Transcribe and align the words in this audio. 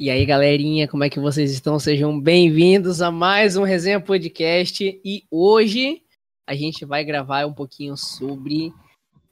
E 0.00 0.08
aí, 0.08 0.24
galerinha, 0.24 0.88
como 0.88 1.04
é 1.04 1.10
que 1.10 1.20
vocês 1.20 1.52
estão? 1.52 1.78
Sejam 1.78 2.18
bem-vindos 2.18 3.02
a 3.02 3.10
mais 3.10 3.58
um 3.58 3.64
Resenha 3.64 4.00
Podcast. 4.00 4.98
E 5.04 5.24
hoje 5.30 6.00
a 6.46 6.54
gente 6.54 6.86
vai 6.86 7.04
gravar 7.04 7.44
um 7.44 7.52
pouquinho 7.52 7.94
sobre. 7.98 8.72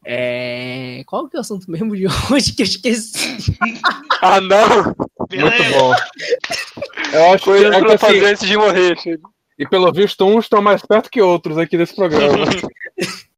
É... 0.05 1.03
Qual 1.07 1.27
que 1.27 1.39
é 1.39 1.39
o 1.39 1.41
assunto 1.41 1.71
mesmo 1.71 1.97
de 1.97 2.05
hoje 2.31 2.53
que 2.53 2.61
eu 2.61 2.67
esqueci? 2.67 3.57
ah, 4.21 4.43
não! 4.43 4.85
Muito 4.85 5.79
bom. 5.79 5.95
Eu 7.15 7.33
acho 7.33 7.45
Coisa 7.45 7.71
que, 7.71 7.75
é 7.75 7.79
que 7.79 7.87
pra 7.87 7.95
assim, 7.95 8.07
fazer 8.07 8.25
antes 8.27 8.47
de 8.47 8.57
morrer, 8.59 9.01
filho. 9.01 9.23
e 9.59 9.67
pelo 9.67 9.91
visto 9.91 10.23
uns 10.27 10.45
estão 10.45 10.61
mais 10.61 10.83
perto 10.83 11.09
que 11.09 11.23
outros 11.23 11.57
aqui 11.57 11.79
nesse 11.79 11.97
programa. 11.97 12.45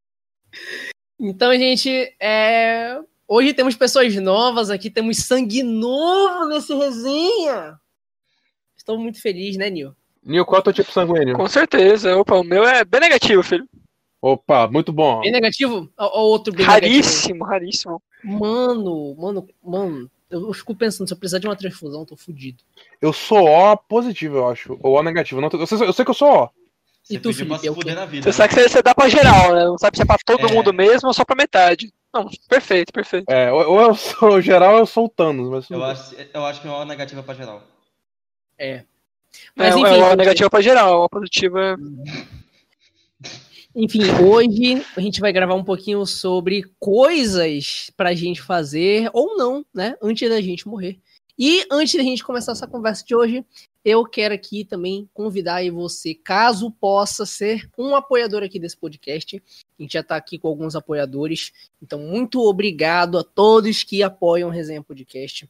Então, 1.23 1.53
gente, 1.53 1.87
é... 2.19 2.99
hoje 3.31 3.53
temos 3.53 3.75
pessoas 3.75 4.13
novas 4.15 4.69
aqui, 4.69 4.89
temos 4.89 5.17
sangue 5.17 5.63
novo 5.63 6.49
nesse 6.49 6.73
resenha. 6.73 7.79
Estou 8.75 8.97
muito 8.97 9.21
feliz, 9.21 9.55
né, 9.55 9.69
Nil? 9.69 9.95
Nil, 10.23 10.45
qual 10.45 10.57
é 10.57 10.59
o 10.59 10.63
teu 10.63 10.73
tipo 10.73 10.91
sanguíneo? 10.91 11.35
Com 11.35 11.47
certeza. 11.47 12.15
Opa, 12.17 12.35
o 12.35 12.43
meu 12.43 12.63
é 12.65 12.83
bem 12.83 12.99
negativo, 12.99 13.41
filho. 13.41 13.67
Opa, 14.21 14.67
muito 14.67 14.91
bom. 14.91 15.21
Bem 15.21 15.31
negativo? 15.31 15.89
Ou 15.97 16.07
ou 16.07 16.29
outro 16.31 16.53
bem 16.53 16.65
negativo? 16.65 16.91
Raríssimo, 16.91 17.43
raríssimo. 17.43 18.03
Mano, 18.23 19.15
mano, 19.17 19.47
mano, 19.63 20.11
eu 20.29 20.53
fico 20.53 20.75
pensando, 20.75 21.07
se 21.07 21.13
eu 21.13 21.17
precisar 21.17 21.39
de 21.39 21.47
uma 21.47 21.55
transfusão, 21.55 22.01
eu 22.01 22.05
tô 22.05 22.15
fudido. 22.15 22.63
Eu 23.01 23.11
sou 23.13 23.47
O 23.47 23.77
positivo, 23.77 24.37
eu 24.37 24.47
acho. 24.49 24.77
Ou 24.81 24.99
O 24.99 25.03
negativo. 25.03 25.41
Não 25.41 25.49
eu 25.51 25.65
sei, 25.65 25.81
eu 25.81 25.93
sei 25.93 26.05
que 26.05 26.11
eu 26.11 26.15
sou 26.15 26.43
O. 26.43 26.49
E 27.09 27.13
Você 27.15 27.19
tu, 27.19 27.29
pediu 27.29 27.45
pra 27.47 27.57
Felipe, 27.57 27.61
se 27.61 27.67
é 27.67 27.71
o 27.71 27.75
quê? 27.75 28.05
vida. 28.07 28.23
Você 28.23 28.29
né? 28.29 28.33
sabe 28.33 28.49
que 28.49 28.55
você, 28.61 28.69
você 28.69 28.81
dá 28.81 28.95
pra 28.95 29.09
geral, 29.09 29.53
né? 29.55 29.65
Não 29.65 29.77
sabe 29.77 29.97
se 29.97 30.03
é 30.03 30.05
pra 30.05 30.17
todo 30.25 30.47
É. 30.47 30.53
mundo 30.53 30.73
mesmo 30.73 31.07
ou 31.07 31.13
só 31.13 31.25
pra 31.25 31.35
metade. 31.35 31.91
Não, 32.13 32.29
perfeito, 32.47 32.91
perfeito. 32.93 33.29
É, 33.29 33.51
ou 33.51 33.79
eu 33.81 33.95
sou 33.95 34.41
geral 34.41 34.73
ou 34.73 34.79
eu 34.79 34.85
sou 34.85 35.05
o 35.05 35.09
Thanos. 35.09 35.49
Mas 35.49 35.69
Eu 35.69 35.83
acho, 35.83 36.15
eu 36.33 36.45
acho 36.45 36.61
que 36.61 36.67
é 36.67 36.71
uma 36.71 36.85
negativa 36.85 37.23
pra 37.23 37.33
geral. 37.33 37.63
É. 38.57 38.83
Mas 39.55 39.75
é, 39.75 39.79
enfim, 39.79 39.95
é 39.95 40.03
uma 40.03 40.15
negativa 40.15 40.49
pra 40.49 40.61
geral, 40.61 41.03
a 41.03 41.09
positiva 41.09 41.59
é. 41.59 41.75
enfim, 43.75 44.01
hoje 44.21 44.85
a 44.95 44.99
gente 45.01 45.21
vai 45.21 45.31
gravar 45.31 45.55
um 45.55 45.63
pouquinho 45.63 46.05
sobre 46.05 46.65
coisas 46.79 47.89
pra 47.95 48.13
gente 48.13 48.41
fazer 48.41 49.09
ou 49.13 49.37
não, 49.37 49.65
né? 49.73 49.95
Antes 50.01 50.29
da 50.29 50.41
gente 50.41 50.67
morrer. 50.67 50.99
E 51.39 51.65
antes 51.71 51.95
da 51.95 52.03
gente 52.03 52.23
começar 52.23 52.51
essa 52.51 52.67
conversa 52.67 53.03
de 53.05 53.15
hoje, 53.15 53.45
eu 53.83 54.05
quero 54.05 54.33
aqui 54.33 54.63
também 54.63 55.09
convidar 55.13 55.63
você, 55.71 56.13
caso 56.13 56.69
possa 56.71 57.25
ser 57.25 57.69
um 57.77 57.95
apoiador 57.95 58.43
aqui 58.43 58.59
desse 58.59 58.77
podcast. 58.77 59.41
A 59.79 59.81
gente 59.81 59.93
já 59.93 60.03
tá 60.03 60.15
aqui 60.15 60.37
com 60.37 60.47
alguns 60.47 60.75
apoiadores. 60.75 61.51
Então, 61.81 61.99
muito 61.99 62.39
obrigado 62.41 63.17
a 63.17 63.23
todos 63.23 63.83
que 63.83 64.03
apoiam 64.03 64.49
o 64.49 64.51
Resenha 64.51 64.83
Podcast 64.83 65.49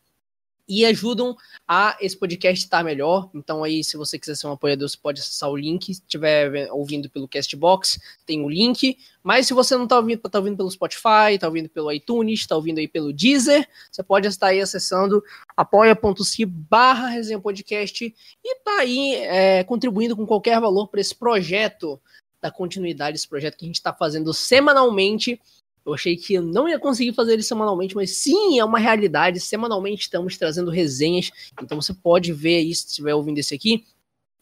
e 0.68 0.86
ajudam 0.86 1.36
a 1.68 1.98
esse 2.00 2.18
podcast 2.18 2.64
estar 2.64 2.84
melhor. 2.84 3.30
Então, 3.34 3.64
aí, 3.64 3.84
se 3.84 3.98
você 3.98 4.18
quiser 4.18 4.36
ser 4.36 4.48
um 4.48 4.52
apoiador, 4.52 4.88
você 4.88 4.98
pode 4.98 5.22
acessar 5.22 5.50
o 5.50 5.58
link. 5.58 5.94
Se 5.94 6.02
estiver 6.02 6.72
ouvindo 6.72 7.10
pelo 7.10 7.28
Castbox, 7.28 8.00
tem 8.26 8.44
o 8.44 8.50
link. 8.50 8.98
Mas 9.24 9.48
se 9.48 9.54
você 9.54 9.76
não 9.76 9.84
está 9.84 9.98
ouvindo, 9.98 10.20
tá 10.22 10.40
ouvindo 10.40 10.58
pelo 10.58 10.72
Spotify, 10.72 11.34
está 11.34 11.48
ouvindo 11.48 11.70
pelo 11.70 11.92
iTunes, 11.92 12.40
está 12.40 12.56
ouvindo 12.56 12.80
aí 12.80 12.88
pelo 12.88 13.14
Deezer, 13.14 13.68
você 13.92 14.02
pode 14.02 14.28
estar 14.28 14.48
aí 14.48 14.60
acessando 14.60 15.24
apoia.se 15.56 16.46
barra 16.46 17.08
resenha 17.08 17.40
podcast 17.40 18.16
e 18.44 18.56
tá 18.64 18.80
aí 18.80 19.16
é, 19.16 19.64
contribuindo 19.64 20.16
com 20.16 20.26
qualquer 20.26 20.60
valor 20.60 20.88
para 20.88 21.02
esse 21.02 21.14
projeto 21.14 22.02
da 22.42 22.50
continuidade, 22.50 23.18
esse 23.18 23.28
projeto 23.28 23.56
que 23.58 23.66
a 23.66 23.68
gente 23.68 23.76
está 23.76 23.94
fazendo 23.94 24.34
semanalmente. 24.34 25.40
Eu 25.86 25.94
achei 25.94 26.16
que 26.16 26.40
não 26.40 26.70
ia 26.70 26.80
conseguir 26.80 27.14
fazer 27.14 27.34
ele 27.34 27.44
semanalmente, 27.44 27.96
mas 27.96 28.12
sim, 28.18 28.60
é 28.60 28.66
uma 28.66 28.78
realidade. 28.78 29.40
Semanalmente 29.40 30.04
estamos 30.04 30.38
trazendo 30.38 30.70
resenhas. 30.70 31.32
Então 31.62 31.82
você 31.82 31.94
pode 31.94 32.32
ver 32.34 32.58
aí, 32.58 32.74
se 32.76 32.88
estiver 32.88 33.16
ouvindo 33.16 33.40
esse 33.40 33.56
aqui. 33.56 33.84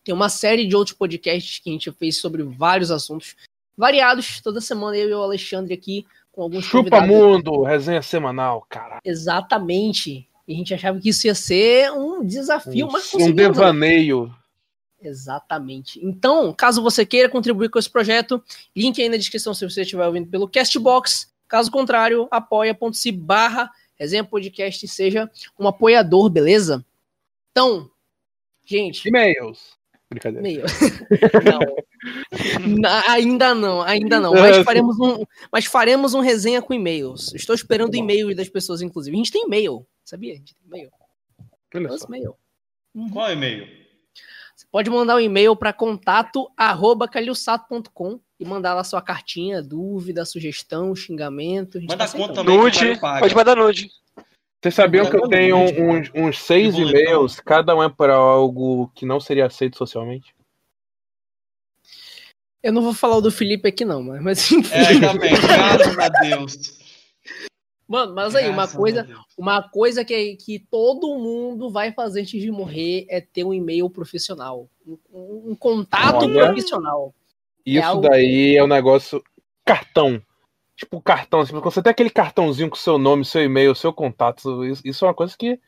Tem 0.03 0.13
uma 0.13 0.29
série 0.29 0.65
de 0.67 0.75
outros 0.75 0.95
podcasts 0.95 1.59
que 1.59 1.69
a 1.69 1.73
gente 1.73 1.91
fez 1.91 2.17
sobre 2.17 2.43
vários 2.43 2.91
assuntos 2.91 3.35
variados. 3.77 4.41
Toda 4.41 4.59
semana 4.59 4.97
eu 4.97 5.09
e 5.09 5.13
o 5.13 5.21
Alexandre 5.21 5.73
aqui 5.73 6.05
com 6.31 6.43
alguns 6.43 6.65
Chupa 6.65 6.89
convidados. 6.89 7.09
Mundo, 7.09 7.63
resenha 7.63 8.01
semanal, 8.01 8.65
cara. 8.69 8.99
Exatamente. 9.03 10.27
E 10.47 10.53
a 10.53 10.55
gente 10.55 10.73
achava 10.73 10.99
que 10.99 11.09
isso 11.09 11.27
ia 11.27 11.35
ser 11.35 11.91
um 11.91 12.25
desafio, 12.25 12.89
mas 12.91 13.07
um 13.07 13.19
conseguimos. 13.19 13.35
né? 13.35 13.49
devaneio. 13.49 14.33
Exatamente. 15.01 16.03
Então, 16.03 16.53
caso 16.53 16.81
você 16.81 17.05
queira 17.05 17.29
contribuir 17.29 17.69
com 17.69 17.79
esse 17.79 17.89
projeto, 17.89 18.43
link 18.75 19.01
aí 19.01 19.07
na 19.07 19.17
descrição 19.17 19.53
se 19.53 19.67
você 19.67 19.81
estiver 19.81 20.05
ouvindo 20.05 20.27
pelo 20.27 20.49
Castbox. 20.49 21.28
Caso 21.49 21.71
contrário, 21.71 22.27
apoia.se 22.29 23.11
barra 23.11 23.71
resenha 23.95 24.23
podcast 24.23 24.85
e 24.85 24.87
seja 24.87 25.29
um 25.59 25.67
apoiador, 25.67 26.29
beleza? 26.29 26.85
Então, 27.51 27.89
gente, 28.65 29.09
E-mails. 29.09 29.77
Brincadeira. 30.09 30.47
e-mail. 30.47 30.65
não. 32.79 32.89
Ainda 33.07 33.53
não, 33.53 33.81
ainda 33.81 34.19
não. 34.19 34.33
Mas 34.33 34.63
faremos 34.63 34.99
um, 34.99 35.23
mas 35.51 35.65
faremos 35.65 36.13
um 36.13 36.19
resenha 36.19 36.61
com 36.61 36.73
e-mails. 36.73 37.33
Estou 37.33 37.53
esperando 37.53 37.95
e-mails 37.95 38.35
das 38.35 38.47
pessoas, 38.47 38.81
inclusive. 38.81 39.15
A 39.15 39.17
gente 39.17 39.31
tem 39.31 39.43
e-mail, 39.43 39.85
sabia? 40.03 40.33
A 40.33 40.37
gente 40.37 40.55
tem 40.55 40.67
e-mail. 40.67 40.91
Nosso 41.87 42.05
e-mail. 42.05 42.35
Uhum. 42.95 43.09
Qual 43.09 43.31
e-mail? 43.31 43.67
Você 44.55 44.65
pode 44.71 44.89
mandar 44.89 45.15
um 45.15 45.19
e-mail 45.19 45.55
para 45.55 45.73
contato 45.73 46.49
arroba 46.57 47.07
e 48.39 48.45
mandar 48.45 48.73
lá 48.73 48.83
sua 48.83 49.01
cartinha, 49.01 49.61
dúvida, 49.61 50.25
sugestão, 50.25 50.95
xingamento. 50.95 51.77
A 51.77 51.81
gente 51.81 51.89
Manda 51.89 52.07
tá 52.07 52.17
conta 52.17 52.33
também. 52.35 52.57
Nude, 52.57 52.99
pode 52.99 53.35
mandar 53.35 53.55
nude. 53.55 53.91
Vocês 54.61 54.75
sabiam 54.75 55.09
que 55.09 55.15
eu 55.15 55.27
tenho 55.27 55.57
uns, 55.57 56.11
uns 56.13 56.39
seis 56.39 56.73
boletão. 56.73 57.01
e-mails, 57.01 57.39
cada 57.39 57.75
um 57.75 57.83
é 57.83 57.89
para 57.89 58.15
algo 58.15 58.91
que 58.93 59.05
não 59.05 59.19
seria 59.19 59.45
aceito 59.45 59.77
socialmente? 59.77 60.33
Eu 62.61 62.73
não 62.73 62.81
vou 62.81 62.93
falar 62.93 63.17
o 63.17 63.21
do 63.21 63.31
Felipe 63.31 63.69
aqui, 63.69 63.85
não, 63.85 64.03
mas, 64.03 64.21
mas 64.21 64.51
enfim. 64.51 64.73
É. 64.73 64.99
Graças 65.39 65.97
a 65.97 66.09
Deus. 66.09 66.79
Mano, 67.87 68.13
mas 68.13 68.35
aí, 68.35 68.45
uma 68.47 68.57
Graças 68.57 68.75
coisa, 68.75 69.09
uma 69.37 69.63
coisa 69.63 70.05
que, 70.05 70.35
que 70.35 70.59
todo 70.59 71.17
mundo 71.17 71.71
vai 71.71 71.91
fazer 71.93 72.21
antes 72.21 72.41
de 72.41 72.51
morrer 72.51 73.05
é 73.09 73.21
ter 73.21 73.45
um 73.45 73.53
e-mail 73.53 73.89
profissional. 73.89 74.69
Um, 74.85 75.51
um 75.51 75.55
contato 75.55 76.25
Olha. 76.25 76.47
profissional. 76.47 77.13
Isso 77.65 77.85
algo- 77.85 78.07
daí 78.07 78.55
é 78.55 78.63
um 78.63 78.67
negócio. 78.67 79.23
Cartão. 79.65 80.21
Tipo, 80.75 81.01
cartão. 81.01 81.45
Tipo, 81.45 81.61
você 81.61 81.81
tem 81.81 81.91
aquele 81.91 82.09
cartãozinho 82.09 82.69
com 82.69 82.75
seu 82.75 82.97
nome, 82.97 83.25
seu 83.25 83.43
e-mail, 83.43 83.75
seu 83.75 83.91
contato. 83.91 84.63
Isso, 84.65 84.81
isso 84.85 85.05
é 85.05 85.07
uma 85.07 85.13
coisa 85.13 85.35
que. 85.37 85.59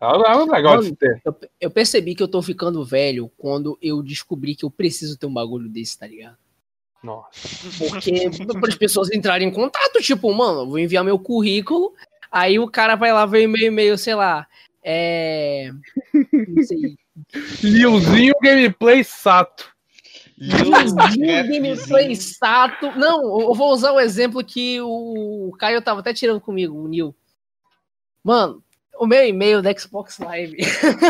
É 0.00 0.06
um 0.06 0.50
legal 0.50 0.78
de 0.78 0.86
se 0.86 0.96
ter. 0.96 1.20
Eu, 1.24 1.36
eu 1.60 1.70
percebi 1.70 2.14
que 2.14 2.22
eu 2.22 2.28
tô 2.28 2.40
ficando 2.40 2.84
velho 2.84 3.28
quando 3.36 3.76
eu 3.82 4.00
descobri 4.02 4.54
que 4.54 4.64
eu 4.64 4.70
preciso 4.70 5.18
ter 5.18 5.26
um 5.26 5.34
bagulho 5.34 5.68
desse, 5.68 5.98
tá 5.98 6.06
ligado? 6.06 6.36
Nossa. 7.02 7.30
Porque 7.90 8.30
para 8.60 8.68
as 8.68 8.76
pessoas 8.76 9.10
entrarem 9.12 9.48
em 9.48 9.52
contato, 9.52 10.00
tipo, 10.00 10.32
mano, 10.32 10.60
eu 10.60 10.66
vou 10.68 10.78
enviar 10.78 11.04
meu 11.04 11.18
currículo, 11.18 11.92
aí 12.30 12.58
o 12.58 12.70
cara 12.70 12.94
vai 12.94 13.12
lá 13.12 13.26
ver 13.26 13.48
meu 13.48 13.60
e-mail, 13.60 13.98
sei 13.98 14.14
lá, 14.14 14.46
é. 14.82 15.70
Não 16.32 16.62
sei. 16.62 16.96
Lilzinho 17.62 18.34
Gameplay 18.40 19.02
Sato. 19.02 19.73
Gameplay 20.38 22.14
Sato. 22.16 22.90
Não, 22.98 23.40
eu 23.40 23.54
vou 23.54 23.72
usar 23.72 23.92
o 23.92 24.00
exemplo 24.00 24.44
que 24.44 24.80
o 24.80 25.52
Caio 25.58 25.82
tava 25.82 26.00
até 26.00 26.12
tirando 26.12 26.40
comigo, 26.40 26.74
o 26.74 26.88
Nil. 26.88 27.14
Mano, 28.22 28.62
o 28.98 29.06
meu 29.06 29.26
e-mail 29.26 29.60
da 29.60 29.76
Xbox 29.76 30.18
Live. 30.18 30.56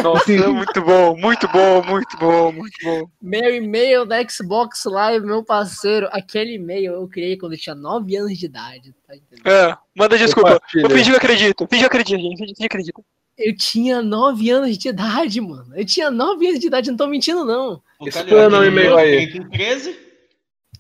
Nossa, 0.03 0.33
é 0.33 0.47
muito 0.49 0.83
bom, 0.83 1.17
muito 1.17 1.49
bom, 1.49 1.83
muito 1.83 2.17
bom, 2.19 2.53
muito 2.53 2.77
bom. 2.83 3.05
Meu 3.21 3.55
e-mail 3.55 4.05
da 4.05 4.27
Xbox 4.27 4.85
Live, 4.85 5.25
meu 5.25 5.45
parceiro, 5.45 6.09
aquele 6.11 6.55
e-mail 6.55 6.95
eu 6.95 7.09
criei 7.09 7.37
quando 7.37 7.53
eu 7.53 7.59
tinha 7.59 7.75
9 7.75 8.17
anos 8.17 8.39
de 8.39 8.47
idade, 8.47 8.95
tá 9.07 9.15
entendendo? 9.15 9.47
É, 9.47 9.77
manda 9.95 10.19
desculpa. 10.19 10.61
Eu 10.75 10.91
fingi 10.91 11.11
que 11.11 11.17
acredito. 11.17 11.67
Fingi 11.69 11.83
que 11.83 11.87
acredito, 11.87 12.21
gente. 12.21 12.39
Fingi 12.39 12.55
que 12.55 12.65
acredito. 12.65 13.05
Eu 13.37 13.57
tinha 13.57 14.01
9 14.01 14.51
anos 14.51 14.79
de 14.79 14.89
idade, 14.89 15.41
mano. 15.41 15.77
Eu 15.77 15.85
tinha 15.85 16.11
9 16.11 16.47
anos 16.47 16.61
de 16.61 16.67
idade, 16.67 16.91
não 16.91 16.97
tô 16.97 17.07
mentindo, 17.07 17.45
não. 17.45 17.83
O 17.99 18.09
Explana 18.09 18.59
o 18.59 18.61
aquele 18.61 18.67
e-mail 18.69 18.91
meu, 18.91 18.99
aí. 18.99 19.25
eu 19.25 19.29
criei 19.29 19.43
com 19.45 19.51
13. 19.51 19.99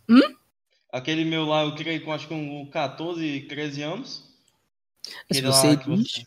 Hum? 0.08 0.34
Aquele 0.92 1.24
meu 1.24 1.44
lá, 1.44 1.64
eu 1.64 1.74
criei 1.74 1.98
com 1.98 2.12
acho 2.12 2.28
que 2.28 2.34
com 2.34 2.66
14, 2.70 3.40
13 3.48 3.82
anos. 3.82 4.22
Se 5.02 5.38
Aquele 5.38 5.46
você 5.48 5.66
lá 5.68 5.76
que 5.76 5.92
existe. 5.92 6.26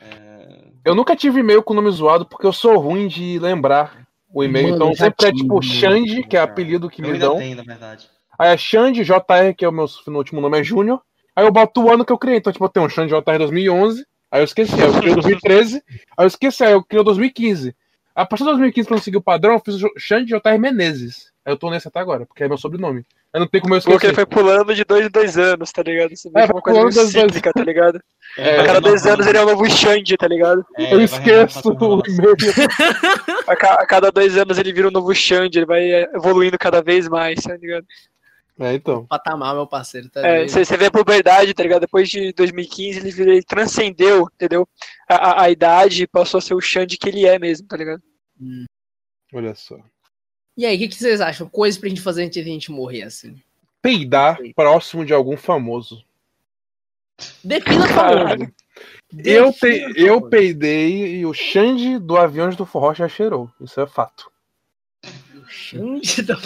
É, 0.00 0.64
Eu 0.84 0.94
nunca 0.94 1.16
tive 1.16 1.40
e-mail 1.40 1.62
com 1.62 1.74
nome 1.74 1.90
zoado 1.90 2.24
porque 2.24 2.46
eu 2.46 2.52
sou 2.52 2.78
ruim 2.78 3.08
de 3.08 3.38
lembrar 3.40 4.06
o 4.32 4.44
e-mail. 4.44 4.70
Mano, 4.70 4.76
então 4.92 4.94
sempre 4.94 5.26
é 5.26 5.32
tipo 5.32 5.60
Xande, 5.60 6.22
que 6.22 6.36
é 6.36 6.40
apelido 6.40 6.88
que 6.88 7.02
Eu 7.02 7.06
me 7.06 7.12
ainda 7.14 7.26
dão. 7.26 7.38
tenho, 7.38 7.56
na 7.56 7.64
verdade. 7.64 8.08
Aí 8.38 8.50
é 8.50 8.56
Xande, 8.56 9.02
JR, 9.02 9.52
que 9.56 9.64
é 9.64 9.68
o 9.68 9.72
meu 9.72 9.86
último 10.06 10.40
nome 10.40 10.60
é 10.60 10.62
Júnior. 10.62 11.02
Aí 11.34 11.44
eu 11.44 11.50
boto 11.50 11.82
o 11.82 11.90
ano 11.92 12.04
que 12.04 12.12
eu 12.12 12.18
criei. 12.18 12.38
Então, 12.38 12.52
tipo, 12.52 12.64
eu 12.64 12.68
tenho 12.68 12.86
um 12.86 12.88
Xande 12.88 13.12
JR 13.12 13.38
2011. 13.38 14.06
Aí 14.30 14.40
eu 14.40 14.44
esqueci. 14.44 14.74
Aí 14.74 14.80
eu 14.82 14.92
criei 14.94 15.14
2013. 15.14 15.82
Aí 16.16 16.24
eu 16.24 16.26
esqueci. 16.26 16.64
Aí 16.64 16.72
eu 16.72 16.82
criei 16.84 17.04
2015. 17.04 17.74
A 18.14 18.26
partir 18.26 18.42
de 18.44 18.50
2015, 18.50 18.88
pra 18.88 18.96
não 18.96 19.02
seguir 19.02 19.16
o 19.16 19.22
padrão, 19.22 19.54
eu 19.54 19.62
fiz 19.64 19.82
o 19.82 19.88
Xande 19.96 20.26
JR 20.34 20.58
Menezes. 20.58 21.30
Aí 21.46 21.52
eu 21.52 21.56
tô 21.56 21.70
nesse 21.70 21.86
até 21.88 22.00
agora, 22.00 22.26
porque 22.26 22.42
é 22.44 22.48
meu 22.48 22.58
sobrenome. 22.58 23.04
Eu 23.32 23.40
não 23.40 23.46
tenho 23.46 23.62
como 23.62 23.74
eu 23.74 23.80
Porque 23.80 23.92
esquecer. 23.94 24.06
ele 24.08 24.14
foi 24.14 24.26
pulando 24.26 24.74
de 24.74 24.84
dois 24.84 25.06
em 25.06 25.10
dois 25.10 25.36
anos, 25.38 25.70
tá 25.70 25.82
ligado? 25.82 26.08
Vê 26.10 26.40
É, 26.40 26.42
é 26.42 26.44
uma 26.46 26.60
coisa 26.62 26.78
meio 26.80 26.92
dois 26.92 26.96
em 26.96 27.12
dois- 27.12 27.26
cíclica, 27.26 27.52
tá 27.52 27.62
ligado? 27.62 28.00
É, 28.38 28.60
A 28.60 28.64
cada 28.66 28.80
dois 28.80 29.06
anos 29.06 29.26
ele 29.26 29.38
é 29.38 29.42
o 29.42 29.46
novo 29.46 29.70
Xande, 29.70 30.16
tá 30.16 30.26
ligado? 30.26 30.64
É, 30.76 30.94
Eu 30.94 31.00
esqueço 31.00 31.68
o 31.70 32.02
e-mail. 32.08 32.32
A, 33.46 33.54
ca- 33.56 33.74
a 33.74 33.86
cada 33.86 34.10
dois 34.10 34.36
anos 34.36 34.58
ele 34.58 34.72
vira 34.72 34.88
um 34.88 34.90
novo 34.90 35.14
Xande, 35.14 35.58
ele 35.58 35.66
vai 35.66 35.88
evoluindo 36.14 36.58
cada 36.58 36.82
vez 36.82 37.08
mais, 37.08 37.40
tá 37.42 37.56
ligado? 37.56 37.86
É, 38.58 38.74
então. 38.74 39.06
Patamar, 39.06 39.54
meu 39.54 39.66
parceiro. 39.66 40.08
Tá 40.10 40.26
É, 40.26 40.48
você 40.48 40.64
você 40.64 40.76
vê 40.76 40.86
a 40.86 40.90
puberdade, 40.90 41.54
tá 41.54 41.62
ligado? 41.62 41.82
Depois 41.82 42.08
de 42.08 42.32
2015 42.32 42.98
ele, 42.98 43.30
ele 43.30 43.42
transcendeu, 43.42 44.28
entendeu? 44.34 44.68
A, 45.08 45.14
a, 45.14 45.42
a 45.44 45.50
idade 45.50 46.02
e 46.02 46.06
passou 46.06 46.38
a 46.38 46.40
ser 46.40 46.54
o 46.54 46.60
Xande 46.60 46.98
que 46.98 47.08
ele 47.08 47.24
é 47.24 47.38
mesmo, 47.38 47.68
tá 47.68 47.76
ligado? 47.76 48.02
Olha 49.32 49.54
só. 49.54 49.78
E 50.56 50.66
aí, 50.66 50.74
o 50.74 50.78
que, 50.80 50.88
que 50.88 50.96
vocês 50.96 51.20
acham? 51.20 51.48
Coisas 51.48 51.78
pra 51.78 51.88
gente 51.88 52.00
fazer 52.00 52.24
antes 52.24 52.42
de 52.42 52.50
a 52.50 52.52
gente 52.52 52.72
morrer, 52.72 53.02
assim. 53.02 53.40
Peidar 53.80 54.38
próximo 54.56 55.04
de 55.04 55.14
algum 55.14 55.36
famoso. 55.36 56.04
Defina 57.44 57.86
famoso. 57.86 58.52
Eu, 59.24 59.52
pe 59.52 59.92
eu 59.96 60.28
peidei 60.28 61.20
e 61.20 61.26
o 61.26 61.32
Xande 61.32 61.98
do 61.98 62.16
Aviões 62.16 62.56
do 62.56 62.66
Forró 62.66 62.92
já 62.92 63.08
cheirou. 63.08 63.50
Isso 63.60 63.80
é 63.80 63.86
fato. 63.86 64.30
Da. 65.76 66.36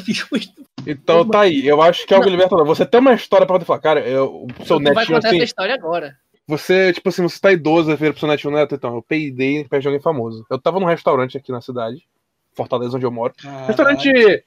Então 0.86 1.28
tá 1.28 1.40
aí. 1.42 1.66
Eu 1.66 1.80
acho 1.80 2.06
que 2.06 2.12
é 2.12 2.16
algo 2.16 2.28
Não. 2.28 2.34
libertador. 2.34 2.66
Você 2.66 2.84
tem 2.84 3.00
uma 3.00 3.14
história 3.14 3.46
pra 3.46 3.54
poder 3.54 3.64
falar, 3.64 3.78
cara, 3.80 4.00
eu, 4.00 4.46
o 4.46 4.64
seu 4.66 4.78
Tu 4.78 4.84
vai 4.84 4.94
netinho 4.94 5.16
contar 5.16 5.28
assim. 5.28 5.36
essa 5.36 5.44
história 5.44 5.74
agora. 5.74 6.16
Você, 6.46 6.92
tipo 6.92 7.08
assim, 7.08 7.22
você 7.22 7.40
tá 7.40 7.52
idoso, 7.52 7.96
vira 7.96 8.12
pro 8.12 8.20
seu 8.20 8.28
netinho 8.28 8.52
neto, 8.52 8.74
então, 8.74 8.96
eu 8.96 9.02
peidei 9.02 9.64
perto 9.64 9.82
de 9.82 9.88
alguém 9.88 10.02
famoso. 10.02 10.44
Eu 10.50 10.58
tava 10.58 10.80
num 10.80 10.86
restaurante 10.86 11.36
aqui 11.36 11.52
na 11.52 11.60
cidade, 11.60 12.06
Fortaleza, 12.52 12.96
onde 12.96 13.06
eu 13.06 13.12
moro. 13.12 13.32
Caralho. 13.40 13.66
Restaurante 13.66 14.44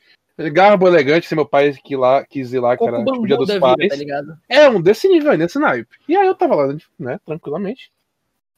garbo 0.52 0.88
elegante, 0.88 1.28
se 1.28 1.36
meu 1.36 1.46
pai 1.46 1.74
que 1.84 1.96
lá, 1.96 2.26
quis 2.26 2.52
ir 2.52 2.60
lá, 2.60 2.76
que 2.76 2.86
era 2.86 3.04
tipo 3.04 3.26
dia 3.26 3.38
dos 3.38 3.48
da 3.48 3.54
vida, 3.54 3.62
pais. 3.62 4.06
tá? 4.08 4.38
É, 4.50 4.70
um 4.70 4.82
desse 4.82 5.08
nível 5.08 5.32
aí, 5.32 5.38
nesse 5.38 5.58
naipe. 5.58 5.96
E 6.08 6.16
aí 6.16 6.28
eu 6.28 6.36
tava 6.36 6.56
lá, 6.56 6.76
né, 7.00 7.20
tranquilamente. 7.26 7.90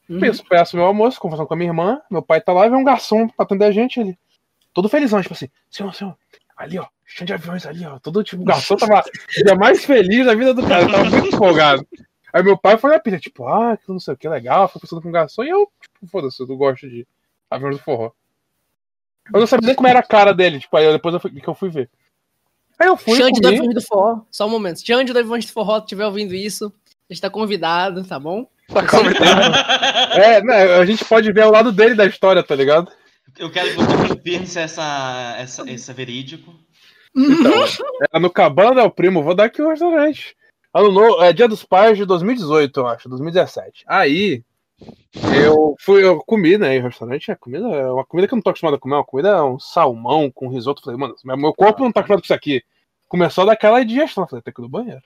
Uhum. 0.08 0.18
Peço, 0.18 0.44
peço 0.48 0.76
meu 0.76 0.86
almoço, 0.86 1.20
conversando 1.20 1.46
com 1.46 1.54
a 1.54 1.56
minha 1.56 1.70
irmã. 1.70 2.00
Meu 2.10 2.22
pai 2.22 2.40
tá 2.40 2.52
lá 2.52 2.66
e 2.66 2.70
vem 2.70 2.78
um 2.78 2.84
garçom 2.84 3.28
pra 3.28 3.44
atender 3.44 3.66
a 3.66 3.70
gente. 3.70 4.00
Ele, 4.00 4.18
todo 4.78 4.88
felizão, 4.88 5.20
tipo 5.20 5.34
assim, 5.34 5.48
senhor, 5.68 5.92
senhor, 5.92 6.16
ali 6.56 6.78
ó, 6.78 6.86
chão 7.04 7.26
de 7.26 7.32
aviões 7.32 7.66
ali 7.66 7.84
ó. 7.84 7.98
Todo 7.98 8.22
tipo, 8.22 8.42
o 8.42 8.44
garçom 8.44 8.76
tava 8.76 9.02
dia 9.28 9.56
mais 9.56 9.84
feliz 9.84 10.24
da 10.24 10.34
vida 10.36 10.54
do 10.54 10.64
cara, 10.64 10.88
tava 10.88 11.04
muito 11.04 11.34
empolgado. 11.34 11.84
Aí 12.32 12.42
meu 12.44 12.56
pai 12.56 12.78
foi 12.78 12.90
na 12.90 13.00
pilha, 13.00 13.18
tipo, 13.18 13.44
ah, 13.48 13.76
que 13.76 13.88
não 13.88 13.98
sei 13.98 14.14
o 14.14 14.16
que, 14.16 14.28
legal, 14.28 14.68
foi 14.68 14.80
pensando 14.80 15.02
com 15.02 15.08
o 15.08 15.12
garçom. 15.12 15.42
E 15.42 15.48
eu, 15.48 15.68
tipo, 15.80 16.06
foda-se, 16.06 16.40
eu 16.40 16.46
não 16.46 16.56
gosto 16.56 16.88
de 16.88 17.04
aviões 17.50 17.76
do 17.76 17.82
forró. 17.82 18.12
Eu 19.34 19.40
não 19.40 19.46
sabia 19.48 19.66
nem 19.66 19.74
como 19.74 19.88
era 19.88 19.98
a 19.98 20.04
cara 20.04 20.32
dele, 20.32 20.60
tipo, 20.60 20.76
aí 20.76 20.92
depois 20.92 21.12
eu 21.12 21.20
fui, 21.20 21.30
que 21.32 21.48
eu 21.48 21.54
fui 21.54 21.70
ver. 21.70 21.90
Aí 22.78 22.86
eu 22.86 22.96
fui, 22.96 23.16
Xande 23.16 23.40
comi, 23.40 23.56
Aviões 23.56 23.74
do 23.74 23.82
Forró. 23.82 24.20
Só 24.30 24.46
um 24.46 24.50
momento. 24.50 24.86
Xande 24.86 25.12
da 25.12 25.18
Aviões 25.18 25.44
do 25.44 25.52
Forró, 25.52 25.78
se 25.78 25.86
estiver 25.86 26.06
ouvindo 26.06 26.32
isso, 26.32 26.72
você 27.08 27.14
está 27.14 27.28
convidado, 27.28 28.04
tá 28.04 28.20
bom? 28.20 28.46
Tá 28.68 28.86
convidado. 28.86 29.56
É, 30.12 30.40
né, 30.40 30.76
a 30.76 30.86
gente 30.86 31.04
pode 31.04 31.32
ver 31.32 31.44
o 31.44 31.50
lado 31.50 31.72
dele 31.72 31.96
da 31.96 32.06
história, 32.06 32.42
tá 32.42 32.54
ligado? 32.54 32.92
Eu 33.36 33.50
quero 33.50 33.70
que 33.70 33.76
você 33.76 34.08
confirme 34.14 34.46
se 34.46 34.60
essa, 34.60 35.36
essa, 35.38 35.70
esse 35.70 35.90
é 35.90 35.94
verídico. 35.94 36.54
Então, 37.14 37.52
era 38.10 38.20
no 38.20 38.30
Cabana 38.30 38.82
del 38.82 38.90
Primo, 38.90 39.22
vou 39.22 39.34
dar 39.34 39.44
aqui 39.44 39.60
o 39.60 39.68
restaurante. 39.68 40.36
Ano 40.72 40.92
novo, 40.92 41.22
é 41.22 41.32
Dia 41.32 41.48
dos 41.48 41.64
Pais 41.64 41.96
de 41.96 42.04
2018, 42.04 42.78
eu 42.78 42.86
acho, 42.86 43.08
2017. 43.08 43.84
Aí, 43.88 44.44
eu 45.42 45.74
fui, 45.80 46.04
eu 46.04 46.18
comi, 46.20 46.58
né, 46.58 46.76
em 46.76 46.82
restaurante, 46.82 47.32
a 47.32 47.36
comida 47.36 47.66
é 47.66 47.90
uma 47.90 48.04
comida 48.04 48.28
que 48.28 48.34
eu 48.34 48.36
não 48.36 48.42
tô 48.42 48.50
acostumado 48.50 48.74
a 48.74 48.78
comer, 48.78 48.94
uma 48.94 49.04
comida 49.04 49.28
é 49.30 49.42
um 49.42 49.58
salmão 49.58 50.30
com 50.30 50.48
risoto. 50.48 50.82
Falei, 50.82 50.98
mano, 50.98 51.14
meu 51.24 51.54
corpo 51.54 51.82
não 51.82 51.90
tá 51.90 52.00
acostumado 52.00 52.20
com 52.20 52.26
isso 52.26 52.34
aqui. 52.34 52.62
Começou 53.08 53.46
daquela 53.46 53.84
digestão, 53.84 54.26
falei, 54.28 54.42
tem 54.42 54.52
que 54.52 54.60
ir 54.60 54.62
no 54.62 54.68
banheiro. 54.68 55.02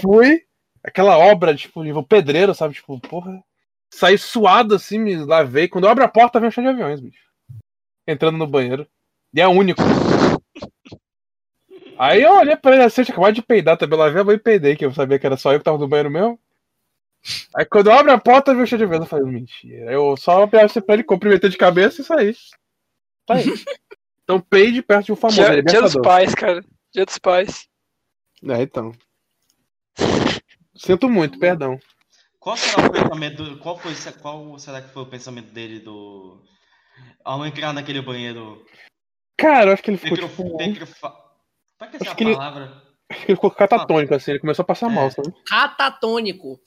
Fui, 0.00 0.42
aquela 0.84 1.16
obra, 1.16 1.54
tipo, 1.54 1.82
nível 1.82 2.02
pedreiro, 2.02 2.54
sabe, 2.54 2.74
tipo, 2.74 3.00
porra. 3.00 3.42
Saí 3.92 4.16
suado 4.16 4.74
assim, 4.74 4.98
me 4.98 5.16
lavei. 5.16 5.68
Quando 5.68 5.84
eu 5.84 5.90
abro 5.90 6.02
a 6.02 6.08
porta, 6.08 6.40
vem 6.40 6.48
um 6.48 6.50
chão 6.50 6.64
de 6.64 6.70
aviões, 6.70 6.98
bicho. 6.98 7.22
Entrando 8.06 8.38
no 8.38 8.46
banheiro. 8.46 8.88
E 9.34 9.40
é 9.40 9.46
único. 9.46 9.82
Aí 11.98 12.22
eu 12.22 12.32
olhei 12.32 12.56
pra 12.56 12.74
ele 12.74 12.84
assim, 12.84 13.04
tinha 13.04 13.12
acabado 13.14 13.34
de 13.34 13.42
peidar 13.42 13.76
também. 13.76 13.98
Eu 13.98 14.04
lavei 14.04 14.22
a 14.22 14.24
mão 14.24 14.34
e 14.34 14.38
peidei, 14.38 14.76
que 14.76 14.84
eu 14.84 14.92
sabia 14.92 15.18
que 15.18 15.26
era 15.26 15.36
só 15.36 15.52
eu 15.52 15.58
que 15.58 15.64
tava 15.64 15.76
no 15.76 15.86
banheiro 15.86 16.10
mesmo. 16.10 16.40
Aí 17.54 17.66
quando 17.66 17.88
eu 17.88 17.92
abro 17.92 18.10
a 18.12 18.18
porta, 18.18 18.54
vem 18.54 18.62
o 18.62 18.66
chão 18.66 18.78
de 18.78 18.84
aviões. 18.84 19.02
Eu 19.02 19.08
falei, 19.08 19.26
mentira. 19.26 19.92
Eu 19.92 20.16
só 20.16 20.42
abracei 20.42 20.80
pra 20.80 20.94
ele, 20.94 21.04
cumprimentei 21.04 21.50
de 21.50 21.58
cabeça 21.58 22.00
e 22.00 22.04
saí. 22.04 22.34
Tá 23.26 23.34
aí. 23.34 23.44
Então 24.24 24.40
peide 24.40 24.80
perto 24.82 25.06
de 25.06 25.12
um 25.12 25.16
famoso. 25.16 25.42
Dia, 25.42 25.58
é 25.58 25.62
dia 25.62 25.82
dos 25.82 25.96
pais, 25.96 26.34
cara. 26.34 26.64
Dia 26.92 27.04
dos 27.04 27.18
pais. 27.18 27.68
É, 28.48 28.62
então. 28.62 28.92
Sinto 30.74 31.08
muito, 31.10 31.38
perdão. 31.38 31.78
Qual 32.42 32.56
será 32.56 32.86
o 32.88 32.90
pensamento 32.90 33.44
do, 33.44 33.58
qual 33.58 33.78
foi 33.78 33.92
qual 34.20 34.58
será 34.58 34.82
que 34.82 34.88
foi 34.92 35.02
o 35.04 35.06
pensamento 35.06 35.52
dele 35.52 35.78
do 35.78 36.42
ao 37.24 37.46
entrar 37.46 37.72
naquele 37.72 38.02
banheiro 38.02 38.66
Cara, 39.38 39.70
eu 39.70 39.74
acho 39.74 39.82
que 39.82 39.90
ele 39.90 39.96
ficou, 39.96 40.18
tipo, 40.28 40.60
é 40.60 40.72
que 40.72 40.80
é 40.80 40.82
Acho 40.82 41.96
essa 42.04 42.14
que 42.16 42.24
ele- 42.24 42.34
palavra? 42.34 42.82
acho 43.10 43.20
que 43.20 43.26
ele 43.30 43.36
ficou 43.36 43.50
catatônico, 43.50 44.14
assim. 44.14 44.32
Ele 44.32 44.40
começou 44.40 44.62
a 44.62 44.66
passar 44.66 44.88
mal, 44.88 45.06
É. 45.06 45.10
sabe? 45.10 45.32
Catatônico. 45.46 46.60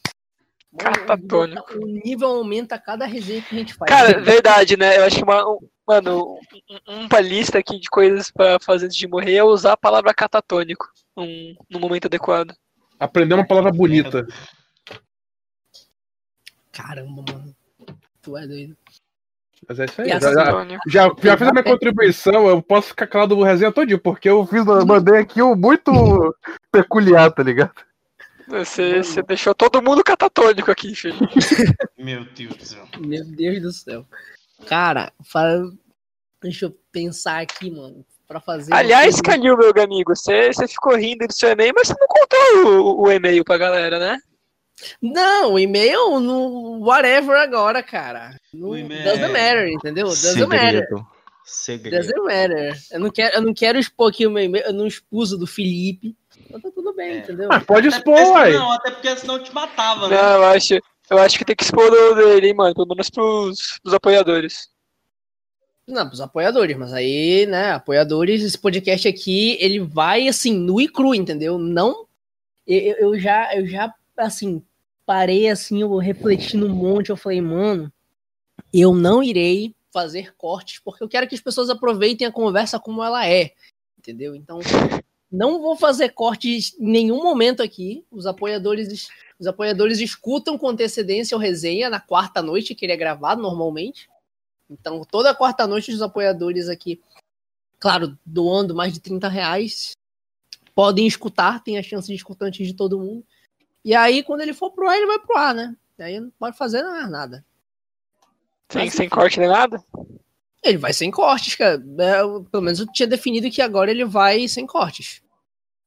Catatônico. 0.78 1.74
O 1.78 1.86
nível 1.88 2.30
aumenta 2.30 2.76
a 2.76 2.80
cada 2.80 3.06
resenha 3.06 3.42
que 3.42 3.56
a 3.56 3.60
gente 3.60 3.74
faz. 3.74 3.90
Cara, 3.90 4.20
verdade, 4.20 4.76
né? 4.78 4.98
Eu 4.98 5.06
acho 5.06 5.18
que 5.18 5.24
uma, 5.24 5.48
um- 5.50 5.60
mano, 5.88 6.38
um- 6.88 7.06
uma 7.06 7.20
lista 7.22 7.60
aqui 7.60 7.80
de 7.80 7.90
coisas 7.90 8.30
pra 8.32 8.60
fazer 8.60 8.86
antes 8.88 8.98
de 8.98 9.08
morrer 9.08 9.36
é 9.36 9.44
usar 9.44 9.74
a 9.74 9.78
palavra 9.78 10.14
catatônico 10.14 10.86
num, 11.16 11.56
no 11.70 11.80
momento 11.80 12.06
adequado. 12.08 12.54
Aprender 13.00 13.36
uma 13.36 13.48
palavra 13.48 13.72
bonita. 13.72 14.26
Caramba, 16.76 17.24
mano. 17.32 17.56
Tu 18.22 18.38
é 18.38 18.46
doido. 18.48 18.78
Mas 19.68 19.80
é 19.80 19.86
isso 19.86 20.02
aí. 20.02 20.10
Já, 20.10 20.20
já, 20.20 20.32
já, 20.88 21.16
já 21.18 21.38
fiz 21.38 21.48
a 21.48 21.52
minha 21.52 21.64
contribuição, 21.64 22.48
eu 22.48 22.62
posso 22.62 22.90
ficar 22.90 23.08
calado 23.08 23.36
do 23.36 23.44
resenha 23.44 23.72
todinho, 23.72 23.98
porque 24.00 24.30
eu 24.30 24.46
fiz, 24.46 24.64
mandei 24.66 25.18
aqui 25.20 25.42
um 25.42 25.56
muito 25.56 25.92
peculiar, 26.72 27.32
tá 27.32 27.42
ligado? 27.42 27.74
Você, 28.48 29.02
você 29.02 29.24
deixou 29.24 29.56
todo 29.56 29.82
mundo 29.82 30.04
catatônico 30.04 30.70
aqui, 30.70 30.94
filho. 30.94 31.18
Meu 31.98 32.26
Deus 32.26 32.56
do 32.56 32.66
céu. 32.66 32.88
Meu 33.00 33.26
Deus 33.26 33.62
do 33.62 33.72
céu. 33.72 34.06
Cara, 34.68 35.12
fala... 35.24 35.72
deixa 36.42 36.66
eu 36.66 36.78
pensar 36.92 37.42
aqui, 37.42 37.72
mano. 37.72 38.06
Pra 38.28 38.40
fazer. 38.40 38.74
Aliás, 38.74 39.16
coisa- 39.16 39.24
Canil, 39.24 39.58
meu 39.58 39.72
amigo, 39.84 40.16
você, 40.16 40.52
você 40.52 40.68
ficou 40.68 40.96
rindo 40.96 41.28
do 41.28 41.34
seu 41.34 41.50
e-mail, 41.52 41.74
mas 41.76 41.88
você 41.88 41.96
não 42.00 42.08
contou 42.08 42.96
o, 42.98 43.02
o 43.04 43.12
e-mail 43.12 43.44
pra 43.44 43.58
galera, 43.58 44.00
né? 44.00 44.18
Não, 45.02 45.54
o 45.54 45.60
e-mail 45.60 46.20
no 46.20 46.80
whatever 46.86 47.38
agora, 47.38 47.82
cara. 47.82 48.36
No, 48.54 48.70
doesn't 48.72 49.24
é 49.24 49.28
matter, 49.28 49.70
entendeu? 49.70 50.08
Doesn't 50.08 50.48
matter. 50.48 50.88
Segredo. 51.46 51.98
Doesn't 51.98 52.22
matter. 52.24 52.78
Eu 52.92 53.00
não 53.00 53.10
quero, 53.12 53.36
eu 53.36 53.42
não 53.42 53.54
quero 53.54 53.80
expor 53.80 54.10
aqui 54.10 54.26
o 54.28 54.32
meu 54.32 54.44
e-mail, 54.44 54.66
eu 54.66 54.74
não 54.74 54.88
expuso 54.88 55.38
do 55.38 55.46
Felipe. 55.48 56.16
Então 56.48 56.60
tá 56.60 56.70
tudo 56.74 56.94
bem, 56.94 57.12
É. 57.12 57.18
entendeu? 57.20 57.48
Mas 57.50 57.64
pode 57.64 57.88
Até 57.88 57.98
expor, 57.98 58.20
uai. 58.20 58.54
não, 58.54 58.72
até 58.72 58.92
porque 58.92 59.16
senão 59.16 59.42
te 59.42 59.54
matava, 59.54 60.08
né? 60.10 60.16
Não, 60.16 60.34
eu 60.38 60.44
acho, 60.46 60.74
eu 61.10 61.18
acho 61.20 61.38
que 61.38 61.46
tem 61.46 61.56
que 61.56 61.64
expor 61.64 61.92
o 61.92 62.16
dele, 62.16 62.48
hein, 62.48 62.54
mano. 62.54 62.74
Pelo 62.74 62.88
menos 62.88 63.10
pros, 63.10 63.80
pros 63.82 63.94
apoiadores. 63.94 64.70
Não, 65.88 66.08
pros 66.08 66.20
apoiadores, 66.20 66.76
mas 66.76 66.92
aí, 66.94 67.46
né, 67.46 67.74
apoiadores, 67.74 68.42
esse 68.42 68.58
podcast 68.58 69.08
aqui, 69.08 69.56
ele 69.60 69.80
vai, 69.80 70.28
assim, 70.28 70.52
nu 70.52 70.82
e 70.82 70.88
cru, 70.88 71.14
entendeu? 71.14 71.60
Não, 71.60 72.08
eu, 72.66 72.96
eu 72.98 73.20
já, 73.20 73.56
eu 73.56 73.68
já, 73.68 73.94
assim, 74.18 74.64
parei, 75.06 75.50
assim, 75.50 75.82
eu 75.82 75.96
refletindo 75.98 76.66
um 76.66 76.74
monte, 76.74 77.10
eu 77.10 77.18
falei, 77.18 77.42
mano, 77.42 77.92
eu 78.74 78.94
não 78.94 79.22
irei 79.24 79.76
fazer 79.92 80.36
cortes, 80.36 80.80
porque 80.84 81.04
eu 81.04 81.10
quero 81.10 81.28
que 81.28 81.36
as 81.36 81.42
pessoas 81.42 81.70
aproveitem 81.70 82.28
a 82.28 82.32
conversa 82.32 82.80
como 82.80 83.04
ela 83.04 83.28
é, 83.28 83.54
entendeu? 83.98 84.36
Então, 84.36 84.60
não 85.32 85.62
vou 85.62 85.76
fazer 85.76 86.10
cortes 86.10 86.76
em 86.80 86.90
nenhum 86.90 87.24
momento 87.24 87.64
aqui, 87.64 88.06
os 88.12 88.26
apoiadores, 88.26 89.08
os 89.40 89.48
apoiadores 89.48 90.00
escutam 90.00 90.58
com 90.58 90.70
antecedência 90.70 91.38
o 91.38 91.40
resenha 91.40 91.90
na 91.90 92.00
quarta 92.00 92.42
noite, 92.42 92.76
que 92.76 92.86
ele 92.86 92.94
é 92.94 92.98
gravado 92.98 93.42
normalmente, 93.42 94.08
então, 94.70 95.04
toda 95.04 95.36
quarta 95.36 95.68
noite, 95.68 95.92
os 95.92 96.02
apoiadores 96.02 96.70
aqui, 96.70 97.02
claro, 97.80 98.18
doando 98.26 98.74
mais 98.74 98.94
de 98.94 99.00
30 99.00 99.28
reais, 99.28 99.92
podem 100.74 101.06
escutar, 101.06 101.64
tem 101.64 101.78
a 101.78 101.84
chance 101.84 102.08
de 102.08 102.16
escutar 102.16 102.48
antes 102.48 102.66
de 102.66 102.74
todo 102.74 103.00
mundo. 103.00 103.26
E 103.86 103.94
aí, 103.96 104.24
quando 104.24 104.42
ele 104.42 104.54
for 104.54 104.72
pro 104.72 104.90
ar, 104.90 104.98
ele 104.98 105.06
vai 105.06 105.20
pro 105.20 105.38
ar, 105.38 105.54
né? 105.56 105.76
Aí 106.00 106.20
não 106.20 106.32
pode 106.32 106.58
fazer 106.58 106.82
mais 106.84 107.10
nada. 107.10 107.46
Sem, 108.70 108.86
Mas, 108.86 108.94
sem 108.94 109.08
corte 109.08 109.40
nem 109.40 109.48
nada? 109.48 109.82
Ele 110.64 110.78
vai 110.80 110.92
sem 110.92 111.12
cortes, 111.12 111.54
cara. 111.56 111.82
É, 112.00 112.22
eu- 112.22 112.44
pelo 112.52 112.64
menos 112.64 112.80
eu 112.80 112.92
tinha 112.92 113.08
definido 113.08 113.50
que 113.52 113.62
agora 113.62 113.92
ele 113.92 114.04
vai 114.04 114.48
sem 114.48 114.66
cortes. 114.66 115.22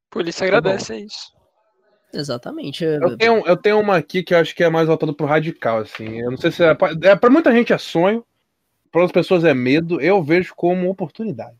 Polícia 0.09 0.47
agradece, 0.47 0.93
é 0.95 1.01
isso. 1.01 1.37
Exatamente. 2.15 2.85
Eu 2.85 3.19
tenho, 3.19 3.47
eu 3.47 3.57
tenho 3.57 3.81
uma 3.81 3.97
aqui 3.97 4.23
que 4.23 4.33
eu 4.33 4.39
acho 4.39 4.55
que 4.55 4.63
é 4.65 4.71
mais 4.71 4.87
voltada 4.87 5.13
pro 5.13 5.27
radical, 5.27 5.79
assim. 5.81 6.21
Eu 6.21 6.31
não 6.31 6.39
sei 6.39 6.51
se 6.53 6.63
é. 6.63 6.73
pra- 6.75 6.93
é 7.03 7.17
pra 7.17 7.29
muita 7.29 7.53
gente 7.53 7.73
é 7.73 7.77
sonho, 7.79 8.25
para 8.91 9.03
outras 9.03 9.25
pessoas 9.25 9.45
é 9.45 9.53
medo. 9.53 10.01
Eu 10.01 10.23
vejo 10.23 10.55
como 10.55 10.89
oportunidade. 10.89 11.59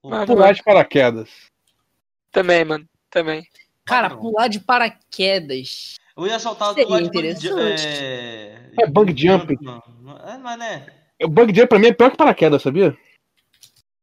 Pular 0.00 0.52
de 0.54 0.62
paraquedas. 0.64 1.28
Também, 2.32 2.64
mano. 2.64 2.88
Também. 3.10 3.46
Cara, 3.84 4.10
pular 4.10 4.48
de 4.48 4.60
paraquedas. 4.60 5.96
Eu 6.16 6.26
ia 6.26 6.38
soltar 6.38 6.68
Seria 6.70 6.86
pular 6.86 7.00
de 7.00 7.06
interessante. 7.06 7.86
É... 7.86 8.70
É 8.80 8.86
bungee 8.86 9.16
jump. 9.16 9.56
Não, 9.60 9.82
é, 10.26 10.38
mas 10.38 10.58
né? 10.58 10.86
O 11.22 11.28
bug 11.28 11.54
jump 11.54 11.68
pra 11.68 11.78
mim 11.78 11.88
é 11.88 11.92
pior 11.92 12.10
que 12.10 12.16
paraquedas, 12.16 12.62
sabia? 12.62 12.96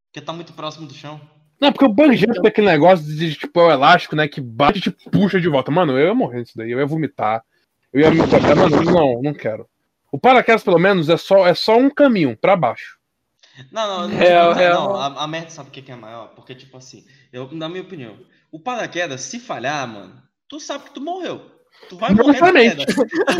Porque 0.07 0.25
tá 0.25 0.33
muito 0.33 0.53
próximo 0.53 0.87
do 0.87 0.93
chão. 0.93 1.19
Não, 1.59 1.71
porque 1.71 1.85
o 1.85 1.93
bug 1.93 2.15
jump 2.15 2.41
tem 2.41 2.49
aquele 2.49 2.67
negócio 2.67 3.05
de, 3.05 3.35
tipo, 3.35 3.59
é 3.59 3.63
o 3.63 3.71
elástico, 3.71 4.15
né? 4.15 4.27
Que 4.27 4.39
bate 4.39 4.79
e 4.79 4.81
te 4.81 4.91
puxa 4.91 5.39
de 5.39 5.49
volta. 5.49 5.71
Mano, 5.71 5.97
eu 5.97 6.07
ia 6.07 6.13
morrer 6.13 6.39
nisso 6.39 6.53
daí. 6.55 6.71
Eu 6.71 6.79
ia 6.79 6.85
vomitar. 6.85 7.43
Eu 7.91 8.01
ia 8.01 8.11
me. 8.11 8.17
Mano, 8.17 8.83
não, 8.83 9.21
não 9.21 9.33
quero. 9.33 9.67
O 10.11 10.17
paraquedas, 10.17 10.63
pelo 10.63 10.79
menos, 10.79 11.09
é 11.09 11.17
só, 11.17 11.45
é 11.45 11.53
só 11.53 11.77
um 11.77 11.89
caminho 11.89 12.37
pra 12.37 12.55
baixo. 12.55 12.98
Não, 13.71 14.07
não, 14.07 14.17
Real, 14.17 14.49
não, 14.49 14.57
real. 14.57 14.83
não, 14.89 14.95
a, 14.95 15.23
a 15.23 15.27
merda 15.27 15.49
sabe 15.49 15.69
o 15.69 15.71
que 15.71 15.91
é 15.91 15.95
maior? 15.95 16.29
Porque, 16.35 16.55
tipo 16.55 16.77
assim, 16.77 17.05
eu, 17.31 17.49
na 17.51 17.69
minha 17.69 17.81
opinião, 17.81 18.17
o 18.51 18.59
paraquedas, 18.59 19.21
se 19.21 19.39
falhar, 19.39 19.87
mano, 19.87 20.13
tu 20.47 20.59
sabe 20.59 20.85
que 20.85 20.93
tu 20.93 21.01
morreu. 21.01 21.41
Tu 21.87 21.95
vai 21.95 22.13
Não 22.13 22.25
morrer 22.25 22.41
na 22.41 22.51
queda. 22.51 22.85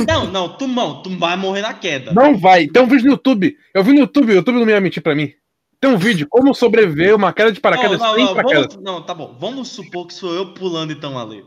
Não, 0.07 0.25
não, 0.25 0.57
tu, 0.57 0.67
não, 0.67 1.01
tu 1.03 1.09
vai 1.17 1.35
morrer 1.35 1.61
na 1.61 1.73
queda. 1.73 2.13
Não 2.13 2.37
vai. 2.37 2.67
Tem 2.67 2.81
um 2.81 2.87
vídeo 2.87 3.05
no 3.05 3.11
YouTube. 3.11 3.57
Eu 3.73 3.83
vi 3.83 3.91
no 3.91 3.99
YouTube, 3.99 4.31
o 4.31 4.35
YouTube 4.35 4.59
não 4.59 4.69
ia 4.69 4.79
mentir 4.79 5.03
pra 5.03 5.13
mim. 5.15 5.33
Tem 5.81 5.89
um 5.89 5.97
vídeo, 5.97 6.27
como 6.29 6.53
sobreviver 6.53 7.15
uma 7.15 7.31
queda 7.31 7.51
de 7.51 7.59
paraquedas 7.59 7.99
não, 7.99 8.15
sem 8.15 8.25
não, 8.25 8.35
paraquedas. 8.35 8.75
vamos, 8.75 8.83
não, 8.83 9.01
tá 9.01 9.13
bom. 9.13 9.35
Vamos 9.39 9.69
supor 9.69 10.07
que 10.07 10.13
sou 10.13 10.33
eu 10.33 10.53
pulando 10.53 10.91
então 10.91 11.17
ali. 11.17 11.45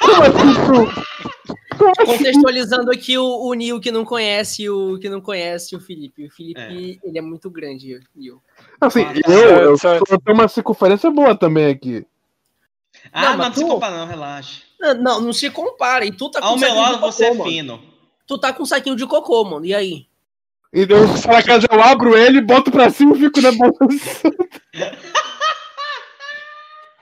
Como 0.00 0.22
assim, 0.22 0.54
tu? 0.66 1.88
Assim? 2.00 2.06
Contextualizando 2.06 2.90
aqui 2.90 3.16
o, 3.16 3.24
o 3.24 3.54
Nil 3.54 3.80
que 3.80 3.92
não 3.92 4.04
conhece 4.04 4.68
o 4.68 4.98
que 4.98 5.08
não 5.08 5.20
conhece 5.20 5.76
o 5.76 5.80
Felipe. 5.80 6.26
O 6.26 6.30
Felipe, 6.30 6.60
É. 6.60 6.72
ele 7.08 7.18
é 7.18 7.20
muito 7.20 7.48
grande, 7.50 8.00
Nil. 8.14 8.42
Assim, 8.80 9.02
Ah, 9.04 9.12
tá. 9.14 9.30
eu, 9.30 9.40
eu, 9.40 9.76
eu 10.10 10.20
tenho 10.20 10.34
uma 10.36 10.48
circunferência 10.48 11.10
boa 11.10 11.36
também 11.36 11.66
aqui. 11.66 12.04
Ah, 13.12 13.30
Não, 13.30 13.36
mas 13.38 13.46
não 13.48 13.54
se 13.54 13.60
tu- 13.60 13.68
compara 13.68 13.96
não, 13.98 14.06
relaxa. 14.06 14.62
Não, 14.80 14.94
Não, 14.94 15.20
não 15.20 15.32
se 15.32 15.50
compara. 15.50 16.04
E 16.04 16.10
tu 16.12 16.30
tá 16.30 16.40
com 16.40 16.46
Ao 16.46 16.54
um 16.56 16.58
meu 16.58 16.74
lado 16.74 16.94
cocô, 16.98 17.12
você 17.12 17.26
é 17.26 17.34
mano. 17.34 17.44
fino. 17.50 17.82
Tu 18.26 18.38
tá 18.38 18.52
com 18.52 18.62
um 18.64 18.66
saquinho 18.66 18.96
de 18.96 19.06
cocô, 19.06 19.44
mano. 19.44 19.64
E 19.64 19.74
aí? 19.74 20.06
Então, 20.72 21.02
os 21.14 21.24
paraquedas 21.24 21.64
eu 21.70 21.80
abro 21.80 22.16
ele, 22.16 22.40
boto 22.42 22.70
pra 22.70 22.90
cima 22.90 23.16
e 23.16 23.20
fico 23.20 23.40
na 23.40 23.52
balança. 23.52 24.30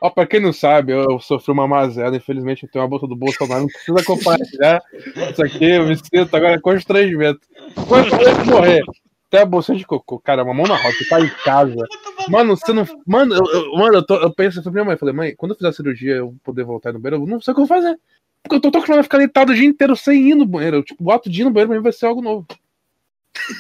Ó, 0.01 0.11
pra 0.11 0.27
quem 0.27 0.41
não 0.41 0.53
sabe, 0.53 0.93
eu, 0.93 1.05
eu 1.11 1.19
sofri 1.21 1.51
uma 1.53 1.67
mazela, 1.67 2.17
infelizmente 2.17 2.65
eu 2.65 2.71
tenho 2.71 2.83
uma 2.85 2.89
bolsa 2.89 3.07
do 3.07 3.17
Bolsonaro, 3.17 3.63
não 3.63 3.69
precisa 3.69 4.05
compartilhar 4.05 4.83
isso 5.31 5.43
aqui, 5.43 5.65
eu 5.65 5.87
me 5.87 5.97
sinto 5.97 6.35
agora 6.37 6.61
constrangimento. 6.61 7.41
Quando 7.89 8.09
eu 8.15 8.45
morrer, 8.45 8.83
até 9.29 9.41
a 9.41 9.47
bolsa 9.47 9.75
de 9.75 9.87
cocô, 9.87 10.19
cara, 10.21 10.45
uma 10.45 10.53
mão 10.53 10.67
na 10.67 10.77
roda, 10.77 10.93
você 10.95 11.09
tá 11.09 11.21
em 11.21 11.29
casa. 11.45 11.83
Mano, 12.29 12.57
você 12.57 12.73
não. 12.75 12.87
Mano, 13.07 13.35
eu, 13.35 13.45
eu- 13.47 13.73
mano, 13.77 13.95
eu, 13.97 14.07
tô, 14.07 14.17
eu 14.17 14.33
penso 14.35 14.63
pra 14.63 14.71
minha 14.73 14.85
mãe, 14.85 14.97
falei, 14.99 15.15
mãe, 15.15 15.35
quando 15.35 15.53
eu 15.53 15.57
fizer 15.57 15.69
a 15.69 15.73
cirurgia 15.73 16.15
eu 16.17 16.27
vou 16.27 16.37
poder 16.45 16.65
voltar 16.65 16.93
no 16.93 16.99
banheiro, 16.99 17.25
eu 17.25 17.27
não 17.27 17.41
sei 17.41 17.53
o 17.53 17.55
que 17.55 17.61
eu 17.63 17.67
vou 17.67 17.77
fazer. 17.77 17.99
Porque 18.43 18.57
eu 18.57 18.61
tô, 18.61 18.71
tô 18.71 18.79
acostumado 18.79 19.01
a 19.01 19.03
ficar 19.03 19.19
deitado 19.19 19.51
o 19.51 19.55
dia 19.55 19.65
inteiro 19.67 19.97
sem 19.97 20.29
ir 20.31 20.35
no 20.35 20.47
banheiro. 20.47 20.77
Eu, 20.77 20.83
tipo, 20.85 21.03
o 21.03 21.11
ato 21.11 21.29
de 21.31 21.41
ir 21.41 21.45
no 21.45 21.51
banheiro 21.51 21.71
pra 21.71 21.79
mim 21.79 21.83
vai 21.83 21.93
ser 21.93 22.07
algo 22.07 22.21
novo. 22.23 22.47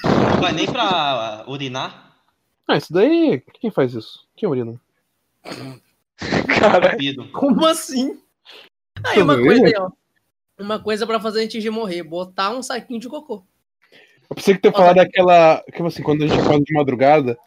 Não 0.05 0.40
vai 0.40 0.52
nem 0.52 0.66
pra 0.66 1.45
urinar. 1.49 2.14
Ah, 2.69 2.76
isso 2.76 2.93
daí. 2.93 3.43
Quem 3.61 3.71
faz 3.71 3.95
isso? 3.95 4.25
Quem 4.37 4.49
urina? 4.49 4.78
Cara. 6.61 6.96
Como 7.32 7.66
assim? 7.66 8.20
Aí, 9.04 9.20
uma 9.23 9.37
coisa 9.37 9.64
aí, 9.66 9.75
ó. 9.76 9.90
Uma 10.58 10.78
coisa 10.78 11.06
pra 11.06 11.20
fazer 11.20 11.44
antes 11.44 11.62
de 11.62 11.68
morrer. 11.70 12.02
Botar 12.02 12.50
um 12.50 12.62
saquinho 12.62 12.99
de 13.00 13.08
cocô. 13.08 13.44
Eu 14.28 14.35
pensei 14.37 14.54
que 14.54 14.61
ter 14.61 14.73
falado 14.73 14.96
daquela. 14.96 15.62
Tipo 15.66 15.87
assim, 15.87 16.02
quando 16.02 16.25
a 16.25 16.26
gente 16.26 16.40
acorda 16.40 16.64
de 16.64 16.73
madrugada. 16.73 17.38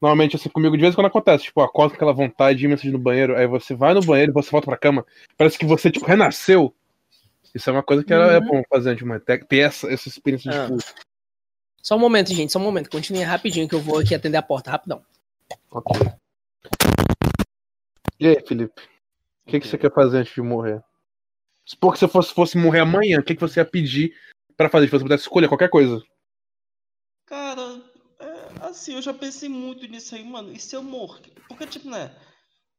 Normalmente, 0.00 0.34
assim, 0.36 0.48
comigo 0.48 0.76
de 0.76 0.80
vez 0.82 0.92
em 0.92 0.96
quando 0.96 1.06
acontece. 1.06 1.44
Tipo, 1.44 1.60
acorda 1.62 1.90
com 1.90 1.96
aquela 1.96 2.12
vontade 2.12 2.64
imensa 2.64 2.82
de 2.82 2.88
ir 2.88 2.92
no 2.92 2.98
banheiro. 2.98 3.36
Aí 3.36 3.46
você 3.46 3.72
vai 3.74 3.94
no 3.94 4.02
banheiro 4.02 4.32
e 4.32 4.34
você 4.34 4.50
volta 4.50 4.66
pra 4.66 4.76
cama. 4.76 5.06
Parece 5.38 5.56
que 5.56 5.64
você, 5.64 5.90
tipo, 5.90 6.04
renasceu. 6.06 6.74
Isso 7.54 7.70
é 7.70 7.72
uma 7.72 7.82
coisa 7.82 8.02
que 8.02 8.12
era- 8.12 8.32
é 8.32 8.38
Uhum. 8.38 8.46
bom 8.46 8.62
fazer 8.68 8.90
antes 8.90 8.98
de 8.98 9.04
morrer. 9.06 9.20
Ter, 9.20 9.58
essa, 9.58 9.90
essa 9.92 10.08
experiência 10.08 10.50
de 10.50 10.56
Ah. 10.58 10.66
tipo, 10.66 10.78
Só 11.80 11.96
um 11.96 12.00
momento, 12.00 12.32
gente. 12.34 12.52
Só 12.52 12.58
um 12.58 12.62
momento. 12.62 12.90
Continue 12.90 13.22
rapidinho 13.22 13.68
que 13.68 13.74
eu 13.74 13.80
vou 13.80 13.98
aqui 13.98 14.14
atender 14.14 14.36
a 14.36 14.42
porta. 14.42 14.70
Rapidão. 14.70 15.02
Ok. 15.70 16.00
E 18.22 18.28
aí, 18.28 18.40
Felipe? 18.46 18.80
O 19.44 19.50
que, 19.50 19.58
que 19.58 19.66
você 19.66 19.76
quer 19.76 19.92
fazer 19.92 20.18
antes 20.18 20.32
de 20.32 20.40
morrer? 20.40 20.80
Supor 21.64 21.92
que 21.92 21.98
você 21.98 22.06
fosse, 22.06 22.32
fosse 22.32 22.56
morrer 22.56 22.78
amanhã, 22.78 23.18
o 23.18 23.24
que, 23.24 23.34
que 23.34 23.40
você 23.40 23.58
ia 23.58 23.64
pedir 23.64 24.16
pra 24.56 24.68
fazer? 24.68 24.86
Se 24.86 24.92
você 24.92 25.02
pudesse 25.02 25.24
escolher 25.24 25.48
qualquer 25.48 25.68
coisa. 25.68 26.00
Cara, 27.26 27.82
é, 28.20 28.64
assim, 28.68 28.94
eu 28.94 29.02
já 29.02 29.12
pensei 29.12 29.48
muito 29.48 29.88
nisso 29.88 30.14
aí, 30.14 30.22
mano. 30.22 30.52
E 30.52 30.60
se 30.60 30.76
eu 30.76 30.84
morrer? 30.84 31.32
Porque, 31.48 31.66
tipo, 31.66 31.90
né? 31.90 32.14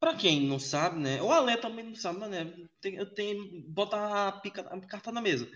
Pra 0.00 0.14
quem 0.14 0.46
não 0.46 0.58
sabe, 0.58 0.98
né? 0.98 1.20
O 1.20 1.30
Ale 1.30 1.58
também 1.58 1.84
não 1.84 1.94
sabe, 1.94 2.20
mas, 2.20 2.30
né? 2.30 2.50
Tem, 2.80 2.94
eu 2.94 3.04
tenho. 3.04 3.44
Bota 3.68 3.98
a, 3.98 4.32
pica, 4.32 4.62
a 4.62 4.80
carta 4.80 5.12
na 5.12 5.20
mesa. 5.20 5.46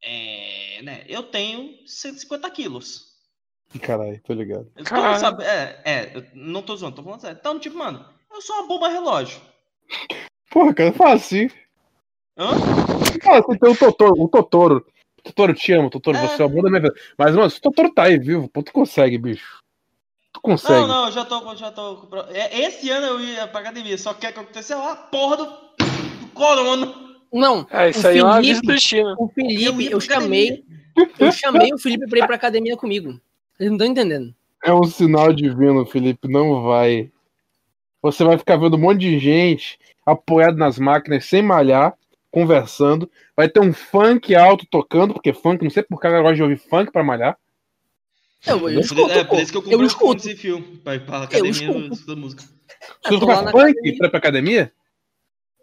É, 0.00 0.82
né? 0.82 1.04
Eu 1.08 1.24
tenho 1.24 1.84
150 1.84 2.48
quilos. 2.52 3.08
Caralho, 3.82 4.22
tô 4.22 4.34
ligado. 4.34 4.70
Caralho. 4.84 5.18
sabe, 5.18 5.42
é, 5.42 5.82
é, 5.84 6.30
não 6.32 6.62
tô 6.62 6.76
zoando, 6.76 6.94
tô 6.94 7.02
falando 7.02 7.20
sério. 7.20 7.36
Então, 7.40 7.58
tipo, 7.58 7.76
mano, 7.76 8.16
eu 8.38 8.42
sou 8.42 8.56
uma 8.56 8.66
bomba 8.68 8.88
relógio. 8.88 9.40
Porra, 10.50 10.72
cara, 10.72 10.92
fala 10.92 11.14
assim. 11.14 11.48
Hã? 12.38 12.50
Fala 13.22 13.38
assim, 13.40 13.58
tem 13.58 13.70
o 13.72 13.76
Totoro, 13.76 14.14
o 14.22 14.28
Totoro. 14.28 14.86
Totoro, 15.24 15.52
te 15.54 15.72
amo, 15.72 15.90
Totoro, 15.90 16.16
É. 16.16 16.20
você 16.26 16.40
é 16.40 16.44
o 16.46 16.48
amor 16.48 16.62
da 16.62 16.70
minha 16.70 16.82
vida. 16.82 16.94
Mas, 17.18 17.34
mano, 17.34 17.50
se 17.50 17.58
o 17.58 17.60
Totoro 17.60 17.92
tá 17.92 18.04
aí 18.04 18.18
vivo, 18.18 18.48
pô, 18.48 18.62
tu 18.62 18.72
consegue, 18.72 19.18
bicho. 19.18 19.58
Tu 20.32 20.40
consegue. 20.40 20.80
Não, 20.80 20.86
não, 20.86 21.06
eu 21.06 21.12
já 21.12 21.24
tô, 21.24 21.54
já 21.56 21.70
tô. 21.72 22.06
é, 22.30 22.60
Esse 22.60 22.88
ano 22.90 23.06
eu 23.06 23.20
ia 23.20 23.46
pra 23.48 23.60
academia, 23.60 23.98
só 23.98 24.12
que 24.12 24.18
o 24.18 24.20
que 24.20 24.26
aconteceu 24.28 24.80
a 24.80 24.94
porra 24.94 25.36
do, 25.38 25.44
do 25.46 26.28
corona. 26.32 26.94
Não. 27.32 27.66
é, 27.70 27.90
isso 27.90 28.06
O 28.06 28.08
aí 28.10 28.18
é 28.18 28.24
uma 28.24 28.36
Felipe- 28.36 28.66
destino. 28.68 29.14
O 29.18 29.24
Eu 29.24 29.28
Felipe, 29.34 29.84
eu, 29.92 29.98
pra 29.98 30.00
chamei. 30.20 30.64
Eu 31.18 31.32
chamei 31.32 31.74
o 31.74 31.78
Felipe 31.78 32.06
pra 32.08 32.18
ir 32.20 32.26
pra 32.26 32.36
academia 32.36 32.76
comigo. 32.76 33.20
Vocês 33.56 33.68
não 33.68 33.76
estão 33.76 33.86
entendendo. 33.88 34.32
É 34.64 34.72
um 34.72 34.84
sinal 34.84 35.32
divino, 35.32 35.84
Felipe, 35.86 36.28
não 36.28 36.62
vai. 36.62 37.10
Você 38.02 38.24
vai 38.24 38.38
ficar 38.38 38.56
vendo 38.56 38.76
um 38.76 38.80
monte 38.80 39.00
de 39.00 39.18
gente 39.18 39.78
apoiado 40.06 40.56
nas 40.56 40.78
máquinas, 40.78 41.24
sem 41.24 41.42
malhar, 41.42 41.94
conversando. 42.30 43.10
Vai 43.36 43.48
ter 43.48 43.60
um 43.60 43.72
funk 43.72 44.34
alto 44.34 44.66
tocando, 44.70 45.14
porque 45.14 45.32
funk, 45.32 45.62
não 45.62 45.70
sei 45.70 45.82
por 45.82 46.00
que 46.00 46.06
a 46.06 46.10
galera 46.10 46.22
gosta 46.28 46.36
de 46.36 46.42
ouvir 46.42 46.58
funk 46.58 46.92
pra 46.92 47.02
malhar. 47.02 47.36
Eu, 48.46 48.68
eu 48.70 48.80
escuto, 48.80 49.10
é, 49.10 49.24
por 49.24 49.40
isso 49.40 49.50
que 49.50 49.58
eu 49.58 49.62
Eu 49.62 49.64
comprei 49.64 49.76
fone 49.78 49.86
escuto. 49.88 50.22
sem 50.22 50.36
fio. 50.36 50.62
Pra 50.84 50.94
ir 50.94 51.04
pra 51.04 51.24
academia 51.24 51.50
escuto. 51.50 51.92
escutar 51.92 52.16
música. 52.16 52.42
Você 53.02 53.14
Eu 53.14 53.20
na 53.20 53.36
funk 53.36 53.48
academia. 53.48 53.96
pra 53.98 54.06
ir 54.06 54.10
pra 54.10 54.18
academia? 54.18 54.72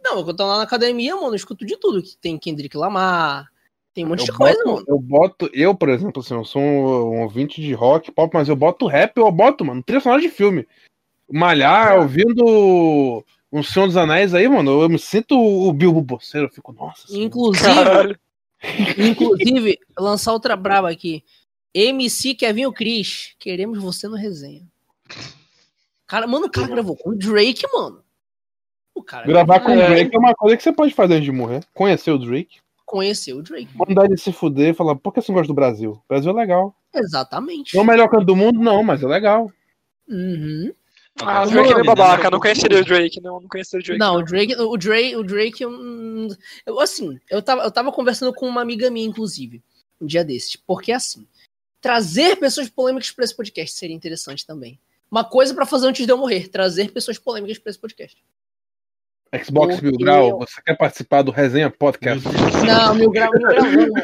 Não, 0.04 0.20
eu 0.20 0.36
tô 0.36 0.46
lá 0.46 0.58
na 0.58 0.64
academia, 0.64 1.16
mano, 1.16 1.30
eu 1.30 1.36
escuto 1.36 1.66
de 1.66 1.78
tudo. 1.78 2.02
que 2.04 2.18
Tem 2.18 2.38
Kendrick 2.38 2.76
Lamar, 2.78 3.48
tem 3.94 4.06
um 4.06 4.10
monte 4.10 4.20
Eu 4.20 4.26
de 4.26 4.32
coisa, 4.34 4.58
boto, 4.64 4.72
mano. 4.74 4.86
eu 4.88 5.00
boto, 5.00 5.50
eu, 5.54 5.74
por 5.74 5.90
exemplo, 5.90 6.22
assim, 6.22 6.36
eu 6.36 6.44
sou 6.44 6.62
um, 6.62 7.16
um 7.18 7.22
ouvinte 7.22 7.62
de 7.62 7.74
rock, 7.74 8.12
pop, 8.12 8.32
mas 8.34 8.50
eu 8.50 8.56
boto 8.56 8.86
rap, 8.88 9.16
eu 9.18 9.32
boto, 9.32 9.64
mano, 9.66 9.82
trilha 9.82 10.02
sonora 10.02 10.22
de 10.22 10.30
filme. 10.30 10.68
Malhar, 11.32 12.00
ouvindo 12.00 13.24
um 13.52 13.64
Senhor 13.64 13.88
dos 13.88 13.98
Anéis 13.98 14.34
aí, 14.34 14.48
mano, 14.48 14.82
eu 14.82 14.90
me 14.90 15.00
sinto 15.00 15.38
o 15.38 15.72
Bilbo 15.72 16.02
Bolseiro, 16.02 16.48
eu 16.48 16.52
fico, 16.52 16.74
nossa. 16.74 17.06
Inclusive, 17.10 18.18
inclusive, 18.98 19.80
lançar 19.98 20.34
outra 20.34 20.56
braba 20.56 20.90
aqui. 20.90 21.24
MC 21.74 22.36
Kevin 22.36 22.72
Cris, 22.72 23.36
queremos 23.40 23.80
você 23.80 24.08
no 24.08 24.16
resenha. 24.16 24.64
Cara, 26.08 26.28
mano, 26.28 26.46
o 26.46 26.52
cara 26.52 26.68
gravou 26.68 26.96
com 26.96 27.10
o 27.12 27.18
Drake, 27.18 27.64
mano. 27.74 28.02
O 28.94 29.04
cara 29.04 29.28
Gravar 29.28 29.60
com 29.60 29.72
o 29.72 29.80
É. 29.80 29.88
Drake 29.88 30.16
é 30.16 30.20
uma 30.20 30.34
coisa 30.34 30.56
que 30.56 30.64
você 30.64 30.72
pode 30.72 30.94
fazer 30.94 31.16
antes 31.16 31.26
de 31.26 31.32
morrer. 31.32 31.64
Conhecer 31.74 32.12
o 32.12 32.18
Drake, 32.18 32.60
conheceu 32.86 33.38
o 33.38 33.44
Drake. 33.44 33.68
mandar 33.76 34.06
ele 34.06 34.18
se 34.18 34.32
fuder 34.32 34.70
e 34.70 34.74
falar, 34.74 34.96
por 34.96 35.14
que 35.14 35.22
você 35.22 35.32
não 35.32 35.38
gosta 35.38 35.48
do 35.52 35.56
Brasil? 35.56 35.92
O 35.92 36.04
Brasil 36.08 36.32
é 36.32 36.34
legal. 36.34 36.74
Exatamente. 36.94 37.74
Não 37.74 37.82
é 37.82 37.84
o 37.84 37.88
melhor 37.88 38.08
canto 38.10 38.26
do 38.26 38.36
mundo, 38.36 38.60
não, 38.60 38.84
mas 38.84 39.04
é 39.04 39.08
legal. 39.08 39.52
Uhum. 40.08 40.72
Ah, 41.22 41.44
o 41.44 41.50
Drake 41.50 41.72
é 41.74 41.84
babaca, 41.84 42.30
não 42.30 42.40
conheceria 42.40 42.80
o 42.82 42.84
Drake, 42.84 43.22
não, 43.22 43.40
não 43.40 43.48
conheceria 43.48 43.82
o 43.82 43.84
Drake. 43.86 44.00
Não, 44.00 44.16
o 44.18 44.24
Drake, 44.24 44.56
o 44.56 44.78
Drake, 44.78 45.16
o 45.16 45.24
Drake, 45.24 45.66
hum, 45.66 46.28
eu, 46.66 46.80
assim, 46.80 47.18
eu 47.30 47.42
tava, 47.42 47.64
eu 47.64 47.72
tava 47.72 47.92
conversando 47.92 48.34
com 48.34 48.46
uma 48.48 48.62
amiga 48.62 48.90
minha, 48.92 49.08
inclusive, 49.08 49.64
um 50.02 50.06
dia 50.06 50.26
desses, 50.26 50.58
porque 50.58 50.92
assim, 50.92 51.26
trazer 51.80 52.36
pessoas 52.36 52.70
polêmicas 52.70 53.12
pra 53.12 53.24
esse 53.24 53.36
podcast 53.36 53.78
seria 53.78 53.96
interessante 53.96 54.46
também. 54.46 54.78
Uma 55.10 55.24
coisa 55.24 55.54
pra 55.54 55.66
fazer 55.66 55.88
antes 55.88 56.06
de 56.06 56.12
eu 56.12 56.18
morrer, 56.18 56.50
trazer 56.50 56.92
pessoas 56.92 57.18
polêmicas 57.18 57.58
pra 57.60 57.70
esse 57.70 57.80
podcast. 57.80 58.18
Xbox 59.44 59.76
Porque 59.76 59.88
Mil 59.88 59.98
Grau, 59.98 60.30
eu- 60.30 60.38
você 60.40 60.62
quer 60.62 60.76
participar 60.78 61.22
do 61.22 61.32
Resenha 61.32 61.70
Podcast? 61.70 62.24
Não, 62.66 62.94
mil 62.96 63.10
grau, 63.12 63.32
mil 63.34 63.42
grau 63.42 63.64
não, 63.66 63.96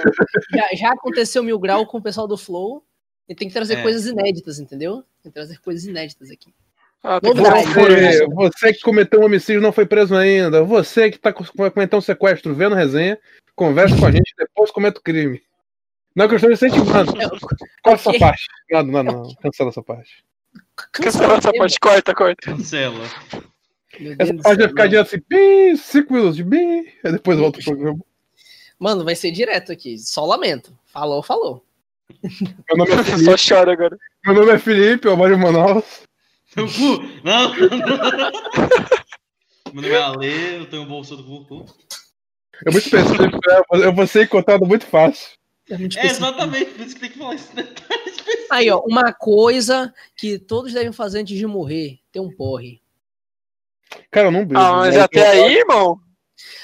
já, 0.53 0.69
já 0.75 0.91
aconteceu 0.93 1.43
mil 1.43 1.57
grau 1.59 1.85
com 1.85 1.97
o 1.97 2.01
pessoal 2.01 2.27
do 2.27 2.37
Flow. 2.37 2.83
E 3.29 3.35
tem 3.35 3.47
que 3.47 3.53
trazer 3.53 3.75
É. 3.75 3.81
coisas 3.81 4.05
inéditas, 4.07 4.59
entendeu? 4.59 5.03
Tem 5.23 5.31
que 5.31 5.33
trazer 5.33 5.57
coisas 5.61 5.85
inéditas 5.85 6.29
aqui. 6.29 6.53
Ah, 7.03 7.19
Você, 7.19 8.27
você 8.27 8.73
que 8.73 8.81
cometeu 8.81 9.21
um 9.21 9.25
homicídio 9.25 9.59
e 9.59 9.63
não 9.63 9.71
foi 9.71 9.85
preso 9.85 10.15
ainda. 10.15 10.63
Você 10.63 11.09
que 11.09 11.17
tá, 11.17 11.33
vai 11.55 11.71
cometer 11.71 11.95
um 11.95 12.01
sequestro 12.01 12.53
vendo 12.53 12.75
resenha, 12.75 13.17
conversa 13.55 13.97
com 13.97 14.05
a 14.05 14.11
gente, 14.11 14.33
depois 14.37 14.69
cometa 14.69 14.99
o 14.99 15.03
crime. 15.03 15.41
Não 16.15 16.25
é 16.25 16.29
questão 16.29 16.49
de. 16.49 16.55
É, 16.55 17.29
Qual 17.81 17.95
essa 17.95 18.13
parte? 18.19 18.45
Não, 18.69 18.83
não, 18.83 19.03
não. 19.03 19.35
Cancela 19.35 19.69
essa 19.69 19.81
parte. 19.81 20.23
Cancela 20.91 21.35
essa 21.37 21.51
parte, 21.53 21.79
corta, 21.79 22.13
corta. 22.13 22.51
Cancela. 22.51 23.05
Meu 23.99 24.15
Deus 24.15 24.17
Essa 24.19 24.33
do 24.33 24.43
parte 24.43 24.59
vai 24.59 24.67
ficar 24.67 24.87
direto 24.87 25.07
assim, 25.07 25.23
bi, 25.27 25.77
5 25.77 26.13
minutos 26.13 26.35
de 26.35 26.43
bi, 26.43 26.93
aí 27.03 27.11
depois 27.11 27.39
volta 27.39 27.59
o 27.59 27.63
programa. 27.63 27.99
Mano, 28.77 29.03
vai 29.03 29.15
ser 29.15 29.31
direto 29.31 29.71
aqui. 29.71 29.97
Só 29.97 30.25
lamento. 30.25 30.77
Falou, 30.85 31.23
falou. 31.23 31.65
Meu 32.23 32.77
nome 32.77 32.91
é 32.91 32.97
Felipe, 33.03 33.23
Só 33.23 33.55
chora 33.55 33.71
agora. 33.73 33.97
meu 34.25 34.35
nome 34.35 34.51
é 34.51 34.59
Felipe, 34.59 35.07
eu 35.07 35.17
moro 35.17 35.33
em 35.33 35.37
Manaus. 35.37 36.03
Meu 36.55 36.67
cu! 36.67 37.01
Não! 37.23 37.53
Meu 39.73 39.81
nome 39.83 39.95
é 39.95 40.01
Ale, 40.01 40.55
eu 40.57 40.69
tenho 40.69 40.81
um 40.83 40.87
bolso 40.87 41.15
do 41.15 41.23
cu. 41.45 41.65
É 42.65 42.71
muito 42.71 42.85
específico, 42.85 43.23
né? 43.23 43.85
eu 43.85 43.93
vou 43.93 44.05
ser 44.05 44.23
encontrado 44.25 44.65
muito 44.65 44.85
fácil. 44.85 45.29
É 45.69 45.77
muito 45.77 45.97
É 45.97 46.05
exatamente, 46.05 46.71
por 46.71 46.85
isso 46.85 46.95
que 46.95 47.01
tem 47.01 47.09
que 47.09 47.17
falar 47.17 47.35
isso. 47.35 47.55
né? 47.55 47.63
Aí, 48.51 48.69
ó, 48.69 48.81
uma 48.85 49.13
coisa 49.13 49.93
que 50.17 50.37
todos 50.37 50.73
devem 50.73 50.91
fazer 50.91 51.21
antes 51.21 51.37
de 51.37 51.47
morrer: 51.47 51.99
ter 52.11 52.19
um 52.19 52.29
porre. 52.29 52.81
Cara, 54.11 54.27
eu 54.27 54.31
não 54.31 54.45
bebo. 54.45 54.59
Ah, 54.59 54.73
mas 54.79 54.95
né? 54.95 55.01
até 55.01 55.29
aí, 55.29 55.55
irmão. 55.59 55.97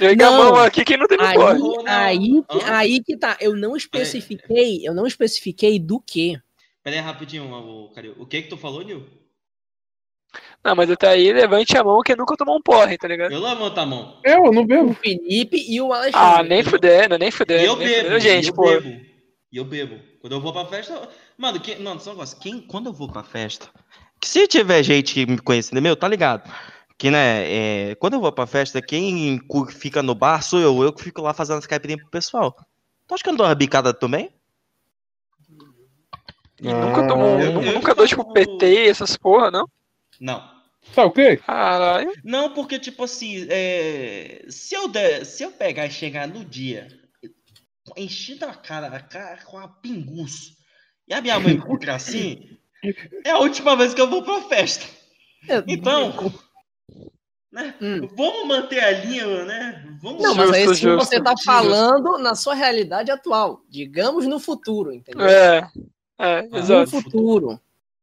A 0.02 0.16
Não. 0.16 0.38
mão 0.38 0.56
aqui 0.58 0.84
que 0.84 0.98
não 0.98 1.08
teve 1.08 1.24
Aí, 1.24 1.38
não. 1.38 1.88
aí, 1.88 2.44
que- 2.50 2.58
Hã? 2.58 2.76
aí 2.76 3.02
que 3.04 3.16
tá. 3.18 3.38
Eu 3.40 3.56
não 3.56 3.78
especifiquei, 3.78 4.86
eu 4.86 4.94
não 4.94 5.08
especifiquei 5.08 5.80
do 5.80 6.02
que. 6.02 6.38
Pera 6.84 6.98
aí, 6.98 7.02
rapidinho, 7.02 7.46
o. 7.50 7.86
O 8.18 8.26
que 8.26 8.42
que 8.42 8.50
tu 8.50 8.58
falou, 8.58 8.82
Nil? 8.82 9.06
Não, 10.64 10.76
mas 10.76 10.92
até 10.92 11.08
aí, 11.08 11.32
levante 11.32 11.78
a 11.78 11.84
mão 11.84 12.02
que 12.02 12.16
nunca 12.16 12.36
tomou 12.36 12.58
um 12.58 12.62
porre, 12.62 12.98
tá 12.98 13.08
ligado? 13.08 13.32
Eu 13.32 13.40
levanto 13.42 13.78
a 13.78 13.86
mão. 13.86 14.20
Eu, 14.24 14.46
eu 14.46 14.52
não 14.52 14.64
O 14.64 14.68
bebo. 14.68 14.94
Felipe 14.96 15.58
e 15.66 15.80
o 15.80 15.94
Alexandre. 15.94 16.20
Ah, 16.40 16.44
nem 16.44 16.64
fudendo, 16.64 17.18
nem 17.18 17.30
E 17.30 17.32
fudendo. 17.32 17.64
eu 17.64 17.76
nem 17.78 17.88
bebo, 17.88 17.98
fudendo. 18.04 18.18
e 18.18 18.22
Gente, 18.22 18.48
eu 18.50 18.54
pô. 18.54 18.64
bebo. 18.64 18.90
E 19.50 19.58
eu 19.58 19.64
bebo. 19.64 20.00
Quando 20.20 20.34
eu 20.34 20.42
vou 20.42 20.52
pra 20.52 20.66
festa. 20.66 20.94
eu- 20.94 21.08
Mano, 21.38 21.60
que... 21.60 21.76
mano, 21.78 22.00
só 22.02 22.10
um 22.10 22.14
negócio. 22.14 22.38
Quem... 22.40 22.60
Quando 22.62 22.88
eu 22.88 22.94
vou 22.94 23.10
pra 23.10 23.24
festa. 23.24 23.70
Que 24.20 24.28
se 24.28 24.46
tiver 24.48 24.84
gente 24.84 25.26
me 25.26 25.38
conhecendo, 25.38 25.82
meu, 25.82 25.96
tá 25.96 26.08
ligado? 26.08 26.52
Que, 26.98 27.10
né, 27.12 27.46
é, 27.92 27.96
quando 27.96 28.16
eu 28.16 28.20
vou 28.20 28.32
pra 28.32 28.46
festa, 28.48 28.82
quem 28.82 29.40
fica 29.70 30.04
no 30.04 30.16
bar 30.16 30.42
sou 30.44 30.60
eu. 30.60 30.84
Eu 30.84 30.92
que 30.92 31.04
fico 31.04 31.22
lá 31.22 31.34
fazendo 31.34 31.60
as 31.60 31.68
caipirinhas 31.68 32.02
pro 32.02 32.10
pessoal. 32.12 32.54
Tu 33.08 33.14
acha 33.14 33.24
que 33.24 33.30
eu 33.30 33.34
não 33.34 33.38
dou 33.38 33.48
uma 33.48 33.56
bicada 33.56 33.94
também? 33.94 34.30
Nunca 36.60 37.08
tomou, 37.08 37.38
Ah, 37.38 37.42
eu- 37.44 37.54
nunca, 37.54 37.92
eu 37.92 37.96
tomo- 37.96 38.08
tipo, 38.08 38.34
PT, 38.34 38.88
essas 38.90 39.16
porra, 39.16 39.52
não? 39.52 39.70
Não. 40.20 40.58
Sabe 40.94 41.08
o 41.08 41.12
quê? 41.12 41.38
Caralho. 41.38 42.14
Não, 42.24 42.54
porque, 42.54 42.80
tipo 42.80 43.04
assim, 43.04 43.46
é, 43.50 44.46
se, 44.50 44.76
eu 44.76 44.88
der, 44.88 45.26
se 45.26 45.44
eu 45.44 45.52
pegar 45.52 45.86
e 45.86 45.92
chegar 45.92 46.28
no 46.28 46.46
dia, 46.46 46.88
enchido 47.96 48.46
a 48.46 48.54
cara, 48.54 48.88
a 48.88 49.00
cara 49.00 49.44
com 49.44 49.58
a 49.58 49.68
pinguço, 49.68 50.56
e 51.08 51.14
a 51.14 51.22
minha 51.22 51.40
mãe 51.40 51.60
fica 51.62 51.96
assim, 51.96 52.58
é 53.24 53.32
a 53.32 53.40
última 53.40 53.76
vez 53.76 53.94
que 53.94 54.02
eu 54.02 54.10
vou 54.10 54.24
pra 54.24 54.42
festa. 54.42 54.86
É, 55.48 55.64
Então, 55.68 56.14
né? 57.52 57.74
Hum. 57.82 58.08
Vamos 58.16 58.48
manter 58.48 58.84
a 58.84 58.92
linha, 58.92 59.46
né? 59.46 59.98
Vamos 60.02 60.22
Não, 60.22 60.36
mas 60.36 60.52
aí 60.52 60.66
Justo, 60.66 60.76
sim 60.76 60.82
justo, 60.90 61.06
você 61.06 61.22
tá 61.22 61.34
falando 61.44 62.18
na 62.20 62.36
sua 62.36 62.54
realidade 62.54 63.10
atual. 63.10 63.62
Digamos 63.70 64.28
no 64.28 64.40
futuro, 64.40 64.94
entendeu? 64.94 65.26
É, 65.26 65.70
é, 66.20 66.42
no 66.44 66.58
exato. 66.58 66.90
futuro. 66.90 67.60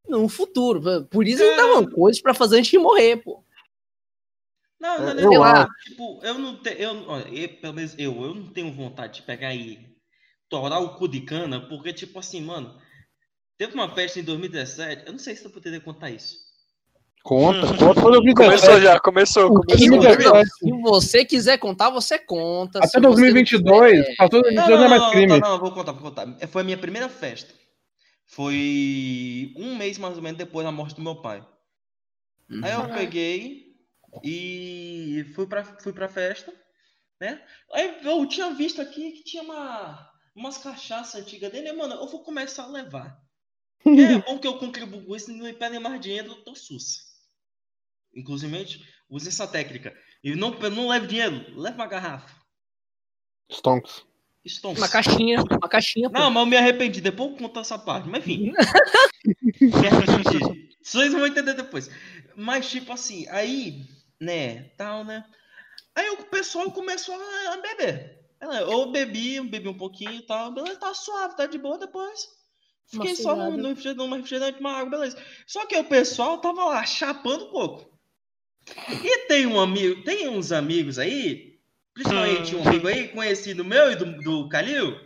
No 0.08 0.28
futuro. 0.28 1.04
Por 1.06 1.26
isso 1.26 1.42
É. 1.42 1.46
eles 1.46 1.56
davam 1.56 1.87
coisas 1.87 2.20
pra 2.20 2.34
fazer 2.34 2.58
antes 2.58 2.70
de 2.70 2.78
morrer, 2.78 3.16
pô. 3.16 3.42
Não, 4.80 4.99
não, 4.99 5.08
É, 5.08 5.14
não, 5.14 5.32
eu 5.32 5.40
não, 5.44 5.68
tipo, 5.84 6.20
eu 6.23 6.34
não 6.38 6.56
tenho, 6.56 6.76
eu, 6.78 7.04
olha, 7.08 7.28
eu, 7.28 7.49
pelo 7.49 7.73
menos 7.73 7.94
eu, 7.99 8.12
eu 8.23 8.34
não 8.34 8.46
tenho 8.49 8.70
vontade 8.73 9.14
de 9.14 9.23
pegar 9.23 9.54
e 9.54 9.78
torar 10.49 10.80
o 10.82 10.96
cu 10.96 11.08
de 11.08 11.20
cana, 11.23 11.58
porque, 11.68 11.90
tipo 11.92 12.18
assim, 12.18 12.42
mano, 12.42 12.76
teve 13.56 13.73
uma 13.73 13.88
festa 13.94 14.20
em 14.20 14.25
2017, 14.25 15.04
eu 15.06 15.12
não 15.12 15.18
sei 15.18 15.34
se 15.37 15.44
eu 15.44 15.50
poderia 15.50 15.80
contar 15.80 16.11
isso. 16.11 16.37
Conta, 17.23 17.66
conta. 17.78 17.99
Quando 18.02 18.16
eu 18.16 18.23
vi 18.23 18.34
Começou 18.34 18.78
já, 18.78 19.00
começou, 19.00 19.49
começou. 19.54 19.88
Não, 19.88 20.44
se 20.44 20.70
você 20.82 21.25
quiser 21.25 21.56
contar, 21.56 21.88
você 21.88 22.18
conta. 22.18 22.80
Se 22.82 22.99
Até 22.99 22.99
você 22.99 23.00
2022, 23.00 23.96
não 23.96 24.02
quiser- 24.04 24.16
passou 24.18 24.42
Não, 24.42 24.42
2022 24.42 24.78
não 24.78 24.84
é 24.84 24.88
mais 24.99 25.11
crime. 25.12 25.26
não, 25.40 25.50
não, 25.52 25.58
vou 25.58 25.73
contar, 25.73 25.92
vou 25.92 26.02
contar. 26.02 26.26
Foi 26.49 26.61
a 26.61 26.64
minha 26.64 26.76
primeira 26.76 27.08
festa. 27.08 27.54
Foi 28.26 29.52
um 29.56 29.76
mês 29.76 29.99
mais 29.99 30.17
ou 30.17 30.23
menos 30.23 30.39
depois 30.39 30.65
da 30.65 30.73
morte 30.73 30.95
do 30.95 31.02
meu 31.02 31.21
pai. 31.21 31.47
Aí 32.63 32.73
eu 32.73 32.89
peguei 32.89 33.75
e 34.23 35.25
fui 35.34 35.47
pra, 35.47 35.65
fui 35.80 35.93
pra 35.93 36.08
festa, 36.08 36.52
né? 37.21 37.45
Aí 37.73 38.04
eu 38.04 38.26
tinha 38.26 38.54
visto 38.54 38.80
aqui 38.80 39.13
que 39.13 39.25
tinha 39.25 39.43
uma, 39.43 40.10
umas 40.34 40.58
cachaças 40.58 41.21
antigas 41.21 41.50
dele, 41.50 41.69
e, 41.69 41.73
mano, 41.73 41.95
eu 41.95 42.06
vou 42.06 42.23
começar 42.23 42.65
a 42.65 42.69
levar. 42.69 43.21
E 43.84 44.00
é 44.02 44.19
bom 44.19 44.39
que 44.39 44.47
eu 44.47 44.58
contribuo 44.58 45.04
com 45.04 45.17
isso, 45.17 45.32
não 45.32 45.45
me 45.45 45.52
pedem 45.52 45.80
mais 45.80 46.00
dinheiro, 46.00 46.28
eu 46.28 46.45
tô 46.45 46.54
sus. 46.54 47.15
Inclusive, 48.15 48.84
use 49.08 49.28
essa 49.28 49.47
técnica. 49.47 49.97
E 50.23 50.34
não, 50.34 50.50
não 50.50 50.89
leve 50.89 51.06
dinheiro, 51.06 51.60
leve 51.60 51.76
uma 51.76 51.87
garrafa. 51.87 52.34
Stonks. 53.50 54.06
Uma 54.63 54.89
caixinha, 54.89 55.43
uma 55.43 55.69
caixinha. 55.69 56.11
pô. 56.11 56.19
Não, 56.19 56.30
mas 56.30 56.43
eu 56.43 56.47
me 56.47 56.57
arrependi. 56.57 57.00
Depois 57.00 57.30
eu 57.30 57.37
conto 57.37 57.61
essa 57.61 57.78
parte. 57.78 58.09
Mas 58.09 58.21
enfim. 58.21 58.52
Vocês 60.83 61.13
vão 61.13 61.26
entender 61.26 61.54
depois. 61.54 61.91
Mas, 62.37 62.69
tipo 62.69 62.93
assim, 62.93 63.26
aí, 63.30 63.87
né, 64.21 64.65
tal, 64.76 65.02
né? 65.04 65.25
Aí 65.95 66.11
o 66.11 66.25
pessoal 66.25 66.71
começou 66.71 67.15
a 67.15 67.57
beber. 67.57 68.25
Eu 68.69 68.91
bebi, 68.91 69.41
bebi 69.41 69.69
um 69.69 69.76
pouquinho 69.76 70.13
e 70.13 70.23
tal. 70.23 70.52
Beleza, 70.52 70.76
tá 70.76 70.93
suave, 70.93 71.37
tá 71.37 71.47
de 71.47 71.57
boa 71.57 71.78
depois. 71.78 72.28
Fiquei 72.87 73.15
só 73.15 73.35
no, 73.35 73.69
refrigerante, 73.69 74.02
uma 74.02 74.17
refrigerante, 74.17 74.61
uma 74.61 74.73
água, 74.73 74.91
beleza. 74.91 75.17
Só 75.47 75.65
que 75.65 75.76
o 75.76 75.85
pessoal 75.85 76.39
tava 76.39 76.65
lá 76.65 76.85
chapando 76.85 77.49
coco. 77.49 77.91
E 78.89 79.26
tem 79.26 79.47
um 79.47 79.59
amigo, 79.59 80.02
tem 80.04 80.28
uns 80.28 80.52
amigos 80.52 80.99
aí, 80.99 81.53
principalmente 81.95 82.57
um 82.57 82.69
amigo 82.69 82.89
aí, 82.89 83.09
conhecido 83.09 83.65
meu 83.65 83.93
e 83.93 83.97
do, 83.97 84.04
do 84.21 84.49
Calil, 84.49 84.99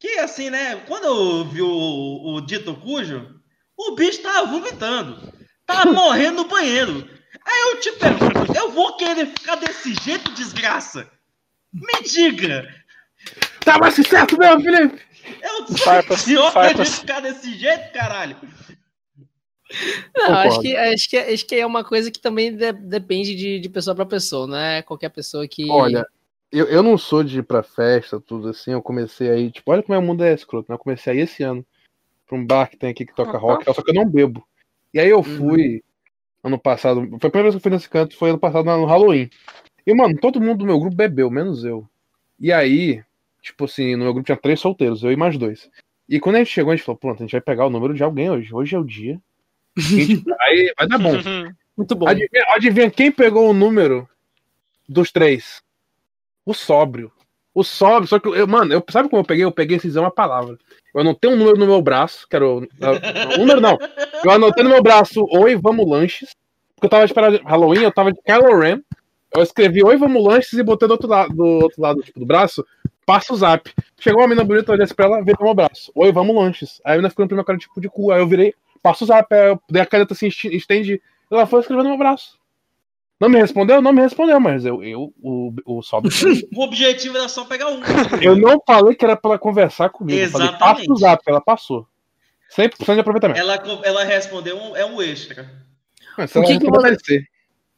que 0.00 0.18
assim, 0.18 0.50
né, 0.50 0.76
quando 0.88 1.04
eu 1.04 1.44
vi 1.44 1.62
o, 1.62 2.34
o 2.34 2.40
dito 2.40 2.74
cujo, 2.74 3.40
o 3.76 3.94
bicho 3.94 4.22
tava 4.22 4.46
vomitando. 4.48 5.32
Tava 5.66 5.90
morrendo 5.92 6.42
no 6.42 6.48
banheiro. 6.48 7.08
Aí 7.44 7.60
eu 7.60 7.80
te 7.80 7.92
pergunto, 7.92 8.56
eu 8.56 8.70
vou 8.72 8.96
querer 8.96 9.26
ficar 9.26 9.56
desse 9.56 9.94
jeito, 9.94 10.32
desgraça? 10.32 11.08
Me 11.72 12.02
diga! 12.02 12.68
Tava 13.60 13.90
se 13.90 14.02
certo 14.02 14.36
mesmo, 14.38 14.62
Felipe. 14.62 15.00
Eu 15.40 15.76
Farpas, 15.78 16.22
senhor 16.22 16.52
de 16.74 16.84
ficar 16.84 17.20
desse 17.20 17.54
jeito, 17.54 17.92
caralho. 17.92 18.36
Não, 20.16 20.34
acho 20.34 20.60
que, 20.60 20.76
acho, 20.76 21.10
que, 21.10 21.16
acho 21.16 21.46
que 21.46 21.54
é 21.56 21.66
uma 21.66 21.84
coisa 21.84 22.10
que 22.10 22.20
também 22.20 22.54
de- 22.54 22.72
depende 22.72 23.34
de, 23.34 23.60
de 23.60 23.68
pessoa 23.68 23.94
pra 23.94 24.04
pessoa, 24.06 24.46
não 24.46 24.56
é 24.56 24.82
qualquer 24.82 25.08
pessoa 25.10 25.46
que. 25.48 25.68
Olha, 25.70 26.06
eu, 26.50 26.66
eu 26.66 26.82
não 26.82 26.98
sou 26.98 27.24
de 27.24 27.38
ir 27.38 27.42
pra 27.42 27.62
festa, 27.62 28.20
tudo 28.20 28.48
assim. 28.48 28.72
Eu 28.72 28.82
comecei 28.82 29.30
aí, 29.30 29.50
tipo, 29.50 29.70
olha 29.70 29.82
como 29.82 29.94
é 29.94 29.98
o 29.98 30.02
mundo 30.02 30.22
é 30.22 30.34
escroto, 30.34 30.70
né? 30.70 30.74
Eu 30.74 30.78
comecei 30.78 31.12
aí 31.12 31.20
esse 31.20 31.42
ano 31.42 31.64
pra 32.26 32.36
um 32.36 32.44
bar 32.46 32.68
que 32.68 32.76
tem 32.76 32.90
aqui 32.90 33.06
que 33.06 33.14
toca 33.14 33.32
rock, 33.38 33.64
só 33.74 33.82
que 33.82 33.90
eu 33.90 33.94
não 33.94 34.08
bebo. 34.08 34.46
E 34.92 35.00
aí 35.00 35.08
eu 35.08 35.22
fui 35.22 35.82
ano 36.44 36.58
passado, 36.58 37.06
foi 37.18 37.28
a 37.28 37.30
primeira 37.30 37.42
vez 37.44 37.54
que 37.54 37.56
eu 37.56 37.60
fui 37.62 37.70
nesse 37.70 37.88
canto, 37.88 38.16
foi 38.16 38.30
ano 38.30 38.38
passado 38.38 38.64
no 38.64 38.84
Halloween. 38.84 39.30
E, 39.86 39.94
mano, 39.94 40.16
todo 40.20 40.40
mundo 40.40 40.58
do 40.58 40.66
meu 40.66 40.78
grupo 40.78 40.94
bebeu, 40.94 41.30
menos 41.30 41.64
eu. 41.64 41.88
E 42.38 42.52
aí, 42.52 43.02
tipo 43.40 43.64
assim, 43.64 43.96
no 43.96 44.04
meu 44.04 44.12
grupo 44.12 44.26
tinha 44.26 44.36
três 44.36 44.60
solteiros, 44.60 45.02
eu 45.02 45.10
e 45.12 45.16
mais 45.16 45.38
dois. 45.38 45.70
E 46.08 46.20
quando 46.20 46.36
a 46.36 46.38
gente 46.38 46.50
chegou, 46.50 46.72
a 46.72 46.76
gente 46.76 46.84
falou, 46.84 46.98
pronto, 46.98 47.18
a 47.22 47.22
gente 47.22 47.32
vai 47.32 47.40
pegar 47.40 47.66
o 47.66 47.70
número 47.70 47.94
de 47.94 48.02
alguém 48.02 48.30
hoje. 48.30 48.52
Hoje 48.54 48.74
é 48.74 48.78
o 48.78 48.84
dia. 48.84 49.20
A 49.76 49.80
gente 49.80 50.24
vai, 50.24 50.88
dar 50.88 50.98
bom. 50.98 51.12
Muito 51.76 51.94
bom. 51.94 52.06
Adivinha, 52.06 52.44
adivinha 52.48 52.90
quem 52.90 53.10
pegou 53.10 53.48
o 53.48 53.54
número 53.54 54.08
dos 54.88 55.10
três? 55.10 55.62
O 56.44 56.52
sóbrio. 56.52 57.10
O 57.54 57.62
sóbrio, 57.62 58.08
só 58.08 58.18
que, 58.18 58.28
eu, 58.28 58.46
mano, 58.46 58.72
eu, 58.72 58.84
sabe 58.90 59.08
como 59.08 59.20
eu 59.20 59.26
peguei? 59.26 59.44
Eu 59.44 59.52
peguei 59.52 59.78
sem 59.78 59.88
dizer 59.88 60.00
uma 60.00 60.10
palavra. 60.10 60.58
Eu 60.94 61.00
anotei 61.00 61.30
um 61.30 61.36
número 61.36 61.58
no 61.58 61.66
meu 61.66 61.82
braço, 61.82 62.26
que 62.28 62.36
era 62.36 62.46
o. 62.46 62.60
não, 62.60 63.38
número 63.38 63.60
não. 63.60 63.78
Eu 64.24 64.30
anotei 64.30 64.64
no 64.64 64.70
meu 64.70 64.82
braço, 64.82 65.26
oi, 65.30 65.56
vamos 65.56 65.88
lanches. 65.88 66.34
Porque 66.74 66.86
eu 66.86 66.90
tava 66.90 67.04
esperando 67.04 67.40
Halloween, 67.44 67.82
eu 67.82 67.92
tava 67.92 68.12
de 68.12 68.20
Kylo 68.22 68.58
Ren. 68.58 68.80
Eu 69.34 69.42
escrevi 69.42 69.84
oi, 69.84 69.96
vamos 69.96 70.24
lanches 70.24 70.52
e 70.54 70.62
botei 70.62 70.88
do 70.88 70.92
outro 70.92 71.08
lado, 71.08 71.34
do 71.34 71.44
outro 71.44 71.80
lado 71.80 72.02
tipo, 72.02 72.20
do 72.20 72.26
braço, 72.26 72.64
passa 73.06 73.32
o 73.32 73.36
zap. 73.36 73.70
Chegou 73.98 74.20
uma 74.20 74.28
menina 74.28 74.44
bonita, 74.44 74.74
assim 74.82 74.94
pra 74.94 75.06
ela, 75.06 75.18
virei 75.20 75.34
pro 75.34 75.44
meu 75.44 75.54
braço. 75.54 75.92
Oi, 75.94 76.10
vamos 76.10 76.34
lanches. 76.34 76.80
Aí 76.84 76.92
a 76.92 76.96
menina 76.96 77.10
ficou 77.10 77.26
no 77.26 77.34
meu 77.34 77.44
cara 77.44 77.58
tipo 77.58 77.80
de 77.80 77.88
cu. 77.88 78.10
Aí 78.10 78.20
eu 78.20 78.26
virei, 78.26 78.54
passa 78.82 79.04
o 79.04 79.06
zap, 79.06 79.32
aí 79.34 79.48
eu 79.48 79.60
dei 79.70 79.82
a 79.82 79.86
caneta 79.86 80.12
assim, 80.14 80.26
estendi. 80.28 81.00
Ela 81.30 81.46
foi 81.46 81.60
escrever 81.60 81.82
no 81.82 81.90
meu 81.90 81.98
braço. 81.98 82.38
Não 83.20 83.28
me 83.28 83.38
respondeu? 83.38 83.80
Não 83.80 83.92
me 83.92 84.02
respondeu, 84.02 84.40
mas 84.40 84.64
eu, 84.64 84.82
eu 84.82 85.14
o, 85.22 85.54
o 85.64 85.82
sobe. 85.82 86.08
O 86.56 86.62
objetivo 86.64 87.16
era 87.16 87.28
só 87.28 87.44
pegar 87.44 87.68
um. 87.68 87.80
eu 88.20 88.34
não 88.36 88.60
falei 88.66 88.94
que 88.96 89.04
era 89.04 89.16
pra 89.16 89.30
ela 89.32 89.38
conversar 89.38 89.90
comigo. 89.90 90.18
Eu 90.18 90.28
falei, 90.28 90.48
Exatamente. 90.48 90.76
passa 90.86 90.92
o 90.92 90.96
zap, 90.96 91.22
ela 91.26 91.40
passou. 91.40 91.86
100% 92.56 92.94
de 92.94 93.00
aproveitamento. 93.00 93.38
Ela, 93.40 93.54
ela 93.84 94.04
respondeu 94.04 94.56
um, 94.58 94.76
é 94.76 94.84
um 94.84 95.00
extra. 95.00 95.48
Mas 96.18 96.34
O 96.34 96.42
que 96.42 96.58
que 96.58 96.68
você- 96.68 96.98
ser. 97.04 97.32